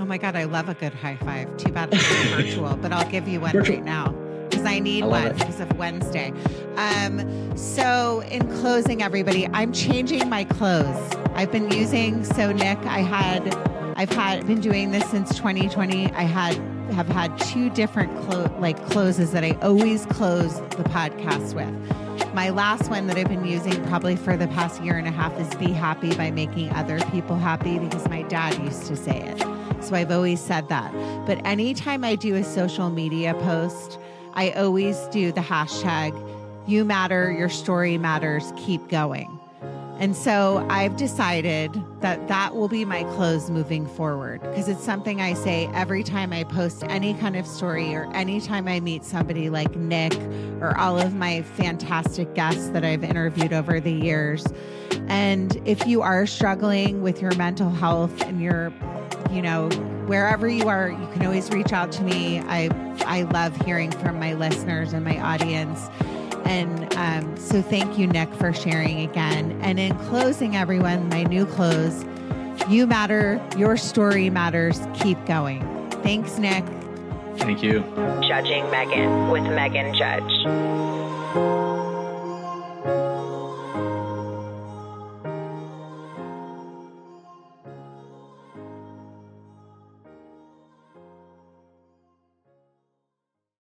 Oh 0.00 0.06
my 0.06 0.16
God, 0.16 0.34
I 0.34 0.44
love 0.44 0.70
a 0.70 0.74
good 0.74 0.94
high 0.94 1.16
five. 1.16 1.54
Too 1.58 1.70
bad 1.72 1.90
it's 1.92 2.24
virtual, 2.34 2.74
but 2.76 2.90
I'll 2.90 3.08
give 3.10 3.28
you 3.28 3.38
one 3.38 3.54
right 3.54 3.84
now 3.84 4.12
because 4.48 4.64
I 4.64 4.78
need 4.78 5.04
I 5.04 5.08
one 5.08 5.34
because 5.34 5.60
of 5.60 5.76
Wednesday. 5.76 6.32
Um, 6.76 7.54
so, 7.54 8.22
in 8.30 8.48
closing, 8.60 9.02
everybody, 9.02 9.46
I'm 9.48 9.74
changing 9.74 10.30
my 10.30 10.44
clothes. 10.44 10.96
I've 11.34 11.52
been 11.52 11.70
using, 11.70 12.24
so 12.24 12.50
Nick, 12.50 12.78
I 12.86 13.00
had, 13.00 13.54
I've 13.96 14.08
had, 14.08 14.46
been 14.46 14.62
doing 14.62 14.90
this 14.90 15.06
since 15.10 15.36
2020. 15.36 16.10
I 16.12 16.22
had, 16.22 16.54
have 16.94 17.08
had 17.08 17.38
two 17.38 17.68
different 17.68 18.10
clo- 18.22 18.50
like 18.58 18.82
closes 18.86 19.32
that 19.32 19.44
I 19.44 19.50
always 19.60 20.06
close 20.06 20.60
the 20.78 20.84
podcast 20.84 21.52
with. 21.52 22.34
My 22.34 22.48
last 22.48 22.88
one 22.88 23.06
that 23.08 23.18
I've 23.18 23.28
been 23.28 23.44
using 23.44 23.84
probably 23.84 24.16
for 24.16 24.38
the 24.38 24.48
past 24.48 24.82
year 24.82 24.96
and 24.96 25.06
a 25.06 25.10
half 25.10 25.38
is 25.38 25.54
Be 25.56 25.72
Happy 25.72 26.14
by 26.14 26.30
making 26.30 26.70
other 26.70 27.00
people 27.10 27.36
happy 27.36 27.78
because 27.78 28.08
my 28.08 28.22
dad 28.22 28.58
used 28.64 28.86
to 28.86 28.96
say 28.96 29.20
it. 29.20 29.59
So 29.80 29.94
I've 29.94 30.12
always 30.12 30.40
said 30.40 30.68
that. 30.68 30.92
But 31.26 31.44
anytime 31.46 32.04
I 32.04 32.14
do 32.14 32.34
a 32.36 32.44
social 32.44 32.90
media 32.90 33.34
post, 33.34 33.98
I 34.34 34.50
always 34.50 34.98
do 35.10 35.32
the 35.32 35.40
hashtag, 35.40 36.14
you 36.66 36.84
matter, 36.84 37.32
your 37.32 37.48
story 37.48 37.98
matters, 37.98 38.52
keep 38.56 38.88
going. 38.88 39.39
And 40.00 40.16
so 40.16 40.66
I've 40.70 40.96
decided 40.96 41.78
that 42.00 42.26
that 42.28 42.54
will 42.54 42.68
be 42.68 42.86
my 42.86 43.04
close 43.14 43.50
moving 43.50 43.86
forward 43.86 44.40
because 44.40 44.66
it's 44.66 44.82
something 44.82 45.20
I 45.20 45.34
say 45.34 45.68
every 45.74 46.02
time 46.02 46.32
I 46.32 46.44
post 46.44 46.82
any 46.84 47.12
kind 47.12 47.36
of 47.36 47.46
story 47.46 47.94
or 47.94 48.10
anytime 48.14 48.66
I 48.66 48.80
meet 48.80 49.04
somebody 49.04 49.50
like 49.50 49.76
Nick 49.76 50.14
or 50.62 50.74
all 50.78 50.98
of 50.98 51.14
my 51.14 51.42
fantastic 51.42 52.34
guests 52.34 52.70
that 52.70 52.82
I've 52.82 53.04
interviewed 53.04 53.52
over 53.52 53.78
the 53.78 53.92
years. 53.92 54.46
And 55.08 55.60
if 55.66 55.86
you 55.86 56.00
are 56.00 56.24
struggling 56.24 57.02
with 57.02 57.20
your 57.20 57.34
mental 57.34 57.68
health 57.68 58.22
and 58.22 58.40
your, 58.40 58.72
you 59.30 59.42
know, 59.42 59.68
wherever 60.06 60.48
you 60.48 60.66
are, 60.66 60.88
you 60.88 61.08
can 61.12 61.26
always 61.26 61.50
reach 61.50 61.74
out 61.74 61.92
to 61.92 62.02
me. 62.02 62.40
I 62.40 62.70
I 63.04 63.22
love 63.24 63.54
hearing 63.66 63.90
from 63.90 64.18
my 64.18 64.32
listeners 64.32 64.94
and 64.94 65.04
my 65.04 65.20
audience. 65.20 65.90
And 66.50 66.94
um, 66.94 67.36
so, 67.36 67.62
thank 67.62 67.96
you, 67.96 68.06
Nick, 68.08 68.32
for 68.34 68.52
sharing 68.52 69.08
again. 69.08 69.58
And 69.62 69.78
in 69.78 69.96
closing, 70.08 70.56
everyone, 70.56 71.08
my 71.08 71.22
new 71.22 71.46
close 71.46 72.04
you 72.68 72.86
matter, 72.86 73.40
your 73.56 73.76
story 73.76 74.30
matters. 74.30 74.80
Keep 74.94 75.26
going. 75.26 75.60
Thanks, 76.02 76.38
Nick. 76.38 76.64
Thank 77.38 77.62
you. 77.62 77.80
Judging 78.26 78.70
Megan 78.70 79.30
with 79.30 79.42
Megan 79.44 79.94
Judge. 79.94 80.46